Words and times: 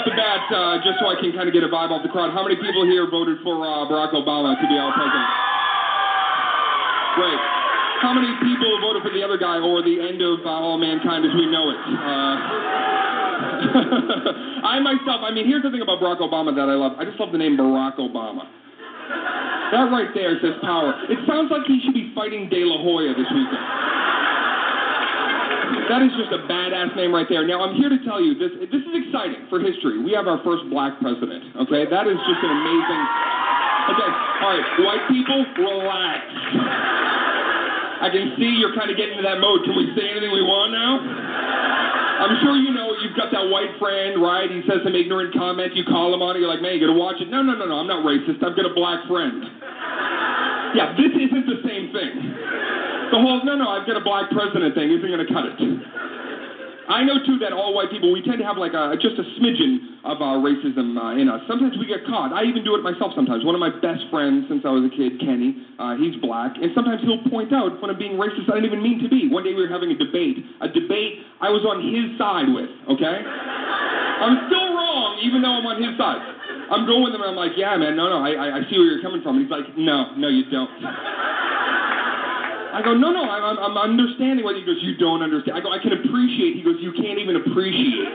Off 0.00 0.08
the 0.08 0.16
bat, 0.16 0.48
uh, 0.48 0.80
just 0.80 0.96
so 0.96 1.12
I 1.12 1.20
can 1.20 1.28
kind 1.36 1.44
of 1.44 1.52
get 1.52 1.60
a 1.60 1.68
vibe 1.68 1.92
off 1.92 2.00
the 2.00 2.08
crowd, 2.08 2.32
how 2.32 2.40
many 2.40 2.56
people 2.56 2.88
here 2.88 3.04
voted 3.04 3.36
for 3.44 3.60
uh, 3.60 3.84
Barack 3.84 4.16
Obama 4.16 4.56
to 4.56 4.64
be 4.64 4.76
our 4.80 4.96
president? 4.96 5.28
Great. 7.20 7.40
How 8.00 8.16
many 8.16 8.32
people 8.40 8.80
voted 8.80 9.04
for 9.04 9.12
the 9.12 9.20
other 9.20 9.36
guy 9.36 9.60
or 9.60 9.84
the 9.84 10.00
end 10.00 10.24
of 10.24 10.40
uh, 10.40 10.48
all 10.48 10.80
mankind 10.80 11.28
as 11.28 11.36
we 11.36 11.44
know 11.52 11.68
it? 11.68 11.76
Uh, 11.84 12.36
I 14.72 14.80
myself, 14.80 15.20
I 15.20 15.36
mean, 15.36 15.44
here's 15.44 15.62
the 15.62 15.70
thing 15.70 15.84
about 15.84 16.00
Barack 16.00 16.24
Obama 16.24 16.56
that 16.56 16.72
I 16.72 16.80
love. 16.80 16.96
I 16.96 17.04
just 17.04 17.20
love 17.20 17.32
the 17.32 17.38
name 17.38 17.60
Barack 17.60 18.00
Obama. 18.00 18.48
That 19.68 19.92
right 19.92 20.08
there 20.16 20.40
says 20.40 20.56
power. 20.64 20.96
It 21.12 21.20
sounds 21.28 21.52
like 21.52 21.68
he 21.68 21.78
should 21.84 21.94
be 21.94 22.10
fighting 22.16 22.48
De 22.48 22.64
La 22.64 22.80
Hoya 22.80 23.12
this 23.12 23.28
weekend. 23.28 23.60
That 25.90 26.06
is 26.06 26.14
just 26.14 26.30
a 26.30 26.46
badass 26.46 26.94
name 26.94 27.10
right 27.10 27.26
there. 27.26 27.42
Now, 27.42 27.66
I'm 27.66 27.74
here 27.74 27.90
to 27.90 27.98
tell 28.06 28.22
you 28.22 28.38
this. 28.38 28.54
This 28.70 28.78
is 28.78 28.94
exciting 28.94 29.50
for 29.50 29.58
history. 29.58 29.98
We 29.98 30.14
have 30.14 30.30
our 30.30 30.38
first 30.46 30.70
black 30.70 30.94
president. 31.02 31.42
Okay, 31.66 31.82
that 31.82 32.06
is 32.06 32.14
just 32.30 32.40
an 32.46 32.52
amazing. 32.54 33.02
Okay, 33.90 34.10
all 34.38 34.54
right, 34.54 34.66
white 34.86 35.04
people, 35.10 35.42
relax. 35.58 36.22
I 38.00 38.08
can 38.14 38.38
see 38.38 38.54
you're 38.62 38.70
kind 38.78 38.86
of 38.86 38.94
getting 38.94 39.18
into 39.18 39.26
that 39.26 39.42
mode. 39.42 39.66
Can 39.66 39.74
we 39.74 39.90
say 39.98 40.06
anything 40.14 40.30
we 40.30 40.46
want 40.46 40.70
now? 40.70 41.02
I'm 42.22 42.38
sure 42.38 42.54
you 42.54 42.70
know 42.70 42.94
you've 43.02 43.18
got 43.18 43.34
that 43.34 43.50
white 43.50 43.74
friend, 43.82 44.22
right? 44.22 44.46
He 44.46 44.62
says 44.70 44.86
some 44.86 44.94
ignorant 44.94 45.34
comment. 45.34 45.74
You 45.74 45.82
call 45.82 46.14
him 46.14 46.22
on 46.22 46.38
it. 46.38 46.46
You're 46.46 46.54
like, 46.54 46.62
man, 46.62 46.78
you 46.78 46.86
gotta 46.86 46.94
watch 46.94 47.18
it. 47.18 47.26
No, 47.34 47.42
no, 47.42 47.58
no, 47.58 47.66
no. 47.66 47.82
I'm 47.82 47.90
not 47.90 48.06
racist. 48.06 48.38
I've 48.46 48.54
got 48.54 48.62
a 48.62 48.74
black 48.78 49.10
friend. 49.10 49.42
Yeah, 50.70 50.94
this 50.94 51.10
isn't 51.18 51.50
the 51.50 51.66
same 51.66 51.90
thing. 51.90 52.14
The 53.10 53.18
whole 53.18 53.42
no, 53.42 53.58
no, 53.58 53.68
I've 53.68 53.86
got 53.86 53.98
a 53.98 54.04
black 54.06 54.30
president 54.30 54.74
thing 54.74 54.94
isn't 54.94 55.10
gonna 55.10 55.26
cut 55.26 55.50
it. 55.50 55.58
I 56.90 57.06
know 57.06 57.22
too 57.22 57.38
that 57.38 57.54
all 57.54 57.70
white 57.70 57.90
people 57.90 58.10
we 58.10 58.18
tend 58.22 58.42
to 58.42 58.46
have 58.46 58.58
like 58.58 58.74
a 58.74 58.98
just 58.98 59.14
a 59.14 59.26
smidgen 59.38 60.02
of 60.02 60.18
uh, 60.18 60.42
racism 60.42 60.98
uh, 60.98 61.14
in 61.14 61.30
us. 61.30 61.38
Sometimes 61.46 61.78
we 61.78 61.86
get 61.86 62.02
caught. 62.06 62.34
I 62.34 62.42
even 62.42 62.66
do 62.66 62.74
it 62.74 62.82
myself 62.82 63.14
sometimes. 63.14 63.46
One 63.46 63.54
of 63.54 63.62
my 63.62 63.70
best 63.70 64.06
friends 64.10 64.50
since 64.50 64.66
I 64.66 64.74
was 64.74 64.82
a 64.82 64.90
kid, 64.90 65.22
Kenny, 65.22 65.54
uh, 65.78 65.94
he's 65.94 66.18
black, 66.18 66.58
and 66.58 66.74
sometimes 66.74 67.02
he'll 67.06 67.22
point 67.30 67.54
out 67.54 67.78
when 67.78 67.94
I'm 67.94 67.98
being 67.98 68.18
racist 68.18 68.50
I 68.50 68.58
didn't 68.58 68.74
even 68.74 68.82
mean 68.82 68.98
to 69.02 69.10
be. 69.10 69.30
One 69.30 69.46
day 69.46 69.54
we 69.54 69.62
were 69.62 69.70
having 69.70 69.94
a 69.94 69.98
debate, 69.98 70.42
a 70.62 70.66
debate 70.66 71.22
I 71.38 71.50
was 71.50 71.62
on 71.62 71.78
his 71.82 72.14
side 72.18 72.50
with. 72.50 72.70
Okay, 72.90 73.16
I'm 73.22 74.50
still 74.50 74.74
wrong 74.74 75.18
even 75.22 75.42
though 75.42 75.62
I'm 75.62 75.66
on 75.66 75.78
his 75.78 75.94
side. 75.94 76.22
I'm 76.70 76.86
going 76.86 77.02
with 77.02 77.14
him 77.14 77.22
and 77.22 77.34
I'm 77.34 77.38
like, 77.38 77.58
yeah, 77.58 77.74
man, 77.74 77.94
no, 77.98 78.06
no, 78.06 78.22
I, 78.22 78.30
I, 78.30 78.46
I 78.58 78.60
see 78.70 78.78
where 78.78 78.86
you're 78.86 79.02
coming 79.02 79.22
from. 79.22 79.38
And 79.38 79.46
he's 79.46 79.50
like, 79.50 79.74
no, 79.74 80.14
no, 80.14 80.28
you 80.30 80.46
don't. 80.50 80.70
I 82.72 82.82
go, 82.82 82.94
no, 82.94 83.10
no, 83.10 83.22
I'm, 83.24 83.58
I'm, 83.58 83.76
understanding 83.76 84.44
what 84.44 84.56
he 84.56 84.62
goes, 84.62 84.78
you 84.82 84.96
don't 84.96 85.22
understand. 85.22 85.56
I 85.56 85.60
go, 85.60 85.72
I 85.72 85.78
can 85.78 85.92
appreciate. 85.92 86.56
He 86.56 86.62
goes, 86.62 86.76
you 86.80 86.92
can't 86.92 87.18
even 87.18 87.36
appreciate. 87.36 88.08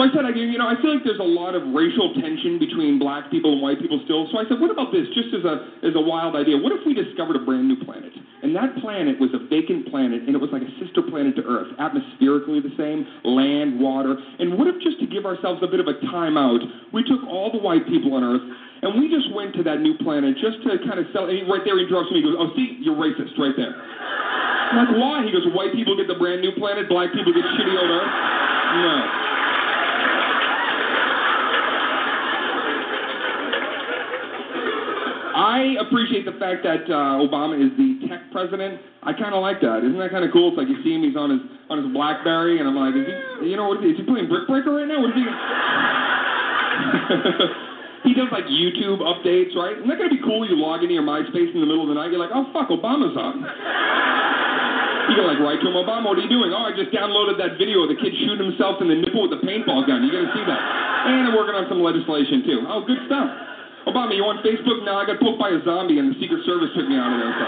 So 0.00 0.08
I 0.08 0.16
said, 0.16 0.24
I, 0.24 0.32
you 0.32 0.56
know, 0.56 0.64
I 0.64 0.80
feel 0.80 0.96
like 0.96 1.04
there's 1.04 1.20
a 1.20 1.28
lot 1.28 1.52
of 1.52 1.60
racial 1.76 2.16
tension 2.16 2.56
between 2.56 2.96
black 2.96 3.28
people 3.28 3.52
and 3.52 3.60
white 3.60 3.76
people 3.84 4.00
still. 4.08 4.24
So 4.32 4.40
I 4.40 4.48
said, 4.48 4.56
what 4.56 4.72
about 4.72 4.96
this? 4.96 5.04
Just 5.12 5.28
as 5.36 5.44
a 5.44 5.68
as 5.84 5.92
a 5.92 6.00
wild 6.00 6.40
idea, 6.40 6.56
what 6.56 6.72
if 6.72 6.80
we 6.88 6.96
discovered 6.96 7.36
a 7.36 7.44
brand 7.44 7.68
new 7.68 7.76
planet? 7.84 8.08
And 8.40 8.56
that 8.56 8.80
planet 8.80 9.20
was 9.20 9.28
a 9.36 9.44
vacant 9.52 9.92
planet, 9.92 10.24
and 10.24 10.32
it 10.32 10.40
was 10.40 10.48
like 10.56 10.64
a 10.64 10.72
sister 10.80 11.04
planet 11.04 11.36
to 11.36 11.44
Earth, 11.44 11.68
atmospherically 11.76 12.64
the 12.64 12.72
same, 12.80 13.04
land, 13.28 13.76
water. 13.76 14.16
And 14.40 14.56
what 14.56 14.72
if 14.72 14.80
just 14.80 15.04
to 15.04 15.06
give 15.06 15.28
ourselves 15.28 15.60
a 15.60 15.68
bit 15.68 15.84
of 15.84 15.88
a 15.92 16.00
timeout, 16.08 16.64
we 16.96 17.04
took 17.04 17.20
all 17.28 17.52
the 17.52 17.60
white 17.60 17.84
people 17.84 18.16
on 18.16 18.24
Earth 18.24 18.40
and 18.80 18.96
we 18.96 19.12
just 19.12 19.28
went 19.36 19.52
to 19.60 19.62
that 19.68 19.84
new 19.84 20.00
planet 20.00 20.32
just 20.40 20.64
to 20.64 20.80
kind 20.88 20.96
of 20.96 21.12
sell. 21.12 21.28
And 21.28 21.44
right 21.44 21.60
there, 21.60 21.76
he 21.76 21.84
interrupts 21.84 22.08
me. 22.08 22.24
He 22.24 22.24
goes, 22.24 22.40
"Oh, 22.40 22.48
see, 22.56 22.80
you're 22.80 22.96
racist 22.96 23.36
right 23.36 23.52
there." 23.52 23.76
I'm 23.76 24.80
like, 24.80 24.96
why? 24.96 25.28
He 25.28 25.30
goes, 25.36 25.44
"White 25.52 25.76
people 25.76 25.92
get 25.92 26.08
the 26.08 26.16
brand 26.16 26.40
new 26.40 26.56
planet, 26.56 26.88
black 26.88 27.12
people 27.12 27.36
get 27.36 27.44
shitty 27.44 27.76
old 27.76 27.92
Earth." 27.92 28.08
No. 28.80 29.20
I 35.40 35.80
appreciate 35.80 36.28
the 36.28 36.36
fact 36.36 36.60
that 36.68 36.84
uh, 36.84 37.16
Obama 37.16 37.56
is 37.56 37.72
the 37.80 38.04
tech 38.04 38.28
president. 38.28 38.76
I 39.00 39.16
kind 39.16 39.32
of 39.32 39.40
like 39.40 39.64
that. 39.64 39.80
Isn't 39.80 39.96
that 39.96 40.12
kind 40.12 40.20
of 40.20 40.36
cool? 40.36 40.52
It's 40.52 40.60
like 40.60 40.68
you 40.68 40.76
see 40.84 40.92
him, 40.92 41.00
he's 41.00 41.16
on 41.16 41.32
his 41.32 41.40
on 41.72 41.80
his 41.80 41.88
BlackBerry, 41.96 42.60
and 42.60 42.68
I'm 42.68 42.76
like, 42.76 42.92
is 42.92 43.08
he, 43.08 43.48
you 43.48 43.56
know, 43.56 43.72
what 43.72 43.80
is 43.80 43.88
he? 43.88 43.96
Is 43.96 43.96
he 43.96 44.04
playing 44.04 44.28
Brick 44.28 44.44
Breaker 44.44 44.76
right 44.76 44.84
now? 44.84 45.00
What 45.00 45.16
is 45.16 45.18
he? 45.24 45.24
he 48.04 48.12
does 48.12 48.28
like 48.28 48.44
YouTube 48.52 49.00
updates, 49.00 49.56
right? 49.56 49.80
Isn't 49.80 49.88
that 49.88 49.96
gonna 49.96 50.12
be 50.12 50.20
cool? 50.20 50.44
You 50.44 50.60
log 50.60 50.84
into 50.84 50.92
your 50.92 51.08
MySpace 51.08 51.56
in 51.56 51.64
the 51.64 51.66
middle 51.68 51.88
of 51.88 51.90
the 51.92 51.96
night, 51.96 52.12
you're 52.12 52.20
like, 52.20 52.36
oh 52.36 52.44
fuck, 52.52 52.68
Obama's 52.68 53.16
on. 53.16 53.40
You 55.08 55.16
go 55.16 55.24
like, 55.24 55.40
right 55.40 55.56
to 55.56 55.66
him, 55.72 55.72
Obama, 55.72 56.12
what 56.12 56.20
are 56.20 56.22
you 56.22 56.28
doing? 56.28 56.52
Oh, 56.52 56.68
I 56.68 56.76
just 56.76 56.92
downloaded 56.92 57.40
that 57.40 57.56
video 57.56 57.80
of 57.82 57.88
the 57.88 57.96
kid 57.96 58.12
shooting 58.28 58.44
himself 58.44 58.84
in 58.84 58.92
the 58.92 58.98
nipple 59.00 59.24
with 59.24 59.32
a 59.32 59.40
paintball 59.40 59.88
gun. 59.88 60.04
You 60.04 60.12
gotta 60.12 60.28
see 60.36 60.44
that. 60.44 60.60
And 61.08 61.32
I'm 61.32 61.32
working 61.32 61.56
on 61.56 61.64
some 61.72 61.80
legislation 61.80 62.44
too. 62.44 62.68
Oh, 62.68 62.84
good 62.84 63.00
stuff. 63.08 63.49
Obama, 63.86 64.12
you 64.12 64.24
on 64.24 64.44
Facebook? 64.44 64.84
No, 64.84 64.96
I 64.96 65.06
got 65.06 65.20
poked 65.20 65.40
by 65.40 65.50
a 65.50 65.60
zombie 65.64 65.98
and 65.98 66.12
the 66.12 66.18
Secret 66.20 66.44
Service 66.44 66.68
took 66.76 66.88
me 66.88 66.96
out 66.96 67.12
of 67.12 67.18
there. 67.20 67.32
So. 67.32 67.46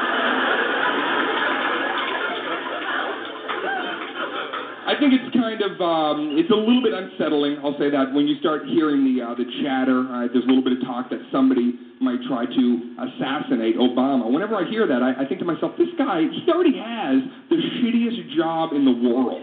I 4.83 4.99
think 4.99 5.15
it's 5.15 5.31
kind 5.33 5.63
of 5.63 5.79
um, 5.81 6.37
it's 6.37 6.51
a 6.51 6.59
little 6.59 6.83
bit 6.83 6.93
unsettling. 6.93 7.57
I'll 7.65 7.79
say 7.79 7.89
that 7.89 8.13
when 8.13 8.27
you 8.27 8.37
start 8.43 8.67
hearing 8.67 9.07
the 9.07 9.23
uh, 9.25 9.33
the 9.39 9.47
chatter, 9.63 10.05
uh, 10.05 10.27
there's 10.29 10.45
a 10.45 10.51
little 10.51 10.65
bit 10.65 10.77
of 10.77 10.83
talk 10.85 11.09
that 11.09 11.23
somebody 11.31 11.79
might 12.03 12.19
try 12.29 12.45
to 12.45 12.65
assassinate 12.99 13.79
Obama. 13.79 14.27
Whenever 14.29 14.59
I 14.59 14.69
hear 14.69 14.85
that, 14.91 15.01
I, 15.01 15.23
I 15.23 15.25
think 15.25 15.39
to 15.41 15.49
myself, 15.49 15.79
this 15.79 15.89
guy 15.97 16.27
he 16.29 16.45
already 16.51 16.77
has 16.77 17.25
the 17.49 17.57
shittiest 17.79 18.37
job 18.37 18.75
in 18.75 18.85
the 18.85 18.93
world. 18.93 19.41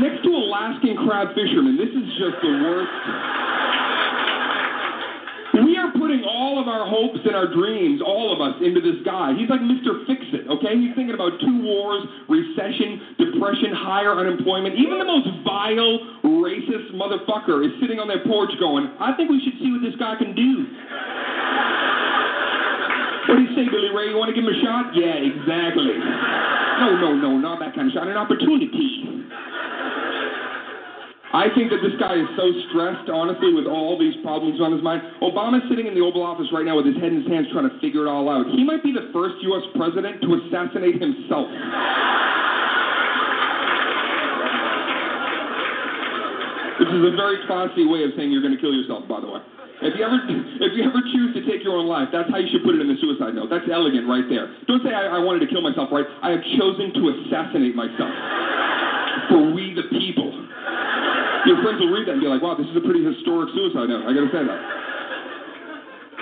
Next 0.00 0.24
to 0.24 0.30
Alaskan 0.32 0.96
crab 1.04 1.34
fisherman, 1.34 1.76
this 1.76 1.92
is 1.92 2.06
just 2.16 2.40
the 2.40 2.52
worst. 2.62 2.94
We 5.66 5.76
are 5.76 5.92
putting 5.92 6.24
all 6.24 6.51
of 6.62 6.70
our 6.70 6.86
hopes 6.86 7.18
and 7.26 7.34
our 7.34 7.50
dreams, 7.50 7.98
all 7.98 8.30
of 8.30 8.38
us, 8.38 8.54
into 8.62 8.78
this 8.78 9.02
guy. 9.02 9.34
He's 9.34 9.50
like 9.50 9.60
Mr. 9.60 10.06
Fix-It, 10.06 10.46
okay? 10.46 10.78
He's 10.78 10.94
thinking 10.94 11.18
about 11.18 11.34
two 11.42 11.58
wars, 11.66 12.06
recession, 12.30 13.18
depression, 13.18 13.74
higher 13.74 14.14
unemployment. 14.14 14.78
Even 14.78 15.02
the 15.02 15.08
most 15.10 15.26
vile, 15.42 16.22
racist 16.22 16.94
motherfucker 16.94 17.66
is 17.66 17.74
sitting 17.82 17.98
on 17.98 18.06
their 18.06 18.22
porch 18.22 18.54
going, 18.62 18.86
I 19.02 19.12
think 19.18 19.28
we 19.28 19.42
should 19.42 19.58
see 19.58 19.74
what 19.74 19.82
this 19.82 19.98
guy 19.98 20.14
can 20.14 20.32
do. 20.38 20.52
What 23.26 23.38
do 23.38 23.42
you 23.42 23.52
say, 23.58 23.66
Billy 23.70 23.90
Ray? 23.90 24.10
You 24.10 24.18
want 24.18 24.30
to 24.30 24.36
give 24.38 24.46
him 24.46 24.54
a 24.54 24.58
shot? 24.62 24.94
Yeah, 24.94 25.18
exactly. 25.18 25.94
No, 26.82 26.98
no, 26.98 27.10
no, 27.14 27.30
not 27.38 27.58
that 27.58 27.74
kind 27.74 27.90
of 27.90 27.94
shot. 27.94 28.06
An 28.06 28.18
opportunity. 28.18 29.26
I 31.32 31.48
think 31.56 31.72
that 31.72 31.80
this 31.80 31.96
guy 31.96 32.20
is 32.20 32.28
so 32.36 32.44
stressed, 32.68 33.08
honestly, 33.08 33.56
with 33.56 33.64
all 33.64 33.96
these 33.96 34.12
problems 34.20 34.60
on 34.60 34.68
his 34.72 34.84
mind. 34.84 35.00
Obama's 35.24 35.64
sitting 35.72 35.88
in 35.88 35.96
the 35.96 36.04
Oval 36.04 36.20
Office 36.20 36.44
right 36.52 36.64
now 36.64 36.76
with 36.76 36.84
his 36.84 36.96
head 37.00 37.08
in 37.08 37.24
his 37.24 37.28
hands 37.32 37.48
trying 37.48 37.68
to 37.68 37.76
figure 37.80 38.04
it 38.04 38.08
all 38.08 38.28
out. 38.28 38.44
He 38.52 38.60
might 38.60 38.84
be 38.84 38.92
the 38.92 39.08
first 39.16 39.40
U.S. 39.48 39.64
president 39.72 40.20
to 40.20 40.28
assassinate 40.44 41.00
himself. 41.00 41.48
This 46.84 46.92
is 46.92 47.00
a 47.00 47.14
very 47.16 47.40
classy 47.48 47.88
way 47.88 48.04
of 48.04 48.12
saying 48.12 48.28
you're 48.28 48.44
going 48.44 48.56
to 48.56 48.60
kill 48.60 48.76
yourself, 48.76 49.08
by 49.08 49.24
the 49.24 49.30
way. 49.32 49.40
If 49.82 49.96
you 49.96 50.04
ever 50.04 50.20
if 50.68 50.72
you 50.76 50.84
ever 50.84 51.00
choose 51.14 51.32
to 51.32 51.42
take 51.48 51.64
your 51.64 51.80
own 51.80 51.88
life, 51.88 52.12
that's 52.12 52.28
how 52.28 52.38
you 52.38 52.50
should 52.52 52.62
put 52.62 52.76
it 52.76 52.80
in 52.84 52.88
the 52.92 52.98
suicide 53.00 53.34
note. 53.34 53.48
That's 53.48 53.66
elegant 53.72 54.04
right 54.04 54.24
there. 54.28 54.52
Don't 54.68 54.84
say 54.84 54.92
I, 54.92 55.16
I 55.16 55.20
wanted 55.24 55.40
to 55.46 55.48
kill 55.48 55.64
myself, 55.64 55.88
right? 55.88 56.04
I 56.20 56.30
have 56.30 56.44
chosen 56.60 56.92
to 56.92 57.02
assassinate 57.08 57.74
myself 57.74 58.12
for 59.28 59.52
we 59.52 59.74
the 59.74 59.88
people. 59.96 60.31
Your 61.52 61.60
friends 61.60 61.84
will 61.84 61.92
read 61.92 62.08
that 62.08 62.16
and 62.16 62.24
be 62.24 62.32
like, 62.32 62.40
wow, 62.40 62.56
this 62.56 62.64
is 62.64 62.72
a 62.72 62.80
pretty 62.80 63.04
historic 63.04 63.52
suicide 63.52 63.92
note. 63.92 64.08
I 64.08 64.16
gotta 64.16 64.32
say 64.32 64.40
that. 64.40 64.60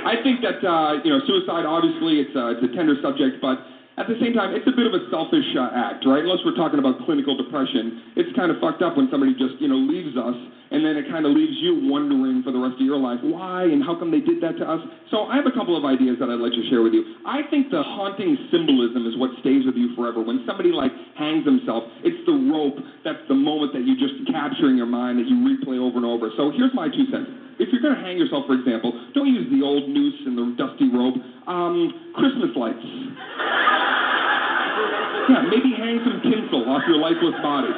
I 0.02 0.18
think 0.26 0.42
that 0.42 0.58
uh, 0.66 0.98
you 1.06 1.14
know 1.14 1.22
suicide. 1.22 1.62
Obviously, 1.62 2.18
it's 2.18 2.34
uh, 2.34 2.58
it's 2.58 2.66
a 2.66 2.74
tender 2.74 2.98
subject, 2.98 3.38
but 3.38 3.62
at 4.00 4.08
the 4.08 4.16
same 4.16 4.32
time, 4.32 4.56
it's 4.56 4.64
a 4.64 4.72
bit 4.72 4.88
of 4.88 4.96
a 4.96 5.04
selfish 5.12 5.44
uh, 5.52 5.68
act, 5.76 6.08
right? 6.08 6.24
Unless 6.24 6.40
we're 6.48 6.56
talking 6.56 6.80
about 6.80 7.04
clinical 7.04 7.36
depression, 7.36 8.16
it's 8.16 8.32
kind 8.32 8.48
of 8.48 8.56
fucked 8.56 8.80
up 8.80 8.96
when 8.96 9.12
somebody 9.12 9.36
just 9.36 9.60
you 9.60 9.68
know 9.68 9.76
leaves 9.76 10.16
us, 10.16 10.32
and 10.72 10.80
then 10.80 10.96
it 10.96 11.04
kind 11.12 11.28
of 11.28 11.36
leaves 11.36 11.52
you 11.60 11.84
wondering 11.84 12.40
for 12.40 12.48
the 12.48 12.56
rest 12.56 12.80
of 12.80 12.86
your 12.88 12.96
life 12.96 13.20
why 13.20 13.68
and 13.68 13.84
how 13.84 13.92
come 13.92 14.08
they 14.08 14.24
did 14.24 14.40
that 14.40 14.56
to 14.56 14.64
us. 14.64 14.80
So 15.12 15.28
I 15.28 15.36
have 15.36 15.44
a 15.44 15.52
couple 15.52 15.76
of 15.76 15.84
ideas 15.84 16.16
that 16.16 16.32
I'd 16.32 16.40
like 16.40 16.56
to 16.56 16.64
share 16.72 16.80
with 16.80 16.96
you. 16.96 17.04
I 17.28 17.44
think 17.52 17.68
the 17.68 17.84
haunting 17.84 18.40
symbolism 18.48 19.04
is 19.04 19.20
what 19.20 19.36
stays 19.44 19.68
with 19.68 19.76
you 19.76 19.92
forever. 19.92 20.24
When 20.24 20.48
somebody 20.48 20.72
like 20.72 20.96
hangs 21.20 21.44
himself, 21.44 21.84
it's 22.00 22.24
the 22.24 22.36
rope. 22.48 22.80
That's 23.04 23.20
the 23.28 23.36
moment 23.36 23.76
that 23.76 23.84
you 23.84 24.00
just 24.00 24.16
capture 24.32 24.72
in 24.72 24.80
your 24.80 24.88
mind 24.88 25.20
that 25.20 25.28
you 25.28 25.36
replay 25.44 25.76
over 25.76 26.00
and 26.00 26.08
over. 26.08 26.32
So 26.40 26.48
here's 26.56 26.72
my 26.72 26.88
two 26.88 27.04
cents 27.12 27.39
if 27.60 27.68
you're 27.68 27.84
going 27.84 27.94
to 27.94 28.00
hang 28.00 28.16
yourself, 28.16 28.48
for 28.48 28.56
example, 28.56 28.96
don't 29.12 29.28
use 29.28 29.44
the 29.52 29.60
old 29.60 29.84
noose 29.92 30.16
and 30.24 30.32
the 30.32 30.56
dusty 30.56 30.88
rope. 30.88 31.20
Um, 31.44 32.12
Christmas 32.16 32.56
lights. 32.56 32.80
Yeah, 35.28 35.44
maybe 35.46 35.76
hang 35.76 36.00
some 36.02 36.24
tinsel 36.24 36.64
off 36.72 36.82
your 36.88 36.96
lifeless 36.96 37.36
body. 37.44 37.70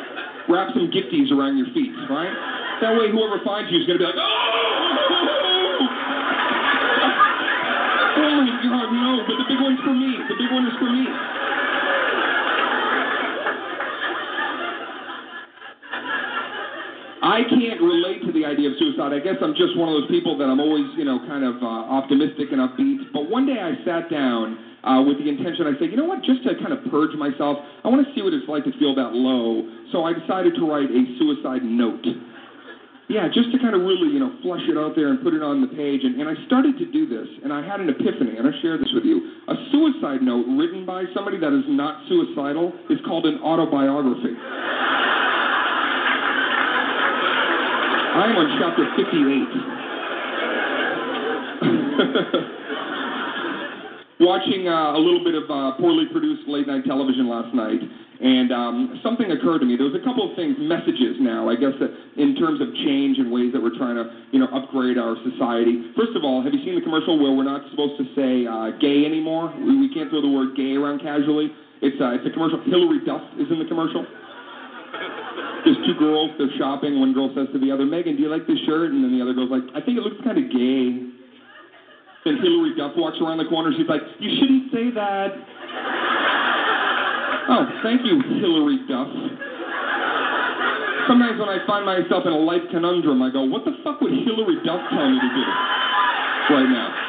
Wrap 0.49 0.70
some 0.73 0.87
gifties 0.94 1.34
around 1.34 1.58
your 1.58 1.67
feet, 1.75 1.90
right? 2.06 2.31
That 2.81 2.94
way, 2.94 3.11
whoever 3.11 3.43
finds 3.44 3.70
you 3.75 3.82
is 3.82 3.87
going 3.87 3.99
to 3.99 4.06
be 4.06 4.08
like, 4.08 4.19
oh! 4.19 4.23
My 8.23 8.46
God, 8.62 8.88
no! 8.94 9.26
But 9.26 9.37
the 9.43 9.46
big 9.50 9.61
one's 9.61 9.82
for 9.82 9.94
me. 9.94 10.14
The 10.31 10.37
big 10.38 10.50
one 10.55 10.67
is 10.67 10.75
for 10.79 10.90
me. 10.90 11.05
I 17.22 17.46
can't 17.46 17.78
relate 17.78 18.26
to 18.26 18.32
the 18.34 18.42
idea 18.42 18.74
of 18.74 18.74
suicide. 18.82 19.14
I 19.14 19.22
guess 19.22 19.38
I'm 19.38 19.54
just 19.54 19.78
one 19.78 19.86
of 19.86 19.94
those 19.94 20.10
people 20.10 20.34
that 20.42 20.50
I'm 20.50 20.58
always, 20.58 20.90
you 20.98 21.06
know, 21.06 21.22
kind 21.30 21.46
of 21.46 21.62
uh, 21.62 21.86
optimistic 21.86 22.50
and 22.50 22.58
upbeat. 22.58 23.14
But 23.14 23.30
one 23.30 23.46
day 23.46 23.62
I 23.62 23.78
sat 23.86 24.10
down 24.10 24.58
uh, 24.82 25.06
with 25.06 25.22
the 25.22 25.30
intention, 25.30 25.70
I 25.70 25.78
said, 25.78 25.94
you 25.94 25.96
know 25.96 26.10
what, 26.10 26.26
just 26.26 26.42
to 26.42 26.58
kind 26.58 26.74
of 26.74 26.82
purge 26.90 27.14
myself, 27.14 27.62
I 27.86 27.88
want 27.88 28.02
to 28.02 28.10
see 28.10 28.26
what 28.26 28.34
it's 28.34 28.50
like 28.50 28.66
to 28.66 28.74
feel 28.74 28.98
that 28.98 29.14
low. 29.14 29.62
So 29.94 30.02
I 30.02 30.19
decided 30.19 30.58
to 30.58 30.66
write 30.66 30.90
a 30.90 31.02
suicide 31.22 31.62
note. 31.62 32.02
Yeah, 33.06 33.30
just 33.30 33.54
to 33.54 33.58
kind 33.62 33.78
of 33.78 33.86
really, 33.86 34.10
you 34.10 34.19
know, 34.19 34.34
flush 34.42 34.66
it 34.66 34.74
out 34.74 34.98
there 34.98 35.14
and 35.14 35.22
put 35.22 35.30
it 35.30 35.46
on 35.46 35.62
the 35.62 35.70
page. 35.70 36.02
And, 36.02 36.19
and 36.19 36.26
I 36.26 36.34
started 36.50 36.74
to 36.82 36.90
do 36.90 37.06
this, 37.06 37.30
and 37.46 37.54
I 37.54 37.62
had 37.62 37.78
an 37.78 37.86
epiphany, 37.86 38.34
and 38.34 38.50
I 38.50 38.52
share 38.66 38.78
this 38.78 38.90
with 38.90 39.06
you. 39.06 39.46
A 39.46 39.54
suicide 39.70 40.26
note 40.26 40.42
written 40.58 40.82
by 40.82 41.06
somebody 41.14 41.38
that 41.38 41.54
is 41.54 41.66
not 41.70 42.02
suicidal 42.10 42.74
is 42.90 42.98
called 43.06 43.30
an 43.30 43.38
autobiography. 43.46 44.34
I 48.12 48.29
am 48.29 48.37
on 48.37 48.44
chapter 48.61 48.85
58. 48.93 49.09
Watching 54.29 54.69
uh, 54.69 54.93
a 54.93 55.00
little 55.00 55.25
bit 55.25 55.32
of 55.32 55.49
uh, 55.49 55.81
poorly 55.81 56.05
produced 56.12 56.44
late 56.44 56.69
night 56.69 56.85
television 56.85 57.25
last 57.25 57.56
night, 57.56 57.81
and 57.81 58.53
um, 58.53 59.00
something 59.00 59.32
occurred 59.32 59.64
to 59.64 59.67
me. 59.67 59.81
There 59.81 59.88
was 59.88 59.97
a 59.97 60.05
couple 60.05 60.29
of 60.29 60.37
things, 60.37 60.61
messages 60.61 61.17
now, 61.25 61.49
I 61.49 61.56
guess, 61.56 61.73
that 61.81 61.88
in 62.20 62.37
terms 62.37 62.61
of 62.61 62.69
change 62.85 63.17
and 63.17 63.32
ways 63.32 63.49
that 63.56 63.64
we're 63.64 63.81
trying 63.81 63.97
to, 63.97 64.05
you 64.29 64.44
know, 64.44 64.49
upgrade 64.53 65.00
our 65.00 65.17
society. 65.25 65.91
First 65.97 66.12
of 66.12 66.20
all, 66.20 66.44
have 66.44 66.53
you 66.53 66.61
seen 66.69 66.76
the 66.76 66.85
commercial 66.85 67.17
where 67.17 67.32
we're 67.32 67.49
not 67.49 67.65
supposed 67.73 67.97
to 67.97 68.05
say 68.12 68.44
uh, 68.44 68.76
gay 68.76 69.08
anymore? 69.08 69.49
We, 69.56 69.88
we 69.88 69.88
can't 69.88 70.12
throw 70.12 70.20
the 70.20 70.29
word 70.29 70.53
gay 70.53 70.76
around 70.76 71.00
casually. 71.00 71.49
It's, 71.81 71.97
uh, 71.97 72.20
it's 72.20 72.29
a 72.29 72.32
commercial. 72.37 72.61
Hilary 72.69 73.00
Duff 73.08 73.25
is 73.41 73.49
in 73.49 73.56
the 73.56 73.67
commercial. 73.73 74.05
There's 75.64 75.79
two 75.87 75.94
girls, 75.94 76.31
they're 76.38 76.50
shopping. 76.59 76.99
One 76.99 77.14
girl 77.14 77.31
says 77.35 77.47
to 77.53 77.59
the 77.59 77.70
other, 77.70 77.87
Megan, 77.87 78.17
do 78.17 78.23
you 78.23 78.29
like 78.29 78.47
this 78.47 78.59
shirt? 78.67 78.91
And 78.91 79.05
then 79.05 79.14
the 79.14 79.23
other 79.23 79.32
girl's 79.32 79.50
like, 79.50 79.62
I 79.75 79.81
think 79.85 79.99
it 79.99 80.03
looks 80.03 80.19
kind 80.25 80.38
of 80.38 80.50
gay. 80.50 81.06
Then 82.26 82.38
Hilary 82.43 82.75
Duff 82.75 82.94
walks 82.99 83.19
around 83.23 83.38
the 83.38 83.47
corner. 83.47 83.70
She's 83.76 83.87
like, 83.87 84.03
you 84.19 84.31
shouldn't 84.38 84.70
say 84.75 84.91
that. 84.94 85.31
oh, 87.50 87.64
thank 87.82 88.03
you, 88.03 88.19
Hilary 88.43 88.82
Duff. 88.91 89.11
Sometimes 91.06 91.38
when 91.38 91.50
I 91.50 91.59
find 91.67 91.87
myself 91.87 92.26
in 92.26 92.32
a 92.32 92.43
life 92.43 92.62
conundrum, 92.70 93.23
I 93.23 93.31
go, 93.31 93.43
what 93.43 93.65
the 93.65 93.75
fuck 93.82 94.00
would 94.00 94.12
Hilary 94.12 94.58
Duff 94.67 94.82
tell 94.91 95.11
me 95.11 95.19
to 95.19 95.31
do 95.35 95.43
right 96.55 96.70
now? 96.70 97.01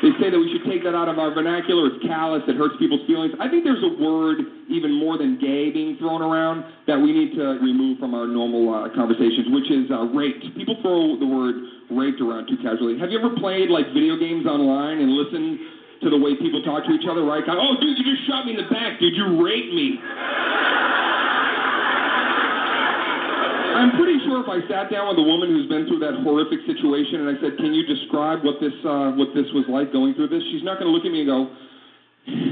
They 0.00 0.16
say 0.16 0.32
that 0.32 0.40
we 0.40 0.48
should 0.48 0.64
take 0.64 0.80
that 0.88 0.96
out 0.96 1.12
of 1.12 1.20
our 1.20 1.28
vernacular. 1.28 1.92
It's 1.92 2.00
callous. 2.08 2.40
It 2.48 2.56
hurts 2.56 2.72
people's 2.80 3.04
feelings. 3.04 3.36
I 3.36 3.52
think 3.52 3.68
there's 3.68 3.84
a 3.84 4.00
word 4.00 4.40
even 4.72 4.96
more 4.96 5.20
than 5.20 5.36
gay 5.36 5.68
being 5.68 6.00
thrown 6.00 6.24
around 6.24 6.64
that 6.88 6.96
we 6.96 7.12
need 7.12 7.36
to 7.36 7.60
remove 7.60 8.00
from 8.00 8.16
our 8.16 8.24
normal 8.24 8.72
uh, 8.72 8.88
conversations, 8.96 9.52
which 9.52 9.68
is 9.68 9.90
uh, 9.92 10.08
raped. 10.16 10.40
People 10.56 10.80
throw 10.80 11.20
the 11.20 11.28
word 11.28 11.52
raped 11.92 12.20
around 12.20 12.48
too 12.48 12.56
casually. 12.64 12.96
Have 12.96 13.10
you 13.12 13.18
ever 13.20 13.34
played 13.36 13.68
like 13.68 13.92
video 13.92 14.16
games 14.16 14.46
online 14.46 15.04
and 15.04 15.12
listened 15.12 15.58
to 16.00 16.08
the 16.08 16.16
way 16.16 16.32
people 16.40 16.62
talk 16.64 16.86
to 16.88 16.92
each 16.96 17.04
other, 17.04 17.24
right? 17.28 17.44
Oh, 17.44 17.76
dude, 17.76 17.98
you 17.98 18.04
just 18.06 18.24
shot 18.24 18.46
me 18.46 18.56
in 18.56 18.60
the 18.62 18.70
back. 18.72 19.00
Did 19.00 19.12
you 19.12 19.36
rape 19.36 19.68
me? 19.74 20.00
I'm 23.80 23.96
pretty 23.96 24.20
sure 24.24 24.29
if 24.40 24.48
I 24.48 24.64
sat 24.66 24.90
down 24.90 25.08
with 25.12 25.20
a 25.20 25.26
woman 25.26 25.48
who's 25.52 25.68
been 25.68 25.86
through 25.86 26.00
that 26.00 26.24
horrific 26.24 26.64
situation 26.64 27.22
and 27.24 27.28
I 27.30 27.36
said, 27.40 27.56
"Can 27.60 27.72
you 27.72 27.84
describe 27.84 28.42
what 28.42 28.60
this 28.60 28.74
uh, 28.82 29.12
what 29.14 29.36
this 29.36 29.46
was 29.52 29.68
like 29.68 29.92
going 29.92 30.16
through 30.16 30.28
this?" 30.28 30.42
She's 30.50 30.64
not 30.64 30.80
going 30.80 30.88
to 30.88 30.94
look 30.94 31.04
at 31.04 31.12
me 31.12 31.22
and 31.22 31.30
go, 31.30 31.40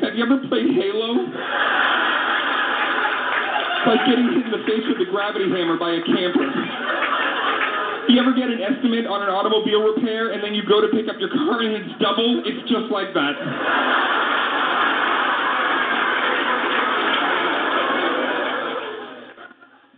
"Have 0.04 0.14
you 0.14 0.22
ever 0.24 0.38
played 0.48 0.70
Halo?" 0.76 1.08
Like 3.88 4.04
getting 4.04 4.28
hit 4.36 4.44
in 4.44 4.52
the 4.52 4.64
face 4.68 4.84
with 4.84 5.00
a 5.00 5.08
gravity 5.08 5.48
hammer 5.48 5.80
by 5.80 5.96
a 5.96 6.02
camper. 6.04 6.44
You 8.08 8.20
ever 8.20 8.32
get 8.32 8.48
an 8.48 8.60
estimate 8.60 9.04
on 9.04 9.20
an 9.20 9.28
automobile 9.28 9.84
repair 9.84 10.32
and 10.32 10.42
then 10.42 10.52
you 10.54 10.64
go 10.64 10.80
to 10.80 10.88
pick 10.88 11.08
up 11.08 11.20
your 11.20 11.28
car 11.28 11.60
and 11.60 11.76
it's 11.76 11.92
double? 12.00 12.40
It's 12.44 12.64
just 12.68 12.88
like 12.92 13.12
that. 13.12 14.37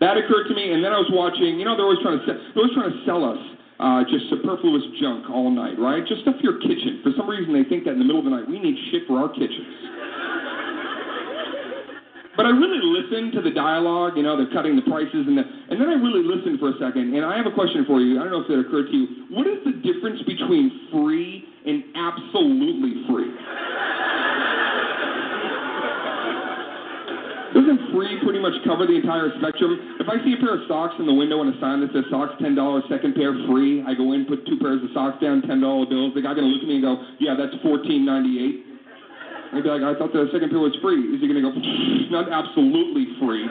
That 0.01 0.17
occurred 0.17 0.49
to 0.49 0.55
me, 0.57 0.73
and 0.73 0.83
then 0.83 0.93
I 0.93 0.99
was 0.99 1.13
watching. 1.13 1.61
You 1.61 1.69
know, 1.69 1.77
they're 1.77 1.85
always 1.85 2.01
trying 2.01 2.19
to 2.19 2.25
sell, 2.25 2.41
they're 2.57 2.65
always 2.65 2.77
trying 2.77 2.93
to 2.93 3.01
sell 3.05 3.21
us 3.21 3.41
uh, 3.81 4.01
just 4.09 4.29
superfluous 4.29 4.85
junk 5.01 5.29
all 5.29 5.53
night, 5.53 5.77
right? 5.81 6.05
Just 6.05 6.25
stuff 6.25 6.37
for 6.37 6.45
your 6.45 6.61
kitchen. 6.61 7.01
For 7.05 7.13
some 7.17 7.29
reason, 7.29 7.53
they 7.53 7.65
think 7.69 7.85
that 7.85 7.97
in 7.97 8.01
the 8.01 8.09
middle 8.09 8.21
of 8.21 8.29
the 8.29 8.33
night 8.33 8.49
we 8.49 8.61
need 8.61 8.77
shit 8.93 9.05
for 9.09 9.21
our 9.21 9.29
kitchens. 9.29 9.77
But 12.37 12.47
I 12.47 12.57
really 12.57 12.81
listened 12.81 13.35
to 13.37 13.43
the 13.43 13.51
dialogue. 13.51 14.17
You 14.17 14.23
know, 14.23 14.33
they're 14.33 14.49
cutting 14.49 14.73
the 14.73 14.87
prices, 14.89 15.29
and 15.29 15.37
the, 15.37 15.45
and 15.45 15.77
then 15.77 15.93
I 15.93 16.01
really 16.01 16.25
listened 16.25 16.57
for 16.57 16.71
a 16.73 16.77
second. 16.81 17.13
And 17.13 17.21
I 17.21 17.37
have 17.37 17.45
a 17.45 17.53
question 17.53 17.85
for 17.85 18.01
you. 18.01 18.17
I 18.17 18.25
don't 18.25 18.33
know 18.33 18.41
if 18.41 18.49
that 18.49 18.57
occurred 18.57 18.89
to 18.89 18.97
you. 18.97 19.29
What 19.29 19.45
is 19.45 19.61
the 19.61 19.77
difference 19.85 20.25
between 20.25 20.89
free 20.89 21.45
and 21.67 21.85
absolutely 21.93 23.05
free? 23.13 23.29
Doesn't 27.51 27.91
free 27.91 28.15
pretty 28.23 28.39
much 28.39 28.55
cover 28.63 28.87
the 28.87 28.95
entire 28.95 29.35
spectrum? 29.43 29.99
If 29.99 30.07
I 30.07 30.23
see 30.23 30.39
a 30.39 30.41
pair 30.41 30.55
of 30.55 30.63
socks 30.71 30.95
in 31.03 31.07
the 31.07 31.15
window 31.15 31.43
and 31.43 31.51
a 31.51 31.59
sign 31.59 31.83
that 31.83 31.91
says 31.91 32.07
socks 32.07 32.39
ten 32.39 32.55
dollars, 32.55 32.87
second 32.87 33.19
pair 33.19 33.35
free, 33.51 33.83
I 33.83 33.95
go 33.95 34.15
in, 34.15 34.25
put 34.25 34.47
two 34.47 34.55
pairs 34.63 34.79
of 34.87 34.91
socks 34.95 35.19
down, 35.19 35.43
ten 35.43 35.59
dollar 35.59 35.83
bills. 35.87 36.15
The 36.15 36.23
guy 36.23 36.31
gonna 36.35 36.47
look 36.47 36.63
at 36.63 36.69
me 36.71 36.79
and 36.79 36.87
go, 36.87 37.03
"Yeah, 37.19 37.35
that's 37.35 37.55
fourteen 37.63 38.07
ninety 38.07 38.39
eight. 38.39 38.67
I'd 39.53 39.65
be 39.65 39.69
like, 39.69 39.83
"I 39.83 39.99
thought 39.99 40.13
the 40.15 40.31
second 40.31 40.51
pair 40.51 40.63
was 40.63 40.77
free." 40.77 41.03
Is 41.11 41.21
he 41.21 41.27
gonna 41.27 41.43
go, 41.43 41.51
"Not 42.15 42.31
absolutely 42.31 43.07
free"? 43.19 43.49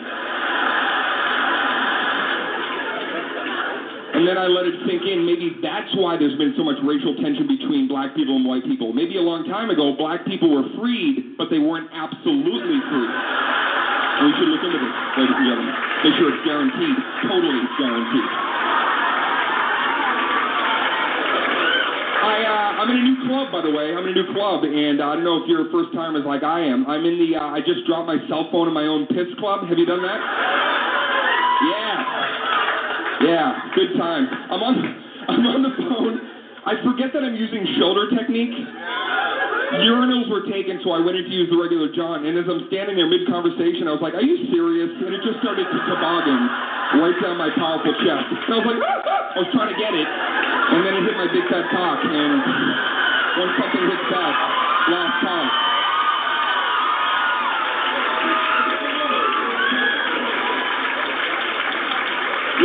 And 4.16 4.28
then 4.28 4.38
I 4.38 4.48
let 4.48 4.66
it 4.66 4.76
sink 4.88 5.04
in. 5.06 5.26
Maybe 5.26 5.60
that's 5.62 5.96
why 5.96 6.18
there's 6.18 6.36
been 6.36 6.54
so 6.56 6.64
much 6.64 6.76
racial 6.84 7.16
tension 7.16 7.48
between 7.48 7.88
black 7.88 8.16
people 8.16 8.36
and 8.36 8.46
white 8.46 8.64
people. 8.64 8.92
Maybe 8.92 9.18
a 9.18 9.22
long 9.22 9.46
time 9.46 9.70
ago, 9.70 9.94
black 9.94 10.26
people 10.26 10.50
were 10.52 10.68
freed, 10.80 11.38
but 11.38 11.50
they 11.50 11.60
weren't 11.60 11.90
absolutely 11.94 12.80
free. 12.90 13.12
We 14.20 14.36
should 14.36 14.52
look 14.52 14.64
into 14.68 14.80
this, 14.84 14.96
ladies 15.16 15.32
and 15.32 15.48
gentlemen. 15.48 15.76
Make 16.04 16.16
sure 16.20 16.28
it's 16.28 16.44
guaranteed, 16.44 16.96
totally 17.24 17.60
guaranteed. 17.80 18.28
I, 22.20 22.36
uh, 22.44 22.84
I'm 22.84 22.90
in 22.92 22.98
a 23.00 23.06
new 23.08 23.18
club, 23.32 23.48
by 23.56 23.64
the 23.64 23.72
way. 23.72 23.96
I'm 23.96 24.04
in 24.04 24.12
a 24.12 24.18
new 24.20 24.28
club, 24.36 24.68
and 24.68 25.00
uh, 25.00 25.08
I 25.08 25.16
don't 25.16 25.24
know 25.24 25.40
if 25.40 25.48
you're 25.48 25.64
a 25.64 25.72
first 25.72 25.96
timers 25.96 26.28
like 26.28 26.44
I 26.44 26.60
am. 26.60 26.84
I'm 26.92 27.08
in 27.08 27.16
the. 27.16 27.40
Uh, 27.40 27.48
I 27.48 27.64
just 27.64 27.88
dropped 27.88 28.12
my 28.12 28.20
cell 28.28 28.52
phone 28.52 28.68
in 28.68 28.76
my 28.76 28.92
own 28.92 29.08
piss 29.08 29.32
club. 29.40 29.64
Have 29.64 29.80
you 29.80 29.88
done 29.88 30.04
that? 30.04 30.20
Yeah. 31.64 33.24
Yeah. 33.24 33.72
Good 33.72 33.96
time. 33.96 34.28
I'm 34.52 34.60
on. 34.60 34.76
I'm 35.32 35.48
on 35.48 35.64
the 35.64 35.72
phone. 35.80 36.20
I 36.68 36.76
forget 36.84 37.16
that 37.16 37.24
I'm 37.24 37.40
using 37.40 37.64
shoulder 37.80 38.12
technique. 38.12 38.52
Urinals 39.78 40.26
were 40.34 40.50
taken, 40.50 40.82
so 40.82 40.92
I 40.92 41.00
went 41.00 41.18
in 41.22 41.30
to 41.30 41.34
use 41.34 41.50
the 41.54 41.58
regular 41.58 41.94
John. 41.94 42.26
And 42.26 42.34
as 42.38 42.50
I'm 42.50 42.66
standing 42.74 42.98
there 42.98 43.06
mid 43.06 43.30
conversation, 43.30 43.86
I 43.86 43.94
was 43.94 44.02
like, 44.02 44.18
Are 44.18 44.26
you 44.26 44.50
serious? 44.50 44.90
And 45.06 45.14
it 45.14 45.22
just 45.22 45.38
started 45.46 45.70
to 45.70 45.78
toboggan. 45.86 46.42
right 46.98 47.18
down 47.22 47.38
my 47.38 47.54
powerful 47.54 47.94
chest. 48.02 48.26
And 48.34 48.50
I 48.50 48.58
was 48.58 48.66
like, 48.66 48.82
I 49.38 49.38
was 49.46 49.50
trying 49.54 49.70
to 49.70 49.78
get 49.78 49.94
it, 49.94 50.10
and 50.10 50.82
then 50.82 50.94
it 50.98 51.04
hit 51.06 51.16
my 51.16 51.30
big 51.30 51.46
fat 51.54 51.70
cock, 51.70 52.02
and 52.02 52.34
when 53.38 53.50
something 53.62 53.84
hits 53.86 54.08
that, 54.10 54.34
last 54.90 55.16
call. 55.22 55.46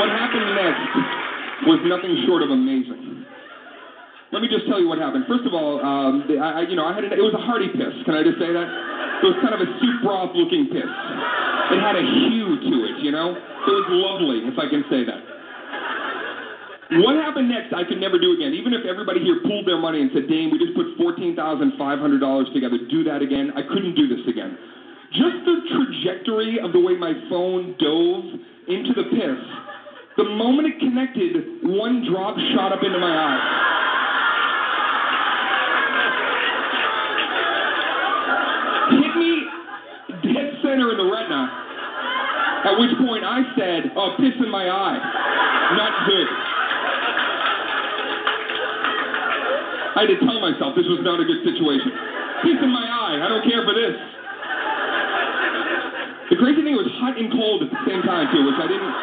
What 0.00 0.08
happened 0.08 0.48
next 0.56 1.68
was 1.68 1.78
nothing 1.86 2.24
short 2.26 2.42
of 2.42 2.50
amazing. 2.50 3.24
Let 4.34 4.42
me 4.42 4.50
just 4.50 4.66
tell 4.66 4.82
you 4.82 4.90
what 4.90 4.98
happened. 4.98 5.30
First 5.30 5.46
of 5.46 5.54
all, 5.54 5.78
um, 5.78 6.26
I, 6.26 6.66
you 6.66 6.74
know, 6.74 6.82
I 6.82 6.90
had 6.90 7.06
an, 7.06 7.14
it 7.14 7.22
was 7.22 7.38
a 7.38 7.44
hearty 7.46 7.70
piss. 7.70 7.94
Can 8.02 8.18
I 8.18 8.26
just 8.26 8.34
say 8.42 8.50
that? 8.50 8.66
It 9.22 9.30
was 9.30 9.38
kind 9.38 9.54
of 9.54 9.62
a 9.62 9.68
soup 9.78 10.02
broth 10.02 10.34
looking 10.34 10.74
piss. 10.74 10.90
It 11.70 11.78
had 11.78 11.94
a 11.94 12.02
hue 12.02 12.58
to 12.58 12.74
it, 12.82 12.98
you 12.98 13.14
know. 13.14 13.38
It 13.38 13.72
was 13.78 13.86
lovely, 13.94 14.42
if 14.42 14.58
I 14.58 14.66
can 14.66 14.82
say 14.90 15.06
that. 15.06 15.22
What 17.06 17.14
happened 17.14 17.46
next, 17.46 17.70
I 17.78 17.86
could 17.86 18.02
never 18.02 18.18
do 18.18 18.34
again. 18.34 18.58
Even 18.58 18.74
if 18.74 18.82
everybody 18.82 19.22
here 19.22 19.38
pooled 19.46 19.70
their 19.70 19.78
money 19.78 20.02
and 20.02 20.10
said, 20.10 20.26
Dane, 20.26 20.50
we 20.50 20.58
just 20.58 20.74
put 20.74 20.98
$14,500 20.98 21.78
together, 22.50 22.74
do 22.90 23.06
that 23.06 23.22
again, 23.22 23.54
I 23.54 23.62
couldn't 23.62 23.94
do 23.94 24.10
this 24.10 24.26
again. 24.26 24.58
Just 25.14 25.46
the 25.46 25.62
trajectory 25.78 26.58
of 26.58 26.74
the 26.74 26.82
way 26.82 26.98
my 26.98 27.14
phone 27.30 27.78
dove 27.78 28.34
into 28.66 28.98
the 28.98 29.06
piss, 29.14 29.38
the 30.18 30.26
moment 30.26 30.74
it 30.74 30.82
connected, 30.82 31.70
one 31.70 32.02
drop 32.10 32.34
shot 32.50 32.74
up 32.74 32.82
into 32.82 32.98
my 32.98 33.14
eye. 33.14 33.83
At 42.64 42.80
which 42.80 42.96
point 42.96 43.24
I 43.24 43.44
said, 43.60 43.92
oh, 43.92 44.16
piss 44.16 44.32
in 44.40 44.48
my 44.48 44.64
eye. 44.64 44.98
Not 45.76 45.92
good. 46.08 46.28
I 49.94 50.08
had 50.08 50.10
to 50.10 50.18
tell 50.24 50.40
myself 50.40 50.74
this 50.74 50.88
was 50.88 51.04
not 51.04 51.20
a 51.20 51.26
good 51.28 51.44
situation. 51.44 51.92
Piss 52.42 52.58
in 52.64 52.72
my 52.72 52.88
eye. 52.88 53.20
I 53.20 53.28
don't 53.28 53.44
care 53.44 53.62
for 53.68 53.76
this. 53.76 53.94
The 56.32 56.40
crazy 56.40 56.64
thing 56.64 56.72
was 56.72 56.88
hot 56.98 57.20
and 57.20 57.28
cold 57.30 57.62
at 57.62 57.70
the 57.70 57.80
same 57.84 58.00
time 58.02 58.32
too, 58.32 58.48
which 58.48 58.56
I 58.56 58.66
didn't. 58.66 58.94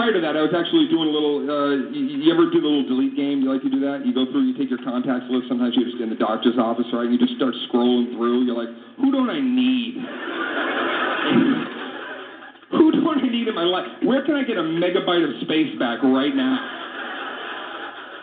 Prior 0.00 0.16
to 0.16 0.24
that, 0.24 0.32
I 0.32 0.40
was 0.40 0.56
actually 0.56 0.88
doing 0.88 1.04
a 1.04 1.12
little. 1.12 1.44
Uh, 1.44 1.92
you, 1.92 2.24
you 2.24 2.32
ever 2.32 2.48
do 2.48 2.56
the 2.56 2.64
little 2.64 2.88
delete 2.88 3.20
game? 3.20 3.44
You 3.44 3.52
like 3.52 3.60
to 3.60 3.68
do 3.68 3.84
that? 3.84 4.00
You 4.08 4.16
go 4.16 4.24
through, 4.32 4.48
you 4.48 4.56
take 4.56 4.72
your 4.72 4.80
contacts 4.80 5.28
list. 5.28 5.52
Sometimes 5.52 5.76
you're 5.76 5.84
just 5.84 6.00
in 6.00 6.08
the 6.08 6.16
doctor's 6.16 6.56
office, 6.56 6.88
right? 6.88 7.04
You 7.04 7.20
just 7.20 7.36
start 7.36 7.52
scrolling 7.68 8.16
through. 8.16 8.48
You're 8.48 8.56
like, 8.56 8.72
who 8.96 9.12
don't 9.12 9.28
I 9.28 9.44
need? 9.44 10.00
who 12.80 12.96
don't 12.96 13.20
I 13.20 13.28
need 13.28 13.44
in 13.44 13.52
my 13.52 13.68
life? 13.68 13.92
Where 14.00 14.24
can 14.24 14.40
I 14.40 14.48
get 14.48 14.56
a 14.56 14.64
megabyte 14.64 15.20
of 15.20 15.36
space 15.44 15.76
back 15.76 16.00
right 16.00 16.32
now? 16.32 16.56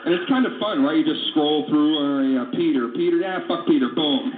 And 0.10 0.18
it's 0.18 0.26
kind 0.26 0.50
of 0.50 0.58
fun, 0.58 0.82
right? 0.82 0.98
You 0.98 1.06
just 1.06 1.30
scroll 1.30 1.70
through, 1.70 1.94
uh, 1.94 2.26
yeah, 2.26 2.50
Peter, 2.58 2.90
Peter, 2.90 3.22
yeah, 3.22 3.46
fuck 3.46 3.70
Peter, 3.70 3.94
boom. 3.94 4.34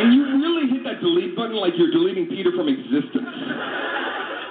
And 0.00 0.16
you 0.16 0.40
really 0.40 0.72
hit 0.72 0.88
that 0.88 1.04
delete 1.04 1.36
button 1.36 1.60
like 1.60 1.76
you're 1.76 1.92
deleting 1.92 2.32
Peter 2.32 2.48
from 2.56 2.72
existence. 2.72 3.28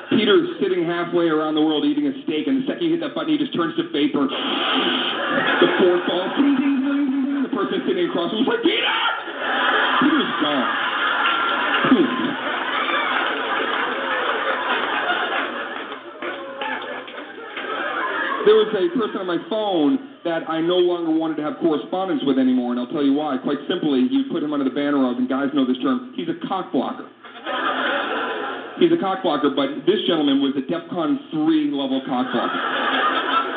Peter 0.09 0.35
is 0.43 0.49
sitting 0.61 0.85
halfway 0.85 1.27
around 1.27 1.55
the 1.55 1.61
world 1.61 1.85
eating 1.85 2.07
a 2.07 2.13
steak, 2.23 2.47
and 2.47 2.63
the 2.63 2.67
second 2.67 2.83
you 2.83 2.91
hit 2.91 3.01
that 3.01 3.15
button, 3.15 3.31
he 3.31 3.37
just 3.37 3.53
turns 3.53 3.75
to 3.77 3.83
vapor. 3.91 4.27
The 4.27 5.69
fourth 5.79 6.03
ball, 6.07 6.27
ding, 6.37 6.55
ding, 6.59 6.75
ding, 6.83 7.07
ding, 7.11 7.23
ding. 7.27 7.43
The 7.43 7.53
person 7.55 7.81
sitting 7.87 8.09
across 8.09 8.31
is 8.33 8.45
like, 8.47 8.63
Peter! 8.63 8.93
Peter's 10.03 10.33
gone. 10.43 10.69
There 18.43 18.59
was 18.59 18.75
a 18.75 18.91
person 18.99 19.23
on 19.23 19.27
my 19.27 19.39
phone 19.47 20.19
that 20.27 20.43
I 20.49 20.59
no 20.59 20.75
longer 20.75 21.11
wanted 21.15 21.37
to 21.39 21.43
have 21.43 21.63
correspondence 21.63 22.23
with 22.27 22.37
anymore, 22.37 22.71
and 22.75 22.79
I'll 22.79 22.91
tell 22.91 23.03
you 23.03 23.13
why. 23.13 23.37
Quite 23.39 23.59
simply, 23.71 24.03
you 24.11 24.27
put 24.31 24.43
him 24.43 24.51
under 24.51 24.67
the 24.67 24.75
banner 24.75 25.09
of, 25.09 25.17
and 25.17 25.29
guys 25.29 25.47
know 25.53 25.65
this 25.65 25.79
term, 25.79 26.11
he's 26.15 26.27
a 26.27 26.35
cock 26.47 26.71
blocker. 26.71 27.07
He's 28.79 28.91
a 28.91 28.97
cock 28.97 29.21
blocker, 29.21 29.53
but 29.53 29.85
this 29.85 30.01
gentleman 30.07 30.41
was 30.41 30.57
a 30.57 30.65
DEFCON 30.65 31.31
3 31.31 31.71
level 31.71 32.01
cock 32.09 32.31
blocker. 32.33 32.61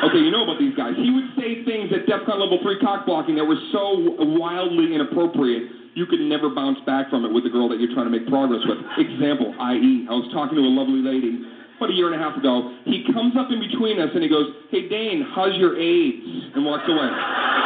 Okay, 0.09 0.21
you 0.21 0.31
know 0.31 0.45
about 0.45 0.61
these 0.61 0.77
guys. 0.77 0.93
He 0.97 1.09
would 1.09 1.33
say 1.41 1.65
things 1.65 1.89
at 1.93 2.05
DEFCON 2.05 2.37
level 2.37 2.61
3 2.61 2.81
cock 2.81 3.07
blocking 3.07 3.37
that 3.37 3.45
were 3.45 3.59
so 3.73 4.17
wildly 4.37 4.95
inappropriate, 4.95 5.97
you 5.97 6.05
could 6.05 6.21
never 6.21 6.53
bounce 6.53 6.79
back 6.85 7.09
from 7.09 7.25
it 7.25 7.33
with 7.33 7.45
the 7.45 7.51
girl 7.51 7.69
that 7.73 7.81
you're 7.81 7.93
trying 7.97 8.05
to 8.05 8.13
make 8.13 8.29
progress 8.29 8.61
with. 8.69 8.77
Example, 9.01 9.57
i.e., 9.73 10.07
I 10.09 10.13
was 10.13 10.29
talking 10.37 10.61
to 10.61 10.63
a 10.63 10.69
lovely 10.69 11.01
lady 11.01 11.41
about 11.81 11.91
a 11.91 11.97
year 11.97 12.13
and 12.13 12.17
a 12.17 12.23
half 12.23 12.37
ago. 12.37 12.77
He 12.85 13.05
comes 13.13 13.33
up 13.37 13.49
in 13.51 13.61
between 13.61 14.01
us 14.01 14.11
and 14.13 14.23
he 14.23 14.29
goes, 14.29 14.53
Hey, 14.71 14.89
Dane, 14.89 15.25
how's 15.35 15.57
your 15.57 15.77
AIDS? 15.81 16.53
And 16.55 16.65
walks 16.65 16.85
away. 16.89 17.66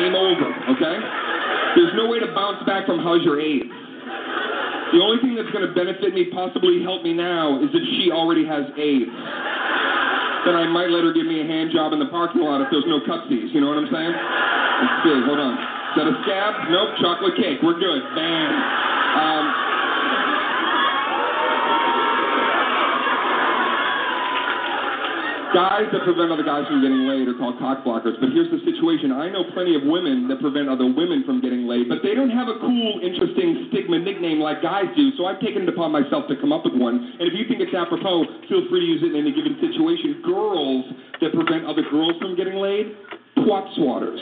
Game 0.00 0.16
over, 0.16 0.48
okay? 0.72 0.96
There's 1.76 1.92
no 1.92 2.08
way 2.08 2.24
to 2.24 2.32
bounce 2.32 2.64
back 2.64 2.88
from 2.88 3.04
how's 3.04 3.20
your 3.20 3.36
AIDS. 3.36 3.68
The 4.96 4.98
only 4.98 5.20
thing 5.20 5.36
that's 5.36 5.52
going 5.52 5.68
to 5.68 5.76
benefit 5.76 6.16
me, 6.16 6.32
possibly 6.32 6.80
help 6.80 7.04
me 7.04 7.12
now, 7.12 7.60
is 7.60 7.68
if 7.68 7.84
she 8.00 8.08
already 8.08 8.48
has 8.48 8.64
AIDS. 8.80 9.12
Then 10.48 10.56
I 10.56 10.64
might 10.72 10.88
let 10.88 11.04
her 11.04 11.12
give 11.12 11.28
me 11.28 11.44
a 11.44 11.46
hand 11.46 11.68
job 11.70 11.92
in 11.92 12.00
the 12.00 12.08
parking 12.08 12.40
lot 12.40 12.64
if 12.64 12.72
there's 12.72 12.88
no 12.88 13.04
cutsies. 13.04 13.52
You 13.52 13.60
know 13.60 13.68
what 13.68 13.76
I'm 13.76 13.92
saying? 13.92 14.14
Let's 14.16 14.96
see. 15.04 15.16
Hold 15.28 15.36
on. 15.36 15.54
Is 15.60 15.94
that 16.00 16.06
a 16.08 16.16
scab? 16.24 16.52
Nope. 16.72 16.96
Chocolate 17.04 17.36
cake. 17.36 17.60
We're 17.60 17.76
good. 17.76 18.00
Bam. 18.16 18.50
Um, 19.20 19.44
guys 25.54 25.86
that 25.92 26.02
prevent 26.06 26.30
other 26.30 26.46
guys 26.46 26.66
from 26.66 26.82
getting 26.82 27.06
laid 27.06 27.26
are 27.26 27.34
called 27.34 27.58
cock 27.58 27.82
blockers. 27.82 28.14
But 28.22 28.30
here's 28.30 28.50
the 28.50 28.62
situation. 28.62 29.10
I 29.10 29.28
know 29.30 29.44
plenty 29.52 29.74
of 29.74 29.82
women 29.82 30.28
that 30.28 30.40
prevent 30.40 30.68
other 30.68 30.86
women 30.86 31.22
from 31.26 31.40
getting 31.40 31.66
laid, 31.66 31.88
but 31.88 32.02
they 32.02 32.14
don't 32.14 32.30
have 32.30 32.48
a 32.48 32.58
cool, 32.60 33.00
interesting 33.02 33.68
stigma 33.70 33.98
nickname 33.98 34.38
like 34.38 34.62
guys 34.62 34.86
do. 34.96 35.10
So 35.18 35.26
I've 35.26 35.40
taken 35.40 35.62
it 35.66 35.68
upon 35.68 35.92
myself 35.92 36.26
to 36.28 36.36
come 36.38 36.52
up 36.52 36.64
with 36.64 36.74
one. 36.74 36.96
And 37.18 37.26
if 37.26 37.34
you 37.34 37.46
think 37.46 37.60
it's 37.60 37.74
apropos, 37.74 38.24
feel 38.48 38.62
free 38.70 38.80
to 38.80 38.86
use 38.86 39.02
it 39.02 39.14
in 39.14 39.18
any 39.18 39.32
given 39.34 39.58
situation. 39.58 40.22
Girls 40.22 40.84
that 41.20 41.34
prevent 41.34 41.66
other 41.66 41.82
girls 41.90 42.14
from 42.20 42.36
getting 42.36 42.54
laid, 42.54 42.94
twat 43.38 43.66
swatters. 43.78 44.18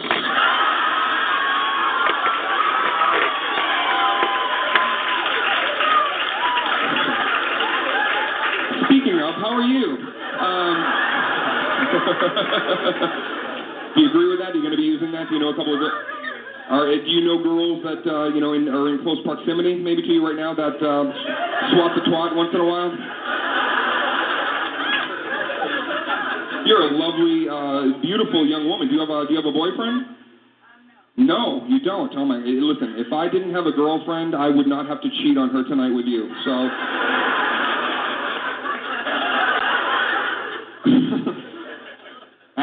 Speaking 8.88 9.20
of, 9.20 9.34
how 9.36 9.52
are 9.52 9.62
you? 9.62 9.96
Um, 10.38 10.97
do 13.94 14.00
you 14.02 14.08
agree 14.12 14.28
with 14.28 14.40
that? 14.44 14.52
Are 14.52 14.56
you 14.56 14.62
going 14.62 14.76
to 14.76 14.80
be 14.80 14.84
using 14.84 15.10
that? 15.12 15.28
Do 15.28 15.34
you 15.36 15.40
know 15.40 15.50
a 15.50 15.56
couple 15.56 15.74
of 15.74 15.80
girls? 15.80 15.92
Are, 16.68 16.84
do 16.84 17.08
you 17.08 17.24
know 17.24 17.40
girls 17.40 17.80
that 17.80 18.04
uh, 18.04 18.28
you 18.28 18.44
know 18.44 18.52
in, 18.52 18.68
are 18.68 18.92
in 18.92 19.00
close 19.00 19.16
proximity, 19.24 19.80
maybe 19.80 20.04
to 20.04 20.12
you 20.12 20.20
right 20.20 20.36
now, 20.36 20.52
that 20.52 20.76
um, 20.84 21.08
swat 21.72 21.96
the 21.96 22.04
twat 22.04 22.36
once 22.36 22.52
in 22.52 22.60
a 22.60 22.68
while? 22.68 22.92
You're 26.68 26.84
a 26.84 26.92
lovely, 26.92 27.48
uh, 27.48 27.96
beautiful 28.04 28.44
young 28.44 28.68
woman. 28.68 28.92
Do 28.92 28.94
you 28.94 29.00
have 29.00 29.08
a 29.08 29.24
Do 29.24 29.32
you 29.32 29.40
have 29.40 29.48
a 29.48 29.56
boyfriend? 29.56 30.20
No, 31.16 31.64
you 31.72 31.80
don't. 31.80 32.12
Oh 32.14 32.28
my! 32.28 32.36
Listen, 32.44 33.00
if 33.00 33.08
I 33.16 33.32
didn't 33.32 33.56
have 33.56 33.64
a 33.64 33.72
girlfriend, 33.72 34.36
I 34.36 34.52
would 34.52 34.68
not 34.68 34.84
have 34.86 35.00
to 35.00 35.08
cheat 35.24 35.40
on 35.40 35.48
her 35.50 35.64
tonight 35.64 35.96
with 35.96 36.04
you. 36.04 36.28
So. 36.44 37.07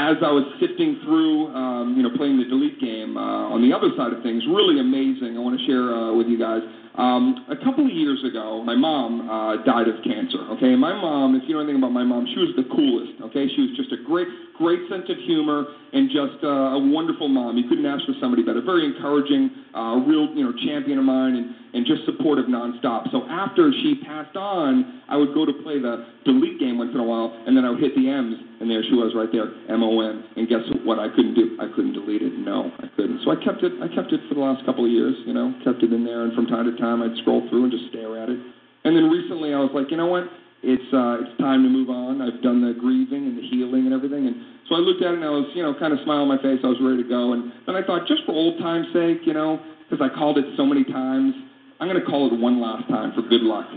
As 0.05 0.21
I 0.21 0.29
was 0.29 0.45
sifting 0.61 1.01
through, 1.01 1.49
um, 1.57 1.97
you 1.97 2.03
know, 2.05 2.13
playing 2.13 2.37
the 2.37 2.45
delete 2.45 2.77
game 2.77 3.17
uh, 3.17 3.49
on 3.49 3.65
the 3.65 3.73
other 3.73 3.89
side 3.97 4.13
of 4.13 4.21
things, 4.21 4.45
really 4.45 4.77
amazing. 4.77 5.33
I 5.33 5.41
want 5.41 5.57
to 5.57 5.63
share 5.65 5.89
uh, 5.89 6.13
with 6.13 6.29
you 6.29 6.37
guys. 6.37 6.61
Um, 6.95 7.43
a 7.49 7.57
couple 7.57 7.83
of 7.83 7.91
years 7.91 8.21
ago, 8.23 8.61
my 8.61 8.77
mom 8.77 9.25
uh, 9.27 9.65
died 9.65 9.89
of 9.89 9.97
cancer. 10.05 10.39
Okay, 10.55 10.77
my 10.77 10.93
mom, 10.93 11.35
if 11.35 11.43
you 11.49 11.57
know 11.57 11.59
anything 11.59 11.81
about 11.81 11.91
my 11.91 12.05
mom, 12.05 12.23
she 12.31 12.39
was 12.39 12.53
the 12.55 12.63
coolest. 12.71 13.19
Okay, 13.33 13.49
she 13.51 13.67
was 13.67 13.73
just 13.75 13.91
a 13.91 13.99
great, 14.05 14.29
great 14.55 14.79
sense 14.87 15.09
of 15.09 15.17
humor 15.25 15.65
and 15.91 16.07
just 16.07 16.39
uh, 16.45 16.77
a 16.77 16.79
wonderful 16.79 17.27
mom. 17.27 17.57
You 17.57 17.67
couldn't 17.67 17.89
ask 17.89 18.05
for 18.05 18.15
somebody 18.21 18.45
better. 18.45 18.61
Very 18.61 18.85
encouraging, 18.85 19.49
uh, 19.73 20.05
real, 20.05 20.29
you 20.37 20.45
know, 20.45 20.53
champion 20.63 21.01
of 21.01 21.03
mine, 21.03 21.35
and 21.35 21.45
and 21.75 21.85
just 21.85 22.07
supportive 22.07 22.47
nonstop. 22.47 23.11
So 23.11 23.27
after 23.27 23.69
she 23.83 23.99
passed 24.07 24.35
on, 24.35 25.03
I 25.11 25.17
would 25.19 25.35
go 25.35 25.45
to 25.45 25.51
play 25.59 25.77
the 25.77 26.07
delete 26.23 26.59
game 26.59 26.79
once 26.79 26.95
in 26.95 26.99
a 26.99 27.03
while, 27.03 27.35
and 27.45 27.51
then 27.51 27.67
I 27.67 27.69
would 27.69 27.83
hit 27.83 27.93
the 27.99 28.07
M's, 28.07 28.39
and 28.63 28.71
there 28.71 28.81
she 28.87 28.95
was 28.95 29.11
right 29.11 29.27
there, 29.27 29.51
M 29.67 29.83
O 29.83 29.99
M. 29.99 30.23
And 30.39 30.47
guess 30.47 30.63
what? 30.87 30.97
I 30.97 31.11
couldn't 31.11 31.35
do. 31.35 31.59
I 31.59 31.67
couldn't 31.75 31.93
delete 31.93 32.23
it. 32.23 32.33
No, 32.39 32.71
I 32.79 32.87
couldn't. 32.95 33.19
So 33.27 33.35
I 33.35 33.37
kept 33.43 33.61
it. 33.61 33.75
I 33.83 33.91
kept 33.91 34.15
it 34.15 34.23
for 34.31 34.39
the 34.39 34.41
last 34.41 34.65
couple 34.65 34.87
of 34.87 34.91
years. 34.91 35.13
You 35.27 35.35
know, 35.35 35.51
kept 35.67 35.83
it 35.83 35.91
in 35.91 36.07
there, 36.07 36.23
and 36.23 36.33
from 36.33 36.47
time 36.47 36.65
to 36.65 36.73
time 36.79 37.03
I'd 37.03 37.13
scroll 37.21 37.43
through 37.51 37.67
and 37.67 37.71
just 37.71 37.91
stare 37.91 38.15
at 38.17 38.31
it. 38.31 38.39
And 38.87 38.95
then 38.95 39.11
recently 39.11 39.53
I 39.53 39.59
was 39.59 39.75
like, 39.75 39.91
you 39.91 39.97
know 39.97 40.07
what? 40.07 40.31
it's 40.65 40.89
uh, 40.89 41.21
it's 41.21 41.35
time 41.37 41.61
to 41.61 41.69
move 41.69 41.93
on. 41.93 42.25
I've 42.25 42.41
done 42.41 42.65
the 42.65 42.73
grieving 42.73 43.29
and 43.29 43.37
the 43.37 43.45
healing 43.45 43.85
and 43.85 43.93
everything, 43.93 44.25
and 44.25 44.35
so 44.65 44.73
I 44.73 44.81
looked 44.81 45.05
at 45.05 45.13
it 45.13 45.21
and 45.21 45.23
I 45.23 45.29
was, 45.29 45.45
you 45.53 45.61
know, 45.61 45.77
kind 45.77 45.93
of 45.93 46.01
smile 46.01 46.25
on 46.25 46.27
my 46.27 46.41
face. 46.41 46.57
I 46.65 46.73
was 46.73 46.81
ready 46.81 47.05
to 47.05 47.09
go, 47.09 47.37
and 47.37 47.53
then 47.69 47.77
I 47.77 47.85
thought, 47.85 48.09
just 48.09 48.25
for 48.25 48.33
old 48.33 48.57
time's 48.57 48.89
sake, 48.89 49.21
you 49.29 49.37
know, 49.37 49.61
because 49.85 50.01
I 50.01 50.09
called 50.09 50.41
it 50.41 50.45
so 50.57 50.65
many 50.65 50.83
times, 50.83 51.37
I'm 51.79 51.87
gonna 51.87 52.05
call 52.05 52.31
it 52.31 52.39
one 52.39 52.61
last 52.61 52.87
time 52.87 53.11
for 53.13 53.21
good 53.21 53.43
luck. 53.43 53.67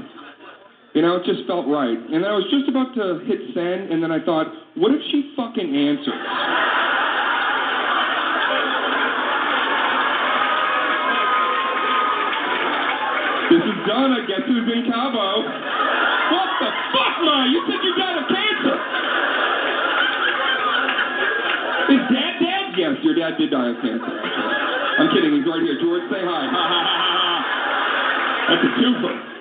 You 0.95 1.03
know, 1.03 1.17
it 1.17 1.27
just 1.27 1.47
felt 1.47 1.67
right. 1.67 1.99
And 1.99 2.25
I 2.25 2.33
was 2.33 2.47
just 2.51 2.69
about 2.69 2.95
to 2.95 3.23
hit 3.27 3.55
send, 3.55 3.91
and 3.91 4.03
then 4.03 4.11
I 4.11 4.25
thought, 4.25 4.47
what 4.79 4.95
if 4.95 5.03
she 5.11 5.35
fucking 5.35 5.67
answers? 5.67 6.23
This 13.51 13.63
is 13.67 13.77
Donna. 13.89 14.27
Guess 14.31 14.47
who's 14.47 14.67
in 14.71 14.87
Cabo? 14.87 15.43
What 16.31 16.51
the 16.63 16.71
fuck, 16.95 17.15
Ma? 17.27 17.51
You 17.51 17.67
said 17.67 17.81
you 17.83 17.93
died 17.99 18.17
of 18.23 18.27
cancer. 18.31 18.77
Is 21.99 22.03
dad 22.15 22.35
dead? 22.39 22.65
Yes, 22.79 22.95
your 23.03 23.15
dad 23.19 23.39
did 23.39 23.51
die 23.51 23.71
of 23.75 23.79
cancer. 23.83 24.15
I'm 25.03 25.11
kidding. 25.11 25.35
He's 25.35 25.47
right 25.51 25.63
here. 25.63 25.81
George, 25.83 26.07
say 26.13 26.23
hi. 26.23 27.05
Ha 28.49 28.57
ha 28.57 28.61
ha 28.61 28.65
ha. 28.65 28.65
That's 28.65 28.65
a 28.65 28.71
twofer. 28.81 29.39